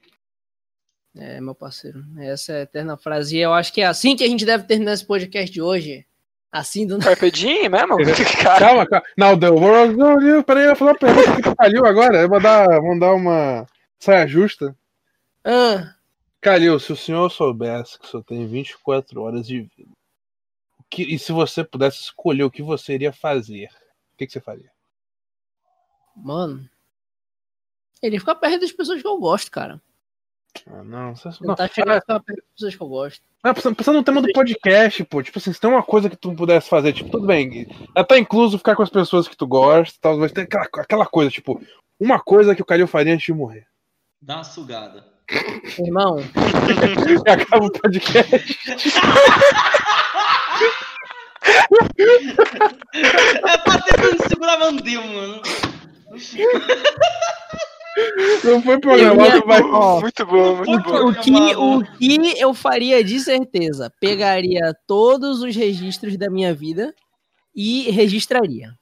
É, 1.18 1.42
meu 1.42 1.54
parceiro. 1.56 2.04
Essa 2.18 2.54
é 2.54 2.56
a 2.60 2.62
eterna 2.62 2.96
frase. 2.98 3.36
E 3.38 3.40
eu 3.42 3.54
acho 3.54 3.74
que 3.74 3.82
é 3.82 3.86
assim 3.86 4.16
que 4.16 4.24
a 4.24 4.28
gente 4.28 4.46
deve 4.46 4.64
terminar 4.64 4.94
esse 4.94 5.06
podcast 5.06 5.52
de 5.52 5.62
hoje. 5.62 6.06
Assim 6.52 6.88
do 6.88 6.98
Carpe 6.98 7.30
diem 7.30 7.70
mesmo? 7.70 7.98
Cara, 8.42 8.60
Calma, 8.60 8.88
calma. 8.88 9.06
Now 9.18 9.38
the 9.38 9.50
world 9.50 10.26
you. 10.26 10.44
Peraí, 10.44 10.64
eu 10.66 10.76
vou 10.76 10.78
fazer 10.78 10.92
uma 10.92 10.98
pergunta 10.98 11.42
pro 11.42 11.56
Calil 11.56 11.86
agora. 11.86 12.22
Eu 12.22 12.30
vou 12.30 12.40
dar, 12.42 12.80
vou 12.80 12.98
dar 13.00 13.14
uma 13.14 13.68
saia 14.00 14.26
justa. 14.26 14.76
Ah, 15.44 15.94
Calil, 16.42 16.80
se 16.80 16.92
o 16.92 16.96
senhor 16.96 17.30
soubesse 17.30 18.00
que 18.00 18.08
só 18.08 18.22
tem 18.24 18.48
24 18.48 19.22
horas 19.22 19.46
de 19.46 19.62
vida, 19.62 19.92
que- 20.90 21.04
e 21.04 21.20
se 21.20 21.32
você 21.32 21.64
pudesse 21.64 21.98
escolher 22.02 22.44
o 22.46 22.52
que 22.52 22.64
você 22.64 22.94
iria 22.94 23.12
fazer, 23.14 23.70
que, 24.20 24.28
que 24.28 24.34
você 24.34 24.42
faria? 24.42 24.70
mano. 26.16 26.70
Ele 28.02 28.20
fica 28.20 28.36
perto 28.36 28.60
das 28.60 28.72
pessoas 28.72 29.02
que 29.02 29.08
eu 29.08 29.18
gosto, 29.18 29.50
cara. 29.50 29.82
Ah, 30.68 30.84
não, 30.84 31.16
você, 31.16 31.30
não. 31.42 31.56
Tentar 31.56 31.68
chegar 31.70 31.98
e 31.98 32.02
ficar 32.02 32.20
perto 32.20 32.38
das 32.40 32.52
pessoas 32.54 32.76
que 32.76 32.82
eu 32.82 32.88
gosto. 32.88 33.22
Ah, 33.42 33.54
pensando 33.54 33.76
pensando 33.76 33.96
no 33.96 34.04
tema 34.04 34.22
do 34.22 34.34
podcast, 34.34 35.04
pô, 35.06 35.24
tipo 35.24 35.38
assim, 35.38 35.54
se 35.54 35.60
tem 35.60 35.70
uma 35.70 35.84
coisa 35.84 36.10
que 36.10 36.18
tu 36.18 36.36
pudesse 36.36 36.68
fazer, 36.68 36.92
tipo, 36.92 37.10
tudo 37.10 37.26
bem, 37.26 37.68
já 37.96 38.04
tá 38.04 38.18
incluso 38.20 38.58
ficar 38.58 38.76
com 38.76 38.84
as 38.84 38.90
pessoas 38.90 39.28
que 39.30 39.38
tu 39.38 39.48
gosta 39.48 39.98
tal, 40.02 40.18
mas 40.18 40.34
tem 40.34 40.44
aquela, 40.44 40.66
aquela 40.66 41.06
coisa, 41.06 41.32
tipo, 41.32 41.62
uma 41.98 42.20
coisa 42.20 42.54
que 42.54 42.62
o 42.62 42.66
Calil 42.66 42.88
faria 42.88 43.14
antes 43.14 43.26
de 43.26 43.34
morrer. 43.34 43.66
dá 44.22 44.38
uma 44.38 44.44
sugada. 44.44 45.06
Irmão, 45.78 46.18
acaba 47.32 47.66
o 47.66 47.72
podcast. 47.72 48.60
É 53.44 53.58
pra 53.58 53.82
tentando 53.82 54.28
segurar 54.28 54.60
mandeu, 54.60 55.02
mano. 55.04 55.42
Não 58.44 58.62
foi 58.62 58.80
programado, 58.80 59.44
mas. 59.46 59.62
ó, 59.66 60.02
muito 60.02 60.26
bom, 60.26 60.56
muito 60.56 60.84
bom. 60.84 61.10
o 61.10 61.16
que, 61.16 61.56
o 61.56 61.84
que 61.84 62.40
eu 62.40 62.54
faria 62.54 63.04
de 63.04 63.20
certeza? 63.20 63.92
Pegaria 64.00 64.74
todos 64.88 65.42
os 65.42 65.56
registros 65.56 66.18
da 66.18 66.30
minha 66.30 66.54
vida 66.54 66.94
e 67.56 67.90
registraria. 67.92 68.74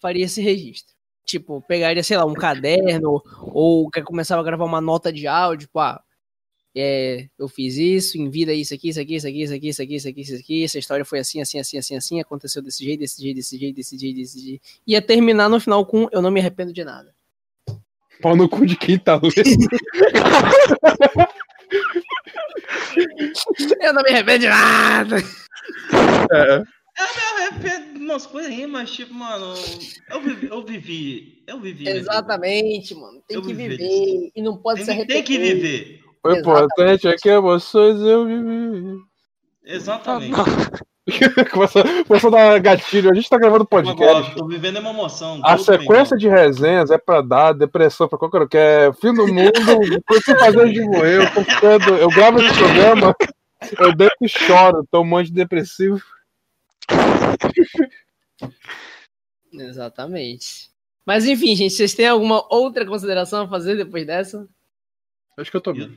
Faria 0.00 0.24
esse 0.24 0.40
registro. 0.40 0.94
Tipo, 1.24 1.62
pegaria, 1.62 2.02
sei 2.02 2.16
lá, 2.16 2.24
um 2.24 2.34
caderno 2.34 3.22
ou 3.40 3.88
que 3.90 4.02
começava 4.02 4.40
a 4.40 4.44
gravar 4.44 4.64
uma 4.64 4.80
nota 4.80 5.12
de 5.12 5.26
áudio, 5.26 5.66
tipo, 5.66 5.78
ah, 5.78 6.02
é, 6.74 7.26
eu 7.38 7.48
fiz 7.48 7.76
isso, 7.76 8.16
em 8.16 8.30
vida 8.30 8.52
isso 8.52 8.72
aqui, 8.72 8.88
isso 8.88 9.00
aqui, 9.00 9.16
isso 9.16 9.26
aqui, 9.26 9.40
isso 9.42 9.52
aqui, 9.54 9.68
isso 9.68 9.82
aqui, 9.82 9.94
isso 9.96 10.08
aqui, 10.08 10.20
isso 10.22 10.34
aqui, 10.36 10.64
essa 10.64 10.78
história 10.78 11.04
foi 11.04 11.18
assim, 11.18 11.40
assim, 11.40 11.58
assim, 11.58 11.76
assim, 11.78 11.96
assim, 11.96 12.20
aconteceu 12.20 12.62
desse 12.62 12.82
jeito, 12.84 13.00
desse 13.00 13.20
jeito, 13.20 13.36
desse 13.36 13.58
jeito, 13.58 13.76
desse 13.76 13.98
jeito, 13.98 14.16
desse 14.16 14.40
jeito. 14.40 14.62
Ia 14.86 15.02
terminar 15.02 15.48
no 15.50 15.60
final 15.60 15.84
com 15.84 16.08
eu 16.10 16.22
não 16.22 16.30
me 16.30 16.40
arrependo 16.40 16.72
de 16.72 16.82
nada. 16.84 17.14
Pau 18.22 18.36
no 18.36 18.48
cu 18.48 18.64
de 18.64 18.76
quem 18.76 18.98
tá. 18.98 19.20
Eu 23.80 23.92
não 23.92 24.02
me 24.02 24.10
arrependo 24.10 24.40
de 24.40 24.48
nada. 24.48 25.16
É. 25.16 26.62
Eu 26.98 27.06
arrependo 27.38 27.98
de 27.98 28.04
umas 28.04 28.26
coisas 28.26 28.52
aí, 28.52 28.66
mas 28.66 28.90
tipo, 28.90 29.14
mano, 29.14 29.54
eu 30.10 30.20
vivi, 30.20 30.46
eu 30.48 30.64
vivi, 30.64 31.42
eu 31.46 31.60
vivi. 31.60 31.84
vida. 31.84 31.90
Exatamente, 31.96 32.94
mano. 32.94 33.22
Tem 33.26 33.36
Eu 33.36 33.42
que 33.42 33.54
viver. 33.54 34.30
E 34.34 34.42
não 34.42 34.56
pode 34.56 34.80
se 34.80 34.86
Tem, 34.86 34.94
arrepender. 34.94 35.24
tem 35.24 35.24
que 35.24 35.38
viver. 35.38 36.01
O 36.24 36.30
importante 36.30 37.08
é 37.08 37.16
que 37.16 37.28
emoções 37.28 38.00
eu 38.00 38.26
vivi. 38.26 38.98
Exatamente. 39.64 40.36
Começou, 41.50 42.28
a 42.28 42.30
dar 42.30 42.60
gatilho. 42.60 43.10
A 43.10 43.14
gente 43.14 43.28
tá 43.28 43.36
gravando 43.36 43.66
podcast. 43.66 44.04
Agora, 44.04 44.34
tô 44.36 44.46
vivendo 44.46 44.78
uma 44.78 44.90
emoção. 44.90 45.40
A 45.42 45.58
sequência 45.58 46.16
de 46.16 46.28
resenhas 46.28 46.92
é 46.92 46.98
pra 46.98 47.20
dar 47.20 47.52
depressão 47.52 48.08
pra 48.08 48.18
qualquer 48.18 48.42
um. 48.42 48.46
Que 48.46 48.56
é 48.56 48.92
fim 48.92 49.12
do 49.12 49.26
mundo, 49.26 49.52
preciso 50.06 50.38
fazer 50.38 50.70
de 50.70 50.80
morrer. 50.82 51.22
Eu 51.22 51.34
tô 51.34 51.42
ficando. 51.42 51.96
Eu 51.96 52.08
gravo 52.08 52.40
esse 52.40 52.56
programa, 52.56 53.14
eu 53.80 53.96
deito 53.96 54.16
e 54.22 54.28
choro, 54.28 54.86
tô 54.88 55.02
um 55.02 55.16
antidepressivo. 55.16 56.00
Exatamente. 59.52 60.70
Mas 61.04 61.26
enfim, 61.26 61.56
gente, 61.56 61.74
vocês 61.74 61.94
têm 61.94 62.06
alguma 62.06 62.46
outra 62.48 62.86
consideração 62.86 63.42
a 63.42 63.48
fazer 63.48 63.76
depois 63.76 64.06
dessa? 64.06 64.48
Acho 65.36 65.50
que 65.50 65.56
eu 65.56 65.60
tô 65.60 65.72
bem. 65.72 65.92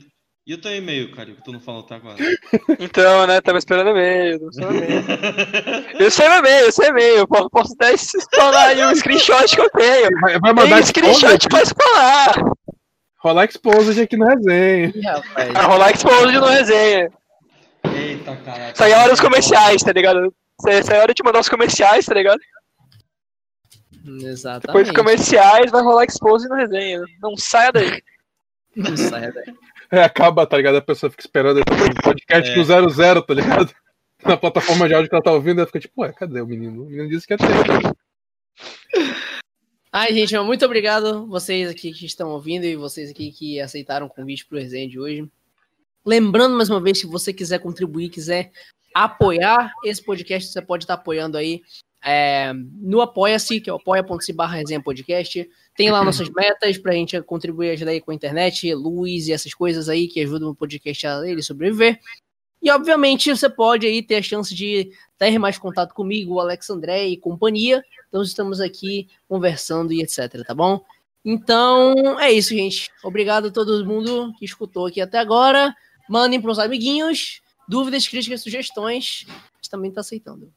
E 0.46 0.54
o 0.54 0.58
teu 0.60 0.74
e-mail, 0.76 1.10
cara, 1.10 1.32
que 1.32 1.42
tu 1.42 1.50
não 1.52 1.60
falou 1.60 1.80
até 1.80 1.96
agora? 1.96 2.16
Então, 2.78 3.26
né, 3.26 3.40
tava 3.40 3.58
esperando 3.58 3.90
e-mail. 3.90 4.38
Eu 5.98 6.10
sei 6.10 6.28
meu 6.28 6.38
e-mail, 6.38 6.66
eu 6.66 6.72
sei 6.72 6.88
e-mail. 6.88 7.26
Posso, 7.26 7.50
posso 7.50 7.72
até 7.74 7.92
explorar 7.94 8.66
aí 8.68 8.84
o 8.84 8.94
screenshot 8.94 9.46
que 9.54 9.60
eu 9.60 9.70
tenho. 9.70 10.08
Vai, 10.20 10.38
vai 10.38 10.54
Tem 10.54 10.54
mandar 10.54 10.84
screenshot 10.84 11.26
exposed? 11.26 11.48
pra 11.48 11.62
explorar. 11.62 12.34
Rolar 13.18 13.44
exposed 13.46 14.00
aqui 14.00 14.16
na 14.16 14.34
resenha. 14.34 14.92
Ih, 14.94 15.00
rapaz. 15.00 15.52
Vai 15.52 15.64
rolar 15.64 15.90
exposed 15.90 16.38
no 16.38 16.46
resenha. 16.46 17.10
Eita, 17.84 18.36
caralho. 18.36 18.72
Isso 18.72 18.84
aí 18.84 18.92
é 18.92 18.98
hora 18.98 19.10
dos 19.10 19.20
comerciais, 19.20 19.82
tá 19.82 19.92
ligado? 19.92 20.34
Isso 20.60 20.92
aí 20.92 20.98
é 20.98 21.00
hora 21.02 21.14
de 21.14 21.22
mandar 21.24 21.40
os 21.40 21.48
comerciais, 21.48 22.06
tá 22.06 22.14
ligado? 22.14 22.38
Depois 23.90 24.22
Exatamente. 24.22 24.86
dos 24.86 24.96
comerciais 24.96 25.70
vai 25.72 25.82
rolar 25.82 26.04
exposed 26.04 26.48
no 26.48 26.54
resenha. 26.56 27.02
Não 27.20 27.36
saia 27.36 27.72
daí. 27.72 28.02
Não 28.76 28.96
saia 28.96 29.32
daí. 29.32 29.54
É, 29.90 30.02
acaba, 30.02 30.46
tá 30.46 30.56
ligado? 30.56 30.76
A 30.76 30.82
pessoa 30.82 31.10
fica 31.10 31.22
esperando 31.22 31.60
o 31.60 32.02
podcast 32.02 32.50
É. 32.50 32.56
no 32.56 32.64
00, 32.90 33.22
tá 33.22 33.34
ligado? 33.34 33.74
Na 34.24 34.36
plataforma 34.36 34.88
de 34.88 34.94
áudio 34.94 35.08
que 35.08 35.14
ela 35.14 35.22
tá 35.22 35.32
ouvindo, 35.32 35.58
ela 35.58 35.66
fica 35.66 35.80
tipo, 35.80 36.02
ué, 36.02 36.12
cadê 36.12 36.40
o 36.40 36.46
menino? 36.46 36.82
O 36.82 36.86
menino 36.86 37.08
disse 37.08 37.26
que 37.26 37.34
ia 37.34 37.38
ter. 37.38 37.46
Ai, 39.92 40.12
gente, 40.12 40.36
muito 40.40 40.64
obrigado 40.64 41.26
vocês 41.26 41.70
aqui 41.70 41.92
que 41.92 42.06
estão 42.06 42.30
ouvindo 42.30 42.64
e 42.64 42.76
vocês 42.76 43.10
aqui 43.10 43.30
que 43.30 43.60
aceitaram 43.60 44.06
o 44.06 44.10
convite 44.10 44.44
pro 44.44 44.58
resenha 44.58 44.88
de 44.88 44.98
hoje. 44.98 45.28
Lembrando 46.04 46.56
mais 46.56 46.68
uma 46.68 46.80
vez, 46.80 46.98
se 46.98 47.06
você 47.06 47.32
quiser 47.32 47.60
contribuir, 47.60 48.10
quiser 48.10 48.50
apoiar 48.94 49.72
esse 49.84 50.02
podcast, 50.02 50.50
você 50.52 50.62
pode 50.62 50.84
estar 50.84 50.94
apoiando 50.94 51.36
aí 51.36 51.62
é, 52.08 52.52
no 52.54 53.00
Apoia-se, 53.00 53.60
que 53.60 53.68
é 53.68 53.72
o 53.72 53.76
apoia.se 53.76 54.32
barra 54.32 54.54
resenha 54.54 54.80
podcast. 54.80 55.50
Tem 55.74 55.90
lá 55.90 56.04
nossas 56.04 56.30
metas 56.30 56.78
pra 56.78 56.92
gente 56.92 57.20
contribuir, 57.22 57.70
ajudar 57.70 57.90
aí 57.90 58.00
com 58.00 58.12
a 58.12 58.14
internet, 58.14 58.72
luz 58.72 59.26
e 59.26 59.32
essas 59.32 59.52
coisas 59.52 59.88
aí 59.88 60.06
que 60.06 60.20
ajudam 60.20 60.50
o 60.50 60.54
podcast 60.54 61.04
a 61.04 61.28
ele 61.28 61.42
sobreviver. 61.42 61.98
E, 62.62 62.70
obviamente, 62.70 63.28
você 63.28 63.50
pode 63.50 63.88
aí 63.88 64.04
ter 64.04 64.16
a 64.16 64.22
chance 64.22 64.54
de 64.54 64.92
ter 65.18 65.36
mais 65.36 65.58
contato 65.58 65.92
comigo, 65.92 66.34
o 66.34 66.40
Alex 66.40 66.70
André 66.70 67.08
e 67.08 67.16
companhia. 67.16 67.82
Então, 68.08 68.22
estamos 68.22 68.60
aqui 68.60 69.08
conversando 69.28 69.92
e 69.92 70.00
etc, 70.00 70.46
tá 70.46 70.54
bom? 70.54 70.80
Então, 71.24 72.20
é 72.20 72.30
isso, 72.30 72.50
gente. 72.50 72.88
Obrigado 73.02 73.48
a 73.48 73.50
todo 73.50 73.84
mundo 73.84 74.32
que 74.38 74.44
escutou 74.44 74.86
aqui 74.86 75.00
até 75.00 75.18
agora. 75.18 75.74
Mandem 76.08 76.40
pros 76.40 76.60
amiguinhos. 76.60 77.40
Dúvidas, 77.68 78.06
críticas, 78.06 78.42
sugestões. 78.42 79.26
A 79.28 79.32
gente 79.56 79.70
também 79.70 79.90
tá 79.90 80.02
aceitando. 80.02 80.52